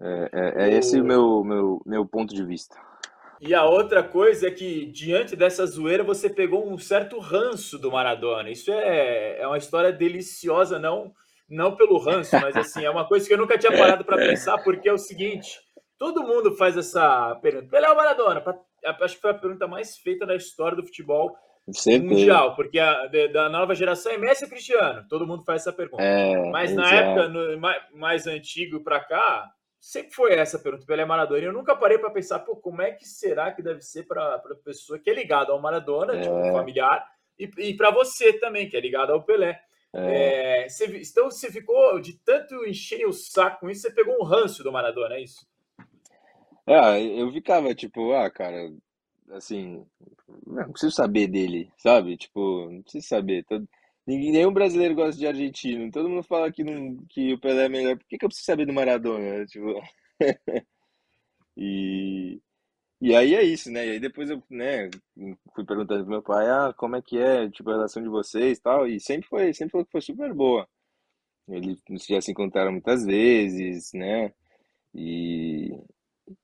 é, 0.00 0.30
é, 0.32 0.64
é 0.64 0.78
esse 0.78 1.00
o 1.00 1.04
meu, 1.04 1.44
meu, 1.44 1.82
meu 1.86 2.06
ponto 2.06 2.34
de 2.34 2.44
vista. 2.44 2.76
E 3.40 3.54
a 3.54 3.64
outra 3.64 4.02
coisa 4.02 4.48
é 4.48 4.50
que, 4.50 4.86
diante 4.86 5.36
dessa 5.36 5.66
zoeira, 5.66 6.02
você 6.02 6.30
pegou 6.30 6.66
um 6.66 6.78
certo 6.78 7.18
ranço 7.18 7.78
do 7.78 7.92
Maradona. 7.92 8.50
Isso 8.50 8.72
é, 8.72 9.40
é 9.40 9.46
uma 9.46 9.58
história 9.58 9.92
deliciosa, 9.92 10.78
não 10.78 11.12
não 11.48 11.76
pelo 11.76 11.98
ranço, 11.98 12.34
mas 12.40 12.56
assim, 12.56 12.84
é 12.84 12.90
uma 12.90 13.06
coisa 13.06 13.26
que 13.26 13.34
eu 13.34 13.38
nunca 13.38 13.58
tinha 13.58 13.76
parado 13.76 14.04
para 14.04 14.16
pensar, 14.16 14.58
porque 14.62 14.88
é 14.88 14.92
o 14.92 14.98
seguinte: 14.98 15.60
todo 15.98 16.22
mundo 16.22 16.56
faz 16.56 16.76
essa 16.76 17.34
pergunta. 17.42 17.68
Pelé 17.68 17.88
ou 17.88 17.96
Maradona? 17.96 18.42
Acho 19.00 19.14
que 19.16 19.20
foi 19.20 19.30
a 19.30 19.38
pergunta 19.38 19.66
mais 19.66 19.96
feita 19.98 20.26
da 20.26 20.34
história 20.34 20.76
do 20.76 20.84
futebol 20.84 21.34
mundial, 21.66 22.54
porque 22.54 22.78
a, 22.78 23.06
de, 23.06 23.28
da 23.28 23.48
nova 23.48 23.74
geração 23.74 24.12
é 24.12 24.18
Messi 24.18 24.44
e 24.44 24.48
Cristiano. 24.48 25.06
Todo 25.08 25.26
mundo 25.26 25.44
faz 25.44 25.62
essa 25.62 25.72
pergunta. 25.72 26.02
É, 26.02 26.50
Mas 26.50 26.74
na 26.74 26.92
época 26.92 27.28
no, 27.28 27.58
mais, 27.58 27.82
mais 27.92 28.26
antigo 28.26 28.80
para 28.80 29.00
cá, 29.00 29.50
sempre 29.80 30.14
foi 30.14 30.34
essa 30.34 30.58
pergunta 30.58 30.84
pelo 30.86 31.06
Maradona. 31.06 31.40
E 31.40 31.44
eu 31.44 31.52
nunca 31.52 31.74
parei 31.74 31.98
para 31.98 32.10
pensar, 32.10 32.40
pô, 32.40 32.56
como 32.56 32.82
é 32.82 32.90
que 32.90 33.06
será 33.06 33.50
que 33.52 33.62
deve 33.62 33.80
ser 33.80 34.04
para 34.04 34.34
a 34.34 34.54
pessoa 34.64 34.98
que 34.98 35.08
é 35.08 35.14
ligada 35.14 35.52
ao 35.52 35.60
Maradona, 35.60 36.14
é. 36.14 36.20
tipo, 36.20 36.52
familiar, 36.52 37.06
e, 37.38 37.50
e 37.58 37.76
para 37.76 37.90
você 37.90 38.32
também, 38.34 38.68
que 38.68 38.76
é 38.76 38.80
ligado 38.80 39.12
ao 39.12 39.22
Pelé. 39.22 39.60
É. 39.92 40.64
É, 40.64 40.68
você, 40.68 40.86
então 40.98 41.30
você 41.30 41.50
ficou 41.50 42.00
de 42.00 42.14
tanto 42.18 42.66
encher 42.66 43.06
o 43.06 43.12
saco 43.12 43.60
com 43.60 43.70
isso, 43.70 43.82
você 43.82 43.90
pegou 43.90 44.16
um 44.20 44.24
ranço 44.24 44.62
do 44.62 44.72
Maradona, 44.72 45.14
é 45.14 45.22
isso? 45.22 45.46
Ah, 46.66 46.98
eu 46.98 47.30
ficava 47.30 47.74
tipo, 47.74 48.12
ah, 48.12 48.30
cara, 48.30 48.72
assim, 49.30 49.84
não 50.46 50.70
preciso 50.70 50.94
saber 50.94 51.28
dele, 51.28 51.70
sabe? 51.76 52.16
Tipo, 52.16 52.70
não 52.70 52.82
preciso 52.82 53.06
saber. 53.06 53.44
Todo, 53.44 53.68
ninguém, 54.06 54.32
nenhum 54.32 54.52
brasileiro 54.52 54.94
gosta 54.94 55.18
de 55.18 55.26
argentino. 55.26 55.90
Todo 55.90 56.08
mundo 56.08 56.22
fala 56.22 56.52
que, 56.52 56.64
não, 56.64 56.96
que 57.08 57.32
o 57.34 57.40
Pelé 57.40 57.66
é 57.66 57.68
melhor. 57.68 57.96
Por 57.98 58.06
que, 58.06 58.18
que 58.18 58.24
eu 58.24 58.28
preciso 58.28 58.46
saber 58.46 58.66
do 58.66 58.72
Maradona? 58.72 59.46
Tipo, 59.46 59.80
e, 61.56 62.40
e 63.00 63.14
aí 63.14 63.34
é 63.34 63.42
isso, 63.42 63.70
né? 63.70 63.86
E 63.86 63.90
aí 63.92 64.00
depois 64.00 64.30
eu, 64.30 64.42
né, 64.50 64.90
fui 65.54 65.64
perguntando 65.64 66.04
pro 66.04 66.10
meu 66.10 66.22
pai, 66.22 66.48
ah, 66.48 66.72
como 66.76 66.96
é 66.96 67.02
que 67.02 67.18
é, 67.18 67.50
tipo, 67.50 67.70
a 67.70 67.74
relação 67.74 68.02
de 68.02 68.08
vocês 68.08 68.58
e 68.58 68.62
tal. 68.62 68.86
E 68.88 69.00
sempre 69.00 69.28
foi, 69.28 69.52
sempre 69.54 69.72
falou 69.72 69.84
que 69.86 69.92
foi 69.92 70.00
super 70.00 70.32
boa. 70.34 70.68
Eles 71.48 71.82
já 72.08 72.20
se 72.20 72.30
encontraram 72.32 72.72
muitas 72.72 73.04
vezes, 73.04 73.92
né? 73.92 74.32
E, 74.94 75.70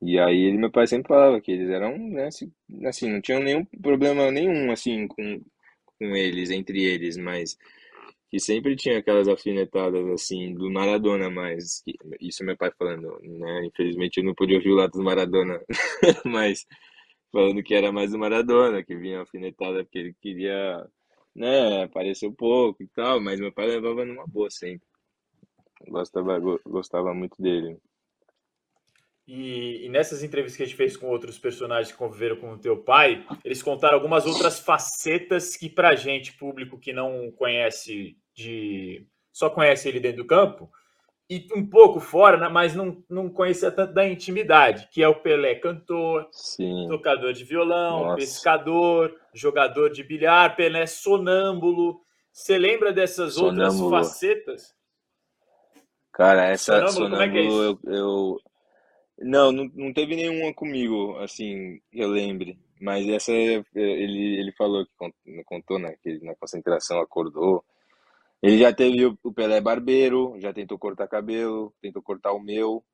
e 0.02 0.18
aí 0.18 0.44
ele, 0.44 0.58
meu 0.58 0.70
pai 0.70 0.86
sempre 0.86 1.08
falava 1.08 1.40
que 1.40 1.50
eles 1.52 1.70
eram, 1.70 1.96
né, 1.98 2.26
assim, 2.26 2.52
assim, 2.84 3.10
não 3.10 3.20
tinham 3.20 3.40
nenhum 3.42 3.64
problema 3.64 4.30
nenhum, 4.30 4.70
assim, 4.70 5.06
com, 5.08 5.40
com 5.98 6.16
eles, 6.16 6.50
entre 6.50 6.82
eles, 6.84 7.16
mas 7.16 7.56
que 8.30 8.40
sempre 8.40 8.76
tinha 8.76 8.98
aquelas 8.98 9.28
afinetadas, 9.28 10.06
assim, 10.08 10.54
do 10.54 10.70
Maradona, 10.70 11.30
mas 11.30 11.82
que, 11.84 11.94
isso 12.20 12.44
meu 12.44 12.56
pai 12.56 12.70
falando, 12.78 13.18
né, 13.22 13.66
infelizmente 13.66 14.18
eu 14.18 14.24
não 14.24 14.34
pude 14.34 14.54
ouvir 14.54 14.70
o 14.72 14.76
lado 14.76 14.92
do 14.92 15.02
Maradona, 15.04 15.60
mas 16.26 16.66
falando 17.32 17.62
que 17.62 17.74
era 17.74 17.92
mais 17.92 18.12
do 18.12 18.18
Maradona, 18.18 18.84
que 18.84 18.96
vinha 18.96 19.22
afinetada 19.22 19.84
porque 19.84 19.98
ele 19.98 20.14
queria, 20.20 20.86
né, 21.34 21.84
aparecer 21.84 22.28
um 22.28 22.34
pouco 22.34 22.82
e 22.82 22.88
tal, 22.88 23.20
mas 23.20 23.40
meu 23.40 23.52
pai 23.52 23.66
levava 23.68 24.04
numa 24.04 24.26
boa 24.26 24.50
sempre. 24.50 24.86
Gostava, 25.88 26.38
gostava 26.64 27.12
muito 27.14 27.40
dele. 27.42 27.76
E, 29.32 29.86
e, 29.86 29.88
nessas 29.88 30.24
entrevistas 30.24 30.56
que 30.56 30.64
a 30.64 30.66
gente 30.66 30.76
fez 30.76 30.96
com 30.96 31.06
outros 31.06 31.38
personagens 31.38 31.92
que 31.92 31.96
conviveram 31.96 32.34
com 32.34 32.50
o 32.52 32.58
teu 32.58 32.78
pai, 32.78 33.24
eles 33.44 33.62
contaram 33.62 33.94
algumas 33.94 34.26
outras 34.26 34.58
facetas 34.58 35.56
que 35.56 35.68
pra 35.68 35.94
gente, 35.94 36.32
público 36.32 36.76
que 36.76 36.92
não 36.92 37.30
conhece 37.30 38.16
de. 38.34 39.06
só 39.30 39.48
conhece 39.48 39.88
ele 39.88 40.00
dentro 40.00 40.24
do 40.24 40.26
campo, 40.26 40.68
e 41.30 41.46
um 41.54 41.64
pouco 41.64 42.00
fora, 42.00 42.36
né, 42.38 42.48
mas 42.48 42.74
não, 42.74 43.04
não 43.08 43.30
conhecia 43.30 43.70
tanto 43.70 43.94
da 43.94 44.04
intimidade, 44.04 44.88
que 44.90 45.00
é 45.00 45.06
o 45.06 45.20
Pelé 45.20 45.54
cantor, 45.54 46.26
Sim. 46.32 46.88
tocador 46.88 47.32
de 47.32 47.44
violão, 47.44 48.06
Nossa. 48.06 48.16
pescador, 48.16 49.16
jogador 49.32 49.90
de 49.90 50.02
bilhar, 50.02 50.56
Pelé 50.56 50.86
sonâmbulo. 50.86 52.00
Você 52.32 52.58
lembra 52.58 52.92
dessas 52.92 53.34
sonâmbulo. 53.34 53.84
outras 53.84 54.08
facetas? 54.08 54.74
Cara, 56.12 56.46
essa 56.46 56.88
sonâmbulo, 56.88 57.16
sonâmbulo 57.16 57.62
é 57.62 57.94
é 57.94 57.96
eu, 57.96 57.96
eu 57.96 58.49
não, 59.20 59.52
não, 59.52 59.70
não 59.74 59.92
teve 59.92 60.16
nenhuma 60.16 60.52
comigo, 60.54 61.16
assim, 61.18 61.80
eu 61.92 62.08
lembre. 62.08 62.58
Mas 62.80 63.06
essa 63.08 63.32
ele, 63.32 64.40
ele 64.40 64.52
falou 64.52 64.86
que 64.86 65.44
contou, 65.44 65.78
né? 65.78 65.94
Que 66.02 66.18
na 66.24 66.34
concentração 66.36 67.00
acordou. 67.00 67.64
Ele 68.42 68.58
já 68.58 68.72
teve 68.72 69.04
o 69.06 69.32
Pelé 69.32 69.60
barbeiro, 69.60 70.34
já 70.40 70.52
tentou 70.52 70.78
cortar 70.78 71.08
cabelo, 71.08 71.74
tentou 71.82 72.02
cortar 72.02 72.32
o 72.32 72.40
meu. 72.40 72.84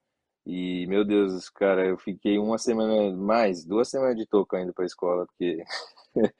E, 0.47 0.87
meu 0.89 1.05
Deus, 1.05 1.51
cara, 1.51 1.87
eu 1.87 1.99
fiquei 1.99 2.39
uma 2.39 2.59
semana 2.59 3.17
mais, 3.17 3.65
duas 3.65 3.89
semanas 3.91 4.17
de 4.17 4.27
touca 4.27 4.61
indo 4.61 4.73
pra 4.75 4.87
escola, 4.87 5.27
porque 5.27 5.63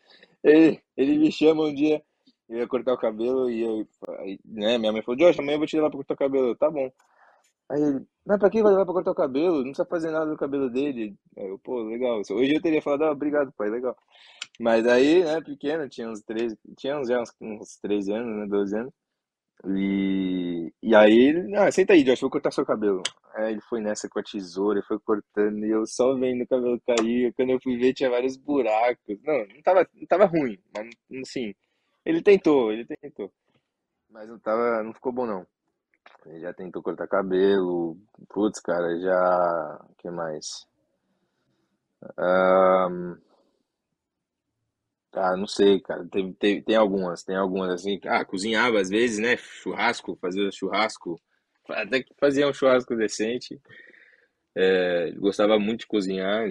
ele, 0.45 0.81
ele 0.97 1.19
me 1.19 1.33
chama 1.33 1.65
um 1.65 1.75
dia, 1.75 2.03
eu 2.49 2.59
ia 2.59 2.69
cortar 2.69 2.95
o 2.95 2.99
cabelo 2.99 3.51
e 3.51 3.63
eu, 3.63 3.89
né, 4.45 4.79
minha 4.79 4.93
mãe 4.93 5.03
falou, 5.03 5.19
Josh, 5.19 5.39
amanhã 5.39 5.57
eu 5.57 5.59
vou 5.59 5.67
te 5.67 5.77
levar 5.77 5.91
pra 5.91 5.99
cortar 5.99 6.15
o 6.15 6.19
cabelo. 6.19 6.49
Eu, 6.49 6.57
tá 6.57 6.71
bom. 6.71 6.91
Aí 7.71 7.83
ele, 7.83 8.07
mas 8.25 8.39
pra 8.39 8.51
que 8.51 8.63
vai 8.63 8.73
levar 8.73 8.85
pra 8.85 8.95
cortar 8.95 9.11
o 9.11 9.15
cabelo? 9.15 9.57
Não 9.59 9.65
precisa 9.65 9.87
fazer 9.87 10.11
nada 10.11 10.27
no 10.27 10.37
cabelo 10.37 10.71
dele. 10.71 11.17
Aí 11.37 11.49
eu, 11.49 11.59
pô, 11.59 11.83
legal. 11.83 12.21
Hoje 12.31 12.55
eu 12.55 12.63
teria 12.63 12.83
falado, 12.83 13.05
ah, 13.05 13.13
obrigado, 13.13 13.53
pai, 13.53 13.69
legal. 13.71 13.97
Mas 14.61 14.87
aí, 14.87 15.25
né, 15.25 15.41
pequeno, 15.43 15.89
tinha 15.89 16.09
uns 16.11 16.23
13, 16.23 16.59
tinha 16.77 16.99
uns, 16.99 17.09
já 17.09 17.21
uns, 17.21 17.33
uns 17.41 17.77
13 17.81 18.13
anos, 18.13 18.37
né, 18.39 18.47
12 18.47 18.77
anos. 18.77 18.93
E, 19.67 20.73
e 20.83 20.95
aí 20.95 21.35
ah, 21.57 21.71
senta 21.73 21.93
aí, 21.95 22.05
Josh, 22.05 22.21
vou 22.21 22.31
cortar 22.31 22.53
seu 22.53 22.65
cabelo. 22.67 23.03
Aí 23.35 23.53
ele 23.53 23.61
foi 23.63 23.81
nessa 23.81 24.09
com 24.09 24.19
a 24.19 24.23
tesoura, 24.23 24.83
foi 24.83 24.99
cortando, 25.01 25.65
e 25.65 25.71
eu 25.71 25.87
só 25.87 26.15
vendo 26.15 26.43
o 26.45 26.49
cabelo 26.49 26.81
cair. 26.87 27.33
Quando 27.35 27.51
eu 27.51 27.61
fui 27.63 27.77
ver, 27.79 27.95
tinha 27.95 28.11
vários 28.11 28.37
buracos. 28.37 29.19
Não, 29.25 29.47
não 29.47 29.63
tava, 29.63 29.89
não 29.95 30.07
tava 30.07 30.25
ruim, 30.27 30.59
mas 30.75 30.89
assim, 31.23 31.55
ele 32.05 32.23
tentou, 32.23 32.73
ele 32.73 32.87
tentou. 32.87 33.33
Mas 34.11 34.29
não 34.29 34.39
tava, 34.39 34.83
não 34.83 34.95
ficou 34.95 35.13
bom 35.13 35.27
não. 35.27 35.47
Ele 36.27 36.41
já 36.41 36.53
tentou 36.53 36.83
cortar 36.83 37.09
cabelo. 37.09 37.97
Putz, 38.29 38.61
cara, 38.61 38.99
já. 39.01 39.81
O 39.91 39.95
que 39.97 40.11
mais? 40.11 40.67
Ahn, 42.29 42.95
Ah, 45.15 45.37
não 45.37 45.47
sei, 45.47 45.81
cara. 45.81 46.07
Tem, 46.09 46.33
tem, 46.35 46.63
tem 46.63 46.77
algumas, 46.77 47.23
tem 47.25 47.37
algumas 47.37 47.71
assim. 47.71 47.99
Ah, 48.05 48.25
cozinhava 48.25 48.81
às 48.81 48.89
vezes, 48.91 49.19
né? 49.19 49.37
Churrasco, 49.37 50.17
fazia 50.21 50.51
churrasco. 50.53 51.21
Até 51.69 52.03
que 52.03 52.15
fazia 52.19 52.47
um 52.49 52.53
churrasco 52.53 52.95
decente. 52.97 53.61
É, 54.55 55.09
ele 55.09 55.19
gostava 55.19 55.59
muito 55.59 55.81
de 55.81 55.87
cozinhar. 55.87 56.49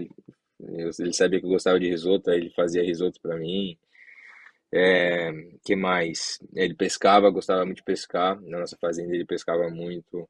Eu- 0.59 0.91
Ele 0.99 1.13
sabia 1.13 1.39
que 1.39 1.45
eu 1.45 1.49
gostava 1.49 1.79
de 1.79 1.87
risoto, 1.89 2.29
aí 2.31 2.37
ele 2.39 2.49
fazia 2.51 2.83
risoto 2.83 3.19
pra 3.21 3.37
mim. 3.37 3.77
É, 4.75 5.31
que 5.63 5.75
mais? 5.75 6.37
Ele 6.53 6.73
pescava, 6.75 7.29
gostava 7.29 7.65
muito 7.65 7.77
de 7.77 7.83
pescar. 7.83 8.39
Na 8.41 8.59
nossa 8.59 8.77
fazenda 8.79 9.15
ele 9.15 9.25
pescava 9.25 9.69
muito. 9.69 10.29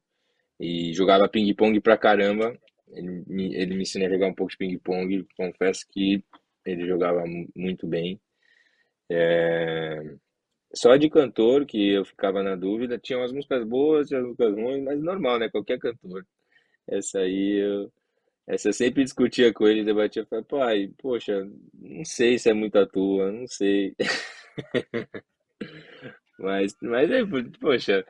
E 0.60 0.94
jogava 0.94 1.28
ping-pong 1.28 1.80
pra 1.80 1.98
caramba. 1.98 2.56
Ele 2.92 3.24
ele 3.56 3.74
me 3.76 3.82
ensinou 3.82 4.08
a 4.08 4.10
jogar 4.12 4.28
um 4.28 4.34
pouco 4.34 4.52
de 4.52 4.58
ping-pong. 4.58 5.26
Confesso 5.36 5.86
que 5.90 6.24
ele 6.66 6.86
jogava 6.86 7.26
mu- 7.26 7.48
muito 7.56 7.86
bem. 7.86 8.20
É, 9.10 10.02
Só 10.74 10.96
de 10.96 11.10
cantor 11.10 11.66
que 11.66 11.90
eu 11.92 12.04
ficava 12.04 12.42
na 12.42 12.56
dúvida. 12.56 12.98
Tinha 12.98 13.18
umas 13.18 13.32
músicas 13.32 13.64
boas, 13.66 14.08
tinha 14.08 14.20
umas 14.20 14.28
músicas 14.30 14.54
ruins, 14.54 14.84
mas 14.84 15.02
normal, 15.02 15.38
né? 15.38 15.48
Qualquer 15.50 15.78
cantor. 15.78 16.26
Essa 16.88 17.20
aí 17.20 17.62
eu, 17.64 17.92
essa 18.48 18.68
eu 18.70 18.74
sempre 18.74 19.04
discutia 19.04 19.52
com 19.54 19.66
ele, 19.68 19.84
debatia. 19.84 20.26
Falei, 20.26 20.44
pai, 20.46 20.90
poxa, 20.98 21.48
não 21.74 22.04
sei 22.04 22.38
se 22.38 22.50
é 22.50 22.54
muito 22.54 22.78
a 22.78 22.86
tua, 22.86 23.32
não 23.32 23.46
sei. 23.48 23.94
Mas, 26.38 26.74
mas 26.82 27.10
é, 27.10 27.20
poxa, 27.60 28.04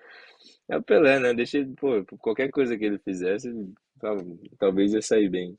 é 0.69 0.77
o 0.79 0.83
Pelé, 0.83 1.19
né? 1.21 1.35
Deixa 1.35 1.59
ele, 1.59 1.75
pô, 1.77 2.05
qualquer 2.19 2.51
coisa 2.51 2.77
que 2.79 2.85
ele 2.85 2.99
fizesse, 3.01 3.51
tal- 4.01 4.19
talvez 4.59 4.93
ia 4.95 5.03
sair 5.03 5.29
bem. 5.31 5.59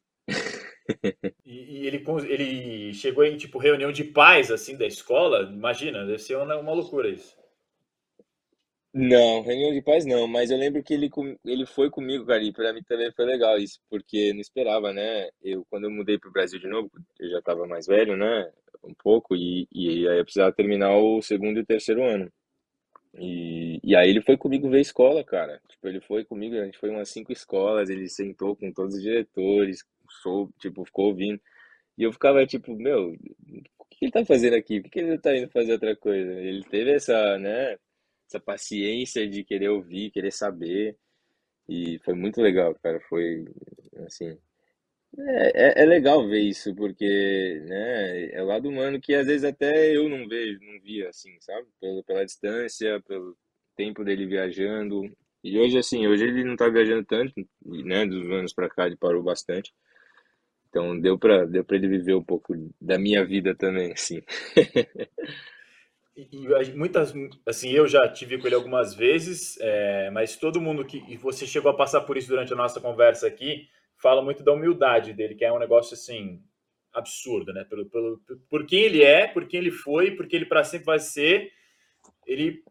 E, 1.43 1.79
e 1.79 1.87
ele, 1.87 1.99
cons- 2.01 2.25
ele 2.25 2.93
chegou 2.93 3.23
em 3.23 3.37
tipo 3.37 3.57
reunião 3.57 3.91
de 3.91 4.03
pais 4.03 4.51
assim 4.51 4.77
da 4.77 4.85
escola. 4.85 5.49
Imagina, 5.51 6.05
deve 6.05 6.19
ser 6.19 6.35
uma, 6.37 6.55
uma 6.57 6.73
loucura 6.73 7.09
isso. 7.09 7.35
Não, 8.93 9.43
reunião 9.43 9.71
de 9.73 9.81
pais 9.81 10.05
não, 10.05 10.27
mas 10.27 10.49
eu 10.49 10.57
lembro 10.57 10.81
que 10.83 10.93
ele, 10.93 11.09
com- 11.09 11.37
ele 11.45 11.65
foi 11.67 11.89
comigo, 11.89 12.25
cara, 12.25 12.41
e 12.43 12.51
pra 12.51 12.73
mim 12.73 12.81
também 12.83 13.11
foi 13.15 13.25
legal 13.25 13.57
isso, 13.59 13.79
porque 13.89 14.33
não 14.33 14.39
esperava, 14.41 14.91
né? 14.91 15.29
Eu, 15.43 15.63
quando 15.69 15.83
eu 15.85 15.91
mudei 15.91 16.17
pro 16.17 16.31
Brasil 16.31 16.59
de 16.59 16.67
novo, 16.67 16.89
eu 17.19 17.29
já 17.29 17.41
tava 17.41 17.67
mais 17.67 17.85
velho, 17.85 18.17
né? 18.17 18.51
Um 18.83 18.93
pouco, 18.93 19.35
e, 19.35 19.67
e 19.71 20.07
aí 20.07 20.19
eu 20.19 20.23
precisava 20.23 20.51
terminar 20.53 20.95
o 20.97 21.21
segundo 21.21 21.59
e 21.59 21.65
terceiro 21.65 22.03
ano. 22.03 22.31
E, 23.15 23.79
e 23.83 23.95
aí 23.95 24.09
ele 24.09 24.21
foi 24.21 24.37
comigo 24.37 24.69
ver 24.69 24.81
escola, 24.81 25.23
cara. 25.23 25.61
Tipo, 25.69 25.87
ele 25.87 26.01
foi 26.01 26.23
comigo, 26.25 26.55
a 26.55 26.65
gente 26.65 26.77
foi 26.77 26.89
umas 26.89 27.09
cinco 27.09 27.31
escolas, 27.31 27.89
ele 27.89 28.07
sentou 28.09 28.55
com 28.55 28.71
todos 28.71 28.95
os 28.95 29.01
diretores, 29.01 29.83
sou, 30.21 30.49
tipo, 30.59 30.85
ficou 30.85 31.07
ouvindo. 31.07 31.39
E 31.97 32.03
eu 32.03 32.13
ficava 32.13 32.45
tipo, 32.45 32.75
meu, 32.75 33.13
o 33.79 33.85
que 33.85 34.05
ele 34.05 34.11
tá 34.11 34.25
fazendo 34.25 34.55
aqui? 34.55 34.81
Por 34.81 34.89
que 34.91 34.99
ele 34.99 35.19
tá 35.19 35.35
indo 35.37 35.49
fazer 35.51 35.73
outra 35.73 35.95
coisa? 35.95 36.31
Ele 36.33 36.63
teve 36.65 36.91
essa, 36.93 37.37
né, 37.39 37.77
essa 38.27 38.39
paciência 38.39 39.27
de 39.29 39.43
querer 39.43 39.69
ouvir, 39.69 40.11
querer 40.11 40.31
saber. 40.31 40.97
E 41.69 41.99
foi 42.05 42.13
muito 42.15 42.41
legal, 42.41 42.75
cara. 42.83 42.99
Foi, 43.09 43.45
assim, 44.05 44.37
é, 45.19 45.81
é, 45.81 45.83
é 45.83 45.85
legal 45.85 46.27
ver 46.27 46.41
isso, 46.41 46.75
porque, 46.75 47.61
né, 47.65 48.29
é 48.31 48.41
o 48.43 48.45
lado 48.45 48.69
humano 48.69 48.99
que 49.01 49.13
às 49.15 49.25
vezes 49.27 49.43
até 49.43 49.95
eu 49.95 50.07
não 50.07 50.27
vejo, 50.27 50.59
não 50.61 50.79
via, 50.81 51.09
assim, 51.09 51.35
sabe? 51.41 51.67
Pelo, 51.79 52.03
pela 52.03 52.25
distância, 52.25 53.01
pelo 53.01 53.35
tempo 53.75 54.03
dele 54.03 54.25
viajando. 54.25 55.03
E 55.43 55.57
hoje, 55.59 55.77
assim, 55.77 56.07
hoje 56.07 56.23
ele 56.25 56.43
não 56.43 56.55
tá 56.55 56.69
viajando 56.69 57.05
tanto, 57.05 57.33
né, 57.65 58.05
dos 58.05 58.29
anos 58.31 58.53
pra 58.53 58.69
cá 58.69 58.85
ele 58.87 58.97
parou 58.97 59.23
bastante. 59.23 59.73
Então 60.69 60.99
deu 60.99 61.17
pra, 61.17 61.45
deu 61.45 61.65
ele 61.71 61.87
viver 61.87 62.15
um 62.15 62.23
pouco 62.23 62.53
da 62.79 62.99
minha 62.99 63.25
vida 63.25 63.55
também, 63.55 63.93
assim. 63.93 64.21
E, 66.17 66.47
e 66.47 66.73
muitas, 66.73 67.13
assim, 67.45 67.69
eu 67.69 67.87
já 67.87 68.11
tive 68.11 68.39
com 68.39 68.47
ele 68.47 68.55
algumas 68.55 68.95
vezes, 68.95 69.55
é, 69.61 70.09
mas 70.09 70.35
todo 70.35 70.59
mundo 70.59 70.83
que, 70.83 71.03
e 71.07 71.15
você 71.15 71.45
chegou 71.45 71.69
a 71.69 71.77
passar 71.77 72.01
por 72.01 72.17
isso 72.17 72.27
durante 72.27 72.51
a 72.51 72.55
nossa 72.55 72.81
conversa 72.81 73.27
aqui, 73.27 73.67
fala 73.97 74.21
muito 74.21 74.43
da 74.43 74.53
humildade 74.53 75.13
dele, 75.13 75.35
que 75.35 75.45
é 75.45 75.51
um 75.51 75.59
negócio, 75.59 75.93
assim, 75.93 76.41
absurdo, 76.93 77.53
né? 77.53 77.63
Pelo, 77.63 77.85
pelo, 77.89 78.21
por 78.49 78.65
quem 78.65 78.81
ele 78.81 79.03
é, 79.03 79.27
por 79.27 79.47
quem 79.47 79.59
ele 79.59 79.71
foi, 79.71 80.11
por 80.11 80.27
quem 80.27 80.37
ele 80.37 80.45
para 80.45 80.63
sempre 80.63 80.85
vai 80.85 80.99
ser, 80.99 81.51
ele 82.25 82.63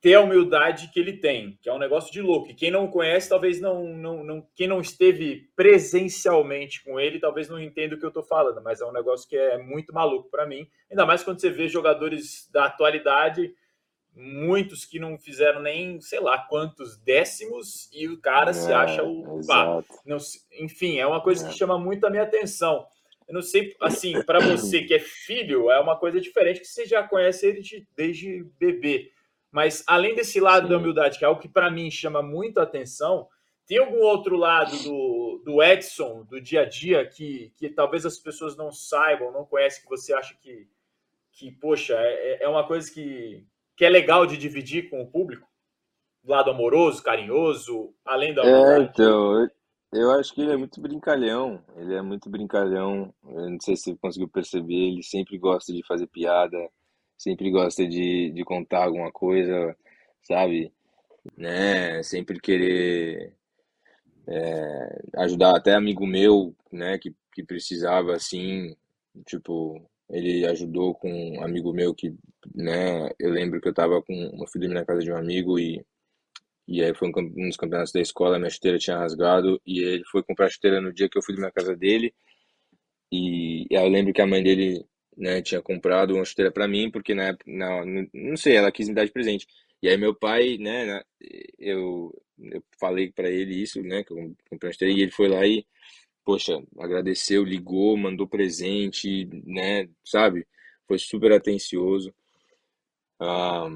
ter 0.00 0.14
a 0.14 0.20
humildade 0.20 0.90
que 0.92 1.00
ele 1.00 1.14
tem, 1.14 1.58
que 1.60 1.68
é 1.68 1.72
um 1.72 1.78
negócio 1.78 2.12
de 2.12 2.22
louco. 2.22 2.50
E 2.50 2.54
quem 2.54 2.70
não 2.70 2.86
conhece, 2.86 3.28
talvez 3.28 3.60
não, 3.60 3.84
não, 3.96 4.22
não, 4.22 4.46
quem 4.54 4.68
não 4.68 4.80
esteve 4.80 5.50
presencialmente 5.56 6.84
com 6.84 7.00
ele, 7.00 7.18
talvez 7.18 7.48
não 7.48 7.60
entenda 7.60 7.96
o 7.96 7.98
que 7.98 8.06
eu 8.06 8.10
tô 8.10 8.22
falando, 8.22 8.62
mas 8.62 8.80
é 8.80 8.86
um 8.86 8.92
negócio 8.92 9.28
que 9.28 9.36
é 9.36 9.58
muito 9.58 9.92
maluco 9.92 10.30
para 10.30 10.46
mim. 10.46 10.68
Ainda 10.88 11.04
mais 11.04 11.24
quando 11.24 11.40
você 11.40 11.50
vê 11.50 11.68
jogadores 11.68 12.48
da 12.52 12.66
atualidade, 12.66 13.52
muitos 14.18 14.84
que 14.84 14.98
não 14.98 15.16
fizeram 15.16 15.62
nem, 15.62 16.00
sei 16.00 16.18
lá, 16.18 16.38
quantos 16.38 16.96
décimos 16.98 17.88
e 17.92 18.08
o 18.08 18.20
cara 18.20 18.52
se 18.52 18.72
acha 18.72 19.04
o 19.04 19.40
É, 19.40 19.46
pá. 19.46 19.84
Não, 20.04 20.16
enfim, 20.60 20.98
é 20.98 21.06
uma 21.06 21.22
coisa 21.22 21.44
que 21.44 21.50
É. 21.50 21.54
chama 21.54 21.78
muito 21.78 22.04
a 22.04 22.10
minha 22.10 22.24
atenção. 22.24 22.84
Eu 23.28 23.34
não 23.34 23.42
sei, 23.42 23.76
assim, 23.80 24.20
para 24.22 24.40
você 24.40 24.82
que 24.82 24.94
é 24.94 24.98
filho, 24.98 25.70
é 25.70 25.78
uma 25.78 25.96
coisa 25.96 26.20
diferente 26.20 26.60
que 26.60 26.66
você 26.66 26.84
já 26.84 27.06
conhece 27.06 27.46
ele 27.46 27.60
de- 27.60 27.86
desde 27.94 28.42
bebê. 28.58 29.12
Mas 29.52 29.84
além 29.86 30.14
desse 30.14 30.40
lado 30.40 30.68
da 30.68 30.74
Sim. 30.74 30.80
humildade, 30.80 31.18
que 31.18 31.24
é 31.24 31.28
algo 31.28 31.40
que 31.40 31.48
para 31.48 31.70
mim 31.70 31.90
chama 31.90 32.20
muito 32.22 32.58
a 32.58 32.64
atenção, 32.64 33.28
tem 33.66 33.78
algum 33.78 34.00
outro 34.00 34.34
lado 34.36 34.76
do, 34.82 35.42
do 35.44 35.62
Edson, 35.62 36.24
do 36.24 36.40
dia 36.40 36.62
a 36.62 36.64
dia, 36.64 37.06
que, 37.06 37.52
que 37.56 37.68
talvez 37.68 38.04
as 38.04 38.18
pessoas 38.18 38.56
não 38.56 38.72
saibam, 38.72 39.30
não 39.30 39.44
conhecem, 39.44 39.82
que 39.82 39.88
você 39.88 40.14
acha 40.14 40.34
que, 40.40 40.66
que 41.32 41.52
poxa, 41.52 41.94
é, 41.94 42.42
é 42.44 42.48
uma 42.48 42.66
coisa 42.66 42.90
que, 42.90 43.44
que 43.78 43.84
é 43.84 43.88
legal 43.88 44.26
de 44.26 44.36
dividir 44.36 44.90
com 44.90 45.00
o 45.00 45.06
público? 45.06 45.46
Lado 46.24 46.50
amoroso, 46.50 47.02
carinhoso, 47.02 47.94
além 48.04 48.34
da 48.34 48.42
É, 48.44 48.80
então, 48.80 49.40
eu, 49.40 49.48
eu 49.92 50.10
acho 50.10 50.34
que 50.34 50.42
ele 50.42 50.52
é 50.52 50.56
muito 50.56 50.80
brincalhão. 50.80 51.64
Ele 51.76 51.94
é 51.94 52.02
muito 52.02 52.28
brincalhão. 52.28 53.14
Eu 53.24 53.48
não 53.50 53.60
sei 53.60 53.76
se 53.76 53.84
você 53.84 53.96
conseguiu 53.96 54.28
perceber, 54.28 54.74
ele 54.74 55.02
sempre 55.02 55.38
gosta 55.38 55.72
de 55.72 55.86
fazer 55.86 56.08
piada, 56.08 56.58
sempre 57.16 57.50
gosta 57.50 57.86
de, 57.86 58.32
de 58.32 58.44
contar 58.44 58.84
alguma 58.84 59.12
coisa, 59.12 59.74
sabe? 60.22 60.72
Né? 61.36 62.02
Sempre 62.02 62.40
querer 62.40 63.32
ajudar 65.16 65.56
até 65.56 65.74
amigo 65.74 66.06
meu, 66.06 66.54
né, 66.70 66.98
que, 66.98 67.14
que 67.32 67.42
precisava 67.42 68.14
assim, 68.14 68.76
tipo, 69.24 69.80
ele 70.10 70.46
ajudou 70.46 70.94
com 70.94 71.10
um 71.10 71.42
amigo 71.44 71.72
meu 71.72 71.94
que, 71.94 72.14
né, 72.54 73.10
eu 73.18 73.30
lembro 73.30 73.60
que 73.60 73.68
eu 73.68 73.74
tava 73.74 74.02
com 74.02 74.14
uma 74.34 74.46
filha 74.48 74.68
na 74.68 74.84
casa 74.84 75.00
de 75.00 75.12
um 75.12 75.16
amigo 75.16 75.58
e 75.58 75.84
e 76.68 76.82
aí 76.84 76.94
foi 76.94 77.08
um, 77.08 77.12
dos 77.12 77.56
campeonatos 77.56 77.92
da 77.92 78.00
escola, 78.00 78.38
minha 78.38 78.50
chuteira 78.50 78.78
tinha 78.78 78.98
rasgado 78.98 79.60
e 79.66 79.80
ele 79.80 80.04
foi 80.04 80.22
comprar 80.22 80.46
a 80.46 80.50
chuteira 80.50 80.80
no 80.80 80.92
dia 80.92 81.08
que 81.08 81.18
eu 81.18 81.22
fui 81.22 81.34
na 81.36 81.50
casa 81.50 81.74
dele 81.74 82.14
e, 83.10 83.66
e 83.70 83.74
eu 83.74 83.88
lembro 83.88 84.12
que 84.12 84.20
a 84.22 84.26
mãe 84.26 84.42
dele, 84.42 84.84
né, 85.16 85.42
tinha 85.42 85.62
comprado 85.62 86.14
uma 86.14 86.24
chuteira 86.24 86.50
pra 86.52 86.68
mim 86.68 86.90
porque 86.90 87.14
na 87.14 87.36
não, 87.46 87.84
não 88.12 88.36
sei, 88.36 88.56
ela 88.56 88.72
quis 88.72 88.88
me 88.88 88.94
dar 88.94 89.04
de 89.04 89.12
presente. 89.12 89.46
E 89.82 89.88
aí 89.88 89.96
meu 89.96 90.14
pai, 90.14 90.58
né, 90.58 91.02
eu 91.58 92.12
eu 92.40 92.62
falei 92.80 93.10
pra 93.12 93.28
ele 93.30 93.54
isso, 93.62 93.82
né, 93.82 94.04
que 94.04 94.12
eu 94.12 94.16
comprei 94.48 94.68
uma 94.68 94.72
chuteira 94.72 94.94
e 94.94 95.02
ele 95.02 95.10
foi 95.10 95.28
lá 95.28 95.44
e 95.46 95.66
poxa, 96.28 96.62
agradeceu, 96.78 97.42
ligou, 97.42 97.96
mandou 97.96 98.28
presente, 98.28 99.24
né, 99.46 99.88
sabe? 100.04 100.46
Foi 100.86 100.98
super 100.98 101.32
atencioso. 101.32 102.14
Ah, 103.18 103.66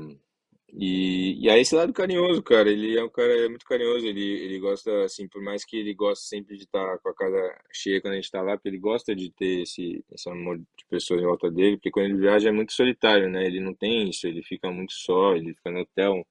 e, 0.75 1.43
e 1.43 1.49
aí 1.49 1.63
esse 1.63 1.75
lado 1.75 1.95
carinhoso, 1.95 2.43
cara, 2.43 2.71
ele 2.71 2.99
é 2.99 3.03
um 3.03 3.09
cara 3.09 3.49
muito 3.49 3.65
carinhoso, 3.65 4.07
ele, 4.07 4.21
ele 4.21 4.59
gosta, 4.59 5.05
assim, 5.05 5.27
por 5.29 5.43
mais 5.43 5.65
que 5.65 5.79
ele 5.79 5.95
gosta 5.95 6.27
sempre 6.27 6.59
de 6.59 6.65
estar 6.65 6.99
com 6.99 7.09
a 7.09 7.15
casa 7.15 7.59
cheia 7.73 8.03
quando 8.03 8.13
a 8.15 8.17
gente 8.17 8.31
tá 8.31 8.43
lá, 8.43 8.55
porque 8.55 8.69
ele 8.69 8.79
gosta 8.79 9.17
de 9.17 9.31
ter 9.33 9.63
esse, 9.63 10.05
esse 10.13 10.29
amor 10.29 10.59
de 10.59 10.85
pessoas 10.91 11.23
em 11.23 11.25
volta 11.25 11.51
dele, 11.51 11.79
porque 11.79 11.91
quando 11.91 12.07
ele 12.07 12.19
viaja 12.19 12.51
é 12.51 12.53
muito 12.53 12.75
solitário, 12.75 13.31
né? 13.31 13.47
Ele 13.47 13.61
não 13.61 13.75
tem 13.75 14.11
isso, 14.11 14.27
ele 14.27 14.43
fica 14.43 14.71
muito 14.71 14.93
só, 14.93 15.35
ele 15.35 15.55
fica 15.55 15.71
no 15.71 15.81
hotel, 15.81 16.23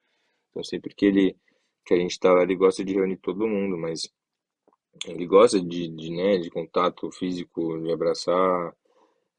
então 0.52 0.64
sempre 0.64 0.94
que 0.94 1.06
ele, 1.08 1.36
que 1.84 1.96
a 1.96 1.98
gente 1.98 2.20
tá 2.20 2.32
lá, 2.32 2.44
ele 2.44 2.56
gosta 2.56 2.86
de 2.86 2.94
reunir 2.94 3.18
todo 3.18 3.48
mundo, 3.48 3.76
mas 3.76 4.08
ele 5.06 5.26
gosta 5.26 5.60
de, 5.60 5.88
de, 5.88 6.12
né, 6.12 6.38
de 6.38 6.50
contato 6.50 7.12
físico, 7.12 7.80
de 7.82 7.92
abraçar, 7.92 8.76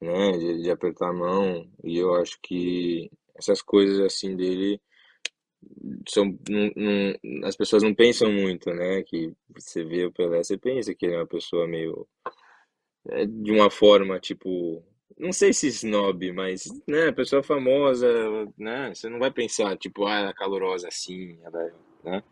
né, 0.00 0.32
de, 0.32 0.62
de 0.62 0.70
apertar 0.70 1.10
a 1.10 1.12
mão, 1.12 1.66
e 1.84 1.98
eu 1.98 2.14
acho 2.16 2.38
que 2.42 3.10
essas 3.36 3.62
coisas 3.62 4.00
assim 4.00 4.36
dele 4.36 4.80
são 6.08 6.26
não, 6.48 6.72
não, 6.74 7.48
as 7.48 7.56
pessoas 7.56 7.82
não 7.82 7.94
pensam 7.94 8.30
muito, 8.32 8.70
né? 8.74 9.02
Que 9.02 9.32
você 9.54 9.84
vê 9.84 10.04
o 10.04 10.12
Pelé, 10.12 10.42
você 10.42 10.58
pensa 10.58 10.94
que 10.94 11.06
ele 11.06 11.14
é 11.14 11.18
uma 11.18 11.26
pessoa 11.26 11.66
meio 11.66 12.06
é, 13.08 13.26
de 13.26 13.52
uma 13.52 13.70
forma 13.70 14.18
tipo, 14.18 14.82
não 15.18 15.32
sei 15.32 15.52
se 15.52 15.68
snob, 15.68 16.32
mas 16.32 16.64
né, 16.86 17.12
pessoa 17.12 17.42
famosa, 17.42 18.08
né? 18.58 18.92
Você 18.94 19.08
não 19.08 19.18
vai 19.18 19.30
pensar 19.30 19.76
tipo, 19.76 20.06
ah, 20.06 20.18
ela 20.18 20.30
é 20.30 20.34
calorosa 20.34 20.88
assim, 20.88 21.38
ela 21.42 21.62
é, 21.62 21.72
né? 22.04 22.22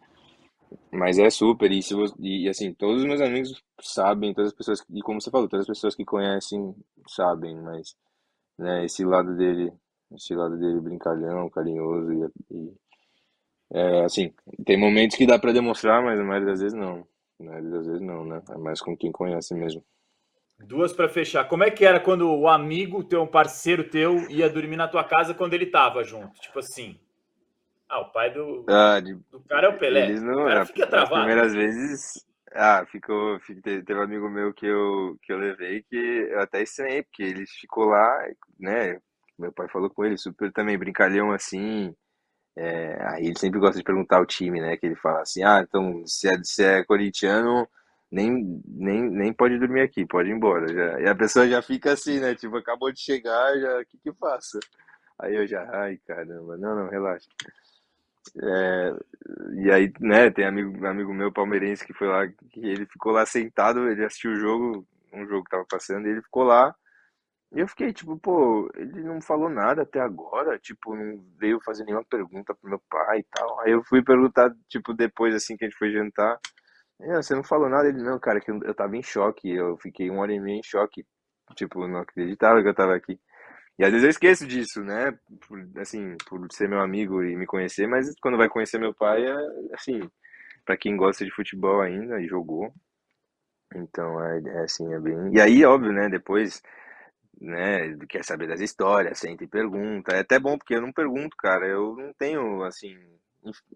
Mas 0.92 1.18
é 1.18 1.30
super, 1.30 1.70
e, 1.72 1.82
se 1.82 1.94
você, 1.94 2.14
e 2.20 2.48
assim, 2.48 2.72
todos 2.72 3.02
os 3.02 3.06
meus 3.06 3.20
amigos 3.20 3.62
sabem, 3.80 4.32
todas 4.34 4.50
as 4.50 4.56
pessoas, 4.56 4.84
e 4.90 5.00
como 5.02 5.20
você 5.20 5.30
falou, 5.30 5.48
todas 5.48 5.64
as 5.64 5.68
pessoas 5.68 5.94
que 5.94 6.04
conhecem 6.04 6.74
sabem, 7.08 7.56
mas 7.56 7.96
né, 8.58 8.84
esse 8.84 9.04
lado 9.04 9.36
dele, 9.36 9.72
esse 10.14 10.34
lado 10.34 10.56
dele 10.56 10.80
brincalhão, 10.80 11.50
carinhoso 11.50 12.12
e, 12.12 12.54
e 12.54 12.72
é, 13.72 14.04
assim, 14.04 14.32
tem 14.66 14.76
momentos 14.76 15.16
que 15.16 15.26
dá 15.26 15.38
para 15.38 15.52
demonstrar, 15.52 16.02
mas 16.02 16.18
a 16.18 16.24
maioria 16.24 16.48
das 16.48 16.60
vezes 16.60 16.76
não. 16.76 17.06
A 17.38 17.44
maioria 17.44 17.70
das 17.70 17.86
vezes 17.86 18.00
não, 18.02 18.24
né? 18.24 18.42
É 18.50 18.58
mais 18.58 18.80
com 18.80 18.96
quem 18.96 19.12
conhece 19.12 19.54
mesmo. 19.54 19.82
Duas 20.58 20.92
para 20.92 21.08
fechar. 21.08 21.48
Como 21.48 21.64
é 21.64 21.70
que 21.70 21.84
era 21.84 22.00
quando 22.00 22.28
o 22.28 22.48
amigo 22.48 23.04
teu, 23.04 23.22
um 23.22 23.26
parceiro 23.26 23.88
teu, 23.88 24.28
ia 24.28 24.50
dormir 24.50 24.76
na 24.76 24.88
tua 24.88 25.04
casa 25.04 25.32
quando 25.32 25.54
ele 25.54 25.66
tava 25.66 26.02
junto? 26.02 26.38
Tipo 26.40 26.58
assim. 26.58 26.98
Ah, 27.90 28.02
o 28.02 28.12
pai 28.12 28.32
do, 28.32 28.64
ah, 28.68 29.00
de, 29.00 29.14
do 29.32 29.40
cara 29.40 29.66
é 29.66 29.70
o 29.70 29.76
Pelé. 29.76 30.04
Eles 30.04 30.22
não, 30.22 30.44
o 30.44 30.46
cara 30.46 30.64
fica 30.64 30.86
travado. 30.86 31.14
As 31.16 31.20
primeiras 31.24 31.52
vezes. 31.52 32.24
Ah, 32.52 32.86
ficou. 32.86 33.40
Teve 33.64 33.94
um 33.94 34.02
amigo 34.02 34.30
meu 34.30 34.54
que 34.54 34.64
eu, 34.64 35.18
que 35.20 35.32
eu 35.32 35.38
levei 35.38 35.82
que 35.82 35.96
eu 35.96 36.40
até 36.40 36.62
estranhei, 36.62 37.02
porque 37.02 37.24
ele 37.24 37.44
ficou 37.46 37.86
lá, 37.86 38.28
né? 38.60 39.00
Meu 39.36 39.52
pai 39.52 39.68
falou 39.68 39.90
com 39.90 40.04
ele, 40.04 40.16
super 40.16 40.52
também 40.52 40.78
brincalhão 40.78 41.32
assim. 41.32 41.92
É, 42.56 42.96
aí 43.08 43.26
ele 43.26 43.38
sempre 43.38 43.58
gosta 43.58 43.78
de 43.78 43.84
perguntar 43.84 44.20
o 44.20 44.26
time, 44.26 44.60
né? 44.60 44.76
Que 44.76 44.86
ele 44.86 44.96
fala 44.96 45.22
assim, 45.22 45.42
ah, 45.42 45.64
então 45.66 46.04
se 46.06 46.28
é, 46.28 46.38
se 46.44 46.64
é 46.64 46.84
corintiano, 46.84 47.68
nem, 48.10 48.62
nem, 48.66 49.02
nem 49.10 49.32
pode 49.32 49.58
dormir 49.58 49.80
aqui, 49.80 50.06
pode 50.06 50.28
ir 50.30 50.32
embora. 50.32 50.68
Já. 50.72 51.00
E 51.00 51.08
a 51.08 51.14
pessoa 51.14 51.48
já 51.48 51.60
fica 51.60 51.92
assim, 51.92 52.20
né? 52.20 52.36
Tipo, 52.36 52.56
acabou 52.56 52.92
de 52.92 53.00
chegar, 53.00 53.58
já, 53.58 53.80
o 53.80 53.86
que 53.86 53.98
que 53.98 54.08
eu 54.10 54.14
faço? 54.14 54.60
Aí 55.18 55.34
eu 55.34 55.46
já, 55.46 55.68
ai 55.72 55.98
caramba, 56.06 56.56
não, 56.56 56.74
não, 56.76 56.88
relaxa. 56.88 57.28
É, 58.42 58.94
e 59.64 59.70
aí, 59.70 59.92
né, 60.00 60.30
tem 60.30 60.44
amigo, 60.46 60.86
amigo 60.86 61.12
meu 61.12 61.32
palmeirense 61.32 61.86
que 61.86 61.94
foi 61.94 62.08
lá, 62.08 62.26
que 62.28 62.60
ele 62.60 62.86
ficou 62.86 63.12
lá 63.12 63.26
sentado, 63.26 63.88
ele 63.90 64.04
assistiu 64.04 64.32
o 64.32 64.36
jogo, 64.36 64.86
um 65.12 65.26
jogo 65.26 65.44
que 65.44 65.50
tava 65.50 65.64
passando, 65.68 66.06
e 66.06 66.10
ele 66.10 66.22
ficou 66.22 66.44
lá 66.44 66.74
e 67.52 67.60
eu 67.60 67.68
fiquei 67.68 67.92
tipo, 67.92 68.16
pô, 68.18 68.70
ele 68.76 69.02
não 69.02 69.20
falou 69.20 69.48
nada 69.50 69.82
até 69.82 70.00
agora, 70.00 70.58
tipo, 70.58 70.94
não 70.94 71.20
veio 71.38 71.60
fazer 71.60 71.84
nenhuma 71.84 72.04
pergunta 72.04 72.54
pro 72.54 72.70
meu 72.70 72.80
pai 72.90 73.20
e 73.20 73.24
tal. 73.24 73.60
Aí 73.60 73.72
eu 73.72 73.82
fui 73.84 74.02
perguntar, 74.04 74.54
tipo, 74.68 74.94
depois 74.94 75.34
assim 75.34 75.56
que 75.56 75.64
a 75.64 75.68
gente 75.68 75.78
foi 75.78 75.90
jantar, 75.92 76.38
você 76.98 77.34
não 77.34 77.42
falou 77.44 77.68
nada? 77.68 77.88
Ele, 77.88 78.02
não, 78.02 78.18
cara, 78.18 78.40
que 78.40 78.50
eu 78.50 78.74
tava 78.74 78.96
em 78.96 79.02
choque, 79.02 79.50
eu 79.50 79.76
fiquei 79.78 80.10
uma 80.10 80.22
hora 80.22 80.32
e 80.34 80.40
meia 80.40 80.58
em 80.58 80.62
choque, 80.62 81.04
tipo, 81.56 81.86
não 81.88 82.00
acreditava 82.00 82.62
que 82.62 82.68
eu 82.68 82.74
tava 82.74 82.94
aqui. 82.94 83.18
E 83.80 83.84
às 83.84 83.92
vezes 83.92 84.04
eu 84.04 84.10
esqueço 84.10 84.46
disso, 84.46 84.84
né? 84.84 85.10
Por, 85.48 85.58
assim, 85.80 86.14
por 86.28 86.46
ser 86.52 86.68
meu 86.68 86.80
amigo 86.80 87.24
e 87.24 87.34
me 87.34 87.46
conhecer, 87.46 87.86
mas 87.86 88.14
quando 88.20 88.36
vai 88.36 88.46
conhecer 88.46 88.78
meu 88.78 88.92
pai, 88.92 89.24
é 89.24 89.34
assim, 89.72 90.02
para 90.66 90.76
quem 90.76 90.98
gosta 90.98 91.24
de 91.24 91.30
futebol 91.30 91.80
ainda 91.80 92.20
e 92.20 92.28
jogou. 92.28 92.70
Então, 93.74 94.22
é, 94.22 94.38
é 94.38 94.58
assim, 94.64 94.92
é 94.92 95.00
bem. 95.00 95.34
E 95.34 95.40
aí, 95.40 95.64
óbvio, 95.64 95.92
né? 95.94 96.10
Depois 96.10 96.62
né, 97.40 97.96
quer 98.06 98.22
saber 98.22 98.48
das 98.48 98.60
histórias, 98.60 99.18
sempre 99.18 99.46
pergunta. 99.46 100.14
É 100.14 100.20
até 100.20 100.38
bom 100.38 100.58
porque 100.58 100.74
eu 100.74 100.82
não 100.82 100.92
pergunto, 100.92 101.34
cara. 101.38 101.66
Eu 101.66 101.96
não 101.96 102.12
tenho, 102.12 102.62
assim. 102.64 102.98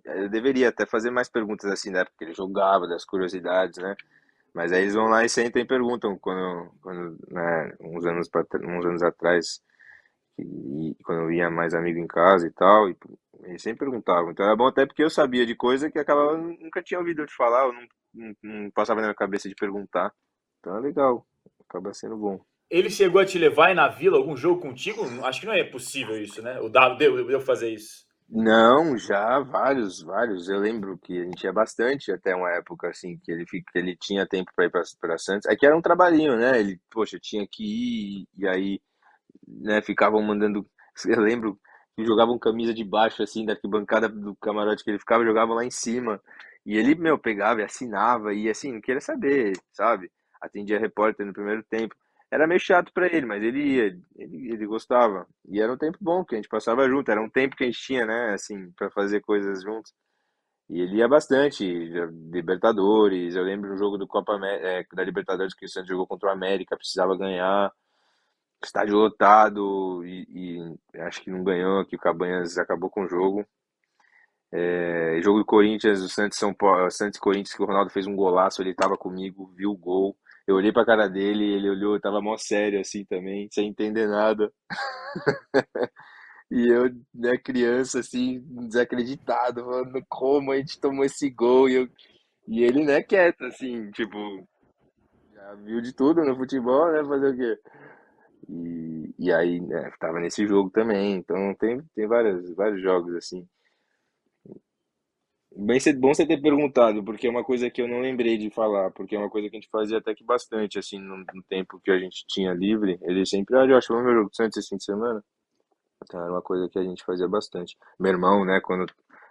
Eu 0.05 0.29
deveria 0.29 0.69
até 0.69 0.85
fazer 0.85 1.11
mais 1.11 1.31
perguntas 1.31 1.71
assim, 1.71 1.91
da 1.91 2.01
época 2.01 2.17
que 2.19 2.25
ele 2.25 2.35
jogava, 2.35 2.87
das 2.87 3.07
curiosidades, 3.07 3.83
né? 3.83 3.97
Mas 4.53 4.71
aí 4.71 4.83
eles 4.83 4.95
vão 4.95 5.07
lá 5.07 5.25
e 5.25 5.31
sentem 5.31 5.63
e 5.63 5.67
perguntam 5.67 6.19
quando, 6.19 6.71
quando 6.83 7.17
né, 7.31 7.75
uns 7.81 8.05
anos 8.05 8.29
pra, 8.29 8.45
uns 8.63 8.85
anos 8.85 9.03
atrás, 9.03 9.63
e, 10.39 10.97
quando 11.05 11.23
eu 11.23 11.33
ia 11.33 11.51
mais 11.51 11.75
amigo 11.75 11.99
em 11.99 12.07
casa 12.07 12.47
e 12.47 12.51
tal, 12.51 12.89
e 12.89 12.97
eles 13.45 13.63
sempre 13.63 13.87
perguntavam. 13.87 14.31
Então 14.31 14.45
era 14.45 14.57
bom 14.57 14.67
até 14.67 14.87
porque 14.87 15.03
eu 15.03 15.11
sabia 15.11 15.47
de 15.47 15.55
coisa 15.55 15.91
que 15.91 15.99
acabava 15.99 16.37
nunca 16.37 16.83
tinha 16.83 16.99
ouvido 16.99 17.27
te 17.27 17.35
falar, 17.35 17.67
ou 17.67 17.73
não, 17.73 17.83
não, 18.15 18.35
não 18.43 18.71
passava 18.71 19.01
na 19.01 19.09
minha 19.09 19.15
cabeça 19.15 19.49
de 19.49 19.55
perguntar. 19.55 20.13
Então 20.61 20.77
é 20.77 20.81
legal, 20.81 21.27
acaba 21.69 21.93
sendo 21.93 22.17
bom. 22.17 22.41
Ele 22.71 22.91
chegou 22.91 23.21
a 23.21 23.27
te 23.27 23.39
levar 23.39 23.69
aí 23.69 23.75
na 23.75 23.89
vila 23.89 24.17
algum 24.17 24.37
jogo 24.37 24.61
contigo? 24.61 25.05
Acho 25.25 25.41
que 25.41 25.47
não 25.47 25.53
é 25.53 25.63
possível 25.63 26.21
isso, 26.21 26.43
né? 26.43 26.59
O 26.61 26.69
Dado 26.69 26.97
deu, 26.97 27.25
deu 27.27 27.41
fazer 27.41 27.71
isso. 27.71 28.05
Não, 28.29 28.97
já 28.97 29.39
vários, 29.41 30.03
vários. 30.03 30.49
Eu 30.49 30.59
lembro 30.59 30.99
que 30.99 31.21
a 31.21 31.25
gente 31.25 31.45
ia 31.45 31.53
bastante 31.53 32.11
até 32.11 32.35
uma 32.35 32.51
época 32.51 32.89
assim 32.89 33.19
que 33.23 33.31
ele 33.31 33.45
que 33.45 33.63
ele 33.75 33.95
tinha 33.97 34.27
tempo 34.27 34.51
para 34.57 34.65
ir 34.65 34.71
para 34.71 35.19
Santos. 35.19 35.47
É 35.47 35.55
que 35.55 35.67
era 35.67 35.77
um 35.77 35.83
trabalhinho, 35.83 36.37
né? 36.37 36.59
Ele, 36.59 36.81
poxa, 36.91 37.19
tinha 37.21 37.47
que 37.47 37.63
ir 37.63 38.29
e 38.37 38.49
aí, 38.49 38.81
né, 39.47 39.83
ficavam 39.83 40.23
mandando, 40.23 40.67
eu 41.07 41.21
lembro 41.21 41.59
que 41.97 42.05
jogavam 42.05 42.39
camisa 42.39 42.75
de 42.75 42.85
baixo 42.85 43.23
assim 43.23 43.45
da 43.45 43.53
arquibancada 43.53 44.09
do 44.09 44.35
camarote 44.37 44.83
que 44.85 44.91
ele 44.91 44.99
ficava, 44.99 45.25
jogavam 45.25 45.55
lá 45.55 45.65
em 45.65 45.71
cima. 45.71 46.21
E 46.67 46.77
ele, 46.77 46.95
meu, 46.95 47.19
pegava 47.19 47.61
e 47.61 47.65
assinava 47.65 48.33
e 48.35 48.49
assim, 48.49 48.73
não 48.73 48.81
queria 48.81 49.01
saber, 49.01 49.53
sabe? 49.73 50.11
Atendia 50.41 50.79
repórter 50.79 51.27
no 51.27 51.33
primeiro 51.33 51.63
tempo. 51.65 51.95
Era 52.31 52.47
meio 52.47 52.59
chato 52.59 52.93
para 52.93 53.07
ele, 53.07 53.27
mas 53.27 53.43
ele 53.43 53.63
ia, 53.63 53.99
ele, 54.17 54.53
ele 54.53 54.67
gostava. 54.67 55.27
E 55.49 55.61
era 55.61 55.73
um 55.73 55.77
tempo 55.79 55.99
bom 56.01 56.25
que 56.25 56.35
a 56.35 56.39
gente 56.39 56.49
passava 56.49 56.89
junto, 56.89 57.11
era 57.11 57.23
um 57.23 57.31
tempo 57.31 57.55
que 57.55 57.65
a 57.65 57.67
gente 57.67 57.79
tinha, 57.81 58.05
né, 58.07 58.33
assim, 58.35 58.73
para 58.73 58.91
fazer 58.91 59.21
coisas 59.21 59.63
juntos. 59.63 59.93
E 60.69 60.81
ele 60.81 60.97
ia 60.97 61.09
bastante, 61.09 61.65
Libertadores, 62.33 63.35
eu 63.37 63.45
lembro 63.45 63.71
do 63.71 63.77
jogo 63.77 63.99
do 63.99 64.07
Copa 64.07 64.39
é, 64.45 64.85
da 64.95 65.05
Libertadores 65.05 65.55
que 65.55 65.67
o 65.67 65.69
Santos 65.69 65.91
jogou 65.91 66.07
contra 66.07 66.31
o 66.31 66.33
América, 66.33 66.77
precisava 66.77 67.17
ganhar, 67.17 67.71
estádio 68.65 68.97
lotado 68.97 70.05
e, 70.05 70.27
e 70.95 71.01
acho 71.01 71.23
que 71.23 71.31
não 71.31 71.45
ganhou, 71.45 71.85
que 71.87 71.97
o 71.97 71.99
Cabanhas 71.99 72.59
acabou 72.59 72.91
com 72.91 73.05
o 73.05 73.09
jogo. 73.09 73.47
É, 74.53 75.21
jogo 75.23 75.41
do 75.41 75.45
Corinthians, 75.45 76.01
o 76.01 76.09
Santos 76.09 76.39
São 76.39 76.55
Paulo, 76.55 76.91
Santos 76.91 77.19
Corinthians 77.19 77.57
que 77.57 77.63
o 77.63 77.67
Ronaldo 77.67 77.91
fez 77.91 78.07
um 78.07 78.15
golaço, 78.15 78.63
ele 78.63 78.71
estava 78.71 78.97
comigo, 78.97 79.53
viu 79.57 79.71
o 79.71 79.77
gol. 79.77 80.17
Eu 80.47 80.57
olhei 80.57 80.73
pra 80.73 80.85
cara 80.85 81.09
dele, 81.09 81.45
ele 81.45 81.69
olhou, 81.71 81.99
tava 82.01 82.21
mó 82.21 82.37
sério 82.37 82.81
assim 82.81 83.05
também, 83.05 83.49
sem 83.51 83.69
entender 83.69 84.07
nada. 84.07 84.53
E 86.51 86.69
eu, 86.69 86.85
né, 87.13 87.37
criança, 87.37 88.01
assim, 88.01 88.41
desacreditado, 88.69 89.65
falando 89.65 90.05
como 90.09 90.53
a 90.53 90.57
gente 90.57 90.79
tomou 90.81 91.05
esse 91.05 91.29
gol. 91.31 91.69
E, 91.69 91.75
eu, 91.75 91.89
e 92.47 92.63
ele, 92.63 92.85
né, 92.85 93.03
quieto, 93.03 93.45
assim, 93.47 93.91
tipo, 93.91 94.17
já 95.33 95.55
viu 95.57 95.81
de 95.81 95.93
tudo 95.93 96.25
no 96.25 96.37
futebol, 96.37 96.93
né, 96.93 97.03
fazer 97.05 97.31
o 97.31 97.37
quê? 97.37 97.59
E, 98.49 99.15
e 99.19 99.33
aí, 99.33 99.61
né, 99.61 99.91
tava 99.99 100.21
nesse 100.21 100.47
jogo 100.47 100.71
também. 100.71 101.15
Então 101.17 101.55
tem, 101.55 101.81
tem 101.95 102.07
vários, 102.07 102.55
vários 102.55 102.83
jogos, 102.83 103.15
assim. 103.15 103.47
Bem, 105.57 105.79
bom 106.01 106.13
você 106.13 106.27
ter 106.27 106.41
perguntado, 106.43 107.05
porque 107.05 107.29
é 107.29 107.31
uma 107.31 107.45
coisa 107.45 107.71
que 107.71 107.81
eu 107.81 107.87
não 107.87 108.01
lembrei 108.01 108.37
de 108.37 108.51
falar, 108.51 108.91
porque 108.91 109.15
é 109.15 109.19
uma 109.19 109.31
coisa 109.31 109.49
que 109.49 109.57
a 109.57 109.61
gente 109.61 109.71
fazia 109.71 109.99
até 109.99 110.13
que 110.13 110.25
bastante, 110.25 110.81
assim, 110.81 110.99
no, 110.99 111.19
no 111.19 111.43
tempo 111.49 111.81
que 111.81 111.93
a 111.93 111.99
gente 111.99 112.25
tinha 112.27 112.53
livre. 112.53 112.99
Ele 113.03 113.25
sempre, 113.25 113.57
ah, 113.57 113.65
Josh, 113.65 113.87
vamos 113.87 114.05
ver 114.05 114.11
o 114.11 114.15
jogo 114.17 114.31
do 114.31 114.37
Santos 114.37 114.57
esse 114.57 114.69
fim 114.69 114.77
de 114.77 114.85
semana? 114.85 115.25
Então 116.03 116.21
era 116.21 116.33
uma 116.33 116.43
coisa 116.43 116.69
que 116.69 116.79
a 116.79 116.83
gente 116.83 117.05
fazia 117.05 117.29
bastante. 117.29 117.77
Meu 118.01 118.13
irmão, 118.13 118.45
né, 118.45 118.61
quando 118.61 118.85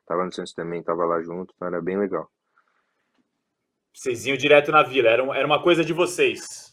tava 0.05 0.24
no 0.24 0.32
Santos 0.34 0.53
também, 0.53 0.82
tava 0.82 1.05
lá 1.05 1.22
junto, 1.22 1.53
então 1.55 1.68
era 1.68 1.82
bem 1.82 1.99
legal. 1.99 2.30
Vocês 3.93 4.26
iam 4.26 4.38
direto 4.38 4.72
na 4.72 4.82
vila, 4.82 5.09
era, 5.09 5.24
era 5.38 5.45
uma 5.45 5.61
coisa 5.61 5.84
de 5.84 5.91
vocês. 5.91 6.72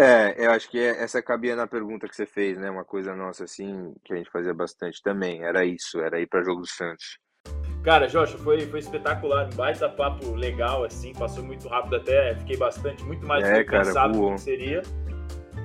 É, 0.00 0.46
eu 0.46 0.50
acho 0.52 0.70
que 0.70 0.78
é, 0.78 1.02
essa 1.02 1.20
cabia 1.20 1.54
na 1.54 1.66
pergunta 1.66 2.08
que 2.08 2.16
você 2.16 2.24
fez, 2.24 2.56
né? 2.56 2.70
Uma 2.70 2.84
coisa 2.84 3.14
nossa, 3.14 3.44
assim, 3.44 3.92
que 4.02 4.14
a 4.14 4.16
gente 4.16 4.30
fazia 4.30 4.54
bastante 4.54 5.02
também. 5.02 5.44
Era 5.44 5.62
isso, 5.62 6.00
era 6.00 6.18
ir 6.18 6.26
para 6.26 6.42
jogo 6.42 6.62
do 6.62 6.66
Santos. 6.66 7.18
Cara, 7.82 8.06
Josh, 8.06 8.32
foi, 8.32 8.60
foi 8.66 8.78
espetacular, 8.78 9.46
um 9.46 9.56
baita 9.56 9.90
papo 9.90 10.34
legal, 10.34 10.84
assim, 10.84 11.12
passou 11.12 11.44
muito 11.44 11.68
rápido 11.68 11.96
até, 11.96 12.34
fiquei 12.36 12.56
bastante, 12.56 13.02
muito 13.04 13.26
mais 13.26 13.44
é, 13.44 13.58
do 13.58 13.64
que 13.64 13.70
pensado 13.70 14.32
que 14.32 14.40
seria. 14.40 14.82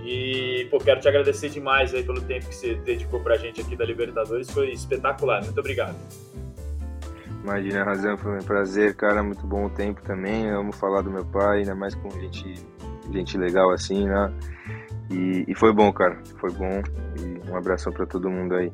E, 0.03 0.67
pô, 0.69 0.79
quero 0.79 0.99
te 0.99 1.07
agradecer 1.07 1.49
demais 1.49 1.93
aí 1.93 2.03
pelo 2.03 2.21
tempo 2.21 2.47
que 2.47 2.55
você 2.55 2.75
dedicou 2.75 3.21
pra 3.21 3.37
gente 3.37 3.59
aqui 3.59 3.75
da 3.75 3.85
Libertadores, 3.85 4.49
foi 4.49 4.71
espetacular, 4.71 5.43
muito 5.43 5.59
obrigado. 5.59 5.95
Imagina, 7.43 7.83
Razão, 7.83 8.17
foi 8.17 8.39
um 8.39 8.43
prazer, 8.43 8.95
cara, 8.95 9.21
muito 9.21 9.45
bom 9.45 9.65
o 9.65 9.69
tempo 9.69 10.01
também, 10.01 10.47
eu 10.47 10.59
amo 10.59 10.71
falar 10.71 11.01
do 11.01 11.11
meu 11.11 11.25
pai, 11.25 11.59
ainda 11.59 11.75
mais 11.75 11.95
com 11.95 12.09
gente, 12.11 12.65
gente 13.11 13.37
legal 13.37 13.71
assim, 13.71 14.05
né? 14.05 14.31
E, 15.11 15.45
e 15.47 15.55
foi 15.55 15.71
bom, 15.71 15.91
cara, 15.93 16.19
foi 16.39 16.51
bom, 16.51 16.81
e 17.19 17.49
um 17.49 17.55
abração 17.55 17.93
para 17.93 18.05
todo 18.05 18.29
mundo 18.29 18.55
aí. 18.55 18.71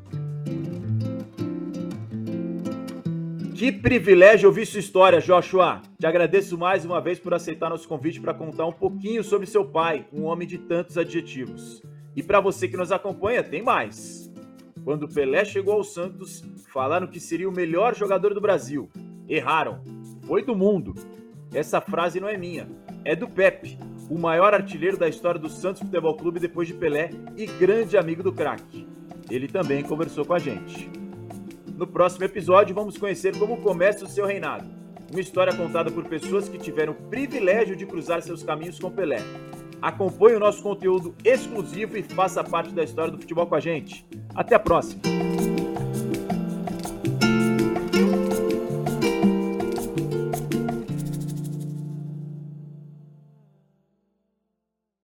Que 3.61 3.71
privilégio 3.71 4.49
ouvir 4.49 4.65
sua 4.65 4.79
história, 4.79 5.21
Joshua. 5.21 5.83
Te 5.99 6.07
agradeço 6.07 6.57
mais 6.57 6.83
uma 6.83 6.99
vez 6.99 7.19
por 7.19 7.31
aceitar 7.31 7.69
nosso 7.69 7.87
convite 7.87 8.19
para 8.19 8.33
contar 8.33 8.65
um 8.65 8.71
pouquinho 8.71 9.23
sobre 9.23 9.45
seu 9.45 9.63
pai, 9.63 10.07
um 10.11 10.23
homem 10.23 10.47
de 10.47 10.57
tantos 10.57 10.97
adjetivos. 10.97 11.83
E 12.15 12.23
para 12.23 12.39
você 12.39 12.67
que 12.67 12.75
nos 12.75 12.91
acompanha, 12.91 13.43
tem 13.43 13.61
mais. 13.61 14.33
Quando 14.83 15.07
Pelé 15.07 15.45
chegou 15.45 15.75
ao 15.75 15.83
Santos, 15.83 16.43
falaram 16.73 17.05
que 17.05 17.19
seria 17.19 17.47
o 17.47 17.53
melhor 17.53 17.95
jogador 17.95 18.33
do 18.33 18.41
Brasil. 18.41 18.89
Erraram. 19.29 19.83
Foi 20.23 20.43
do 20.43 20.55
mundo. 20.55 20.95
Essa 21.53 21.79
frase 21.79 22.19
não 22.19 22.27
é 22.27 22.37
minha, 22.37 22.67
é 23.05 23.15
do 23.15 23.27
Pepe, 23.27 23.77
o 24.09 24.17
maior 24.17 24.53
artilheiro 24.53 24.97
da 24.97 25.07
história 25.07 25.39
do 25.39 25.49
Santos 25.49 25.81
Futebol 25.81 26.15
Clube 26.15 26.39
depois 26.39 26.67
de 26.67 26.73
Pelé 26.73 27.11
e 27.35 27.45
grande 27.45 27.97
amigo 27.97 28.23
do 28.23 28.31
craque. 28.31 28.87
Ele 29.29 29.47
também 29.47 29.83
conversou 29.83 30.25
com 30.25 30.33
a 30.33 30.39
gente. 30.39 30.89
No 31.75 31.87
próximo 31.87 32.25
episódio, 32.25 32.75
vamos 32.75 32.97
conhecer 32.97 33.37
como 33.37 33.57
começa 33.57 34.05
o 34.05 34.07
seu 34.07 34.25
reinado. 34.25 34.69
Uma 35.11 35.21
história 35.21 35.55
contada 35.55 35.91
por 35.91 36.05
pessoas 36.05 36.47
que 36.47 36.57
tiveram 36.57 36.93
o 36.93 37.09
privilégio 37.09 37.75
de 37.75 37.85
cruzar 37.85 38.21
seus 38.21 38.43
caminhos 38.43 38.79
com 38.79 38.91
Pelé. 38.91 39.19
Acompanhe 39.81 40.35
o 40.35 40.39
nosso 40.39 40.61
conteúdo 40.61 41.15
exclusivo 41.23 41.97
e 41.97 42.03
faça 42.03 42.43
parte 42.43 42.73
da 42.73 42.83
história 42.83 43.11
do 43.11 43.17
futebol 43.17 43.47
com 43.47 43.55
a 43.55 43.59
gente. 43.59 44.05
Até 44.35 44.55
a 44.55 44.59
próxima! 44.59 45.01